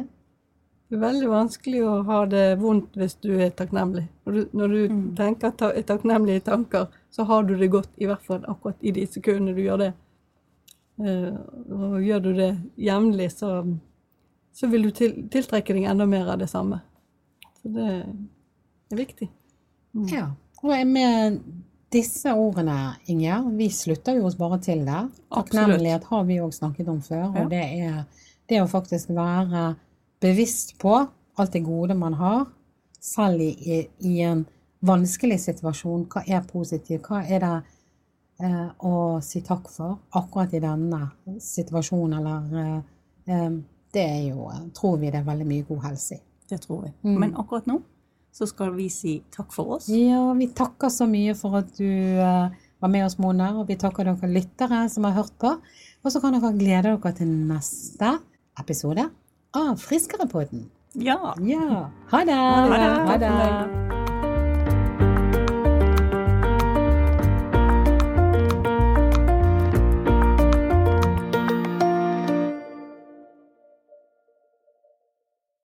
Det 0.90 0.98
er 0.98 1.02
veldig 1.04 1.28
vanskelig 1.30 1.82
å 1.86 1.92
ha 2.08 2.20
det 2.26 2.46
vondt 2.58 2.96
hvis 2.98 3.14
du 3.22 3.30
er 3.38 3.52
takknemlig. 3.54 4.08
Når 4.26 4.34
du, 4.34 4.54
når 4.58 4.72
du 4.74 4.94
tenker 5.18 5.52
ta, 5.54 5.70
takknemlige 5.86 6.42
tanker, 6.48 6.88
så 7.14 7.26
har 7.30 7.44
du 7.46 7.54
det 7.60 7.68
godt, 7.70 7.92
i 8.02 8.08
hvert 8.10 8.24
fall 8.26 8.42
akkurat 8.50 8.82
i 8.82 8.94
de 8.96 9.04
sekundene 9.06 9.54
du 9.54 9.62
gjør 9.62 9.84
det. 9.84 9.90
Uh, 11.00 11.36
og 11.78 12.00
gjør 12.02 12.24
du 12.26 12.32
det 12.40 12.50
jevnlig, 12.82 13.28
så, 13.38 13.52
så 14.50 14.70
vil 14.72 14.88
du 14.88 14.96
til, 14.98 15.14
tiltrekke 15.30 15.76
deg 15.78 15.86
enda 15.92 16.08
mer 16.10 16.32
av 16.34 16.42
det 16.42 16.50
samme. 16.50 16.82
Så 17.62 17.70
det 17.76 17.90
er 17.94 18.98
viktig. 18.98 19.30
Ja. 20.10 20.32
Og 20.64 20.74
med 20.90 21.38
disse 21.94 22.34
ordene, 22.34 22.96
Inger, 23.10 23.46
vi 23.62 23.70
slutter 23.74 24.18
jo 24.18 24.26
oss 24.26 24.40
bare 24.42 24.58
til 24.66 24.82
det. 24.90 25.04
Takknemlighet 25.38 26.10
har 26.10 26.26
vi 26.26 26.40
òg 26.42 26.58
snakket 26.58 26.90
om 26.90 26.98
før, 27.06 27.30
og 27.30 27.54
det 27.54 27.62
er 27.62 28.02
det 28.50 28.64
å 28.64 28.68
faktisk 28.70 29.14
være 29.14 29.68
bevisst 30.22 30.78
på 30.82 30.96
alt 31.40 31.54
det 31.54 31.64
gode 31.66 31.96
man 31.96 32.14
har, 32.20 32.46
selv 33.00 33.42
i, 33.42 33.82
i 34.00 34.22
en 34.28 34.46
vanskelig 34.86 35.40
situasjon. 35.46 36.08
Hva 36.12 36.24
er 36.28 36.48
positivt? 36.48 37.08
Hva 37.08 37.22
er 37.24 37.44
det 37.44 37.54
eh, 38.44 38.68
å 38.86 39.20
si 39.24 39.42
takk 39.46 39.70
for 39.72 40.00
akkurat 40.20 40.54
i 40.56 40.64
denne 40.64 41.06
situasjonen, 41.44 42.20
eller 42.20 42.64
eh, 42.64 42.80
eh 43.36 43.52
Det 43.90 44.04
er 44.06 44.28
jo, 44.30 44.44
eh, 44.54 44.68
tror 44.70 45.00
vi, 45.02 45.10
det 45.10 45.18
er 45.18 45.26
veldig 45.26 45.46
mye 45.50 45.66
god 45.66 45.80
helse 45.88 46.16
i. 46.16 46.20
Det 46.50 46.60
tror 46.62 46.84
vi. 46.84 46.92
Mm. 47.04 47.16
Men 47.20 47.32
akkurat 47.36 47.66
nå 47.66 47.80
så 48.32 48.46
skal 48.46 48.76
vi 48.76 48.86
si 48.94 49.16
takk 49.34 49.54
for 49.54 49.78
oss. 49.78 49.88
Ja, 49.90 50.22
vi 50.38 50.48
takker 50.54 50.92
så 50.94 51.08
mye 51.10 51.34
for 51.34 51.58
at 51.58 51.72
du 51.80 51.90
eh, 51.90 52.52
var 52.80 52.92
med 52.94 53.06
oss, 53.06 53.18
Mona, 53.18 53.50
og 53.58 53.68
vi 53.68 53.80
takker 53.80 54.06
dere 54.06 54.30
lyttere 54.30 54.84
som 54.94 55.08
har 55.08 55.18
hørt 55.18 55.34
på. 55.42 55.56
Og 56.04 56.14
så 56.14 56.22
kan 56.22 56.38
dere 56.38 56.54
glede 56.56 56.94
dere 56.94 57.14
til 57.18 57.32
neste 57.50 58.14
episode 58.60 59.10
Ah, 59.52 59.76
Friskere-podden. 59.76 60.70
Ja. 60.94 61.36
ja. 61.40 61.90
Ha 62.12 62.20
det! 62.26 62.34
Ha 62.34 62.78
det. 62.78 63.08
Ha 63.08 63.18
det. 63.18 63.89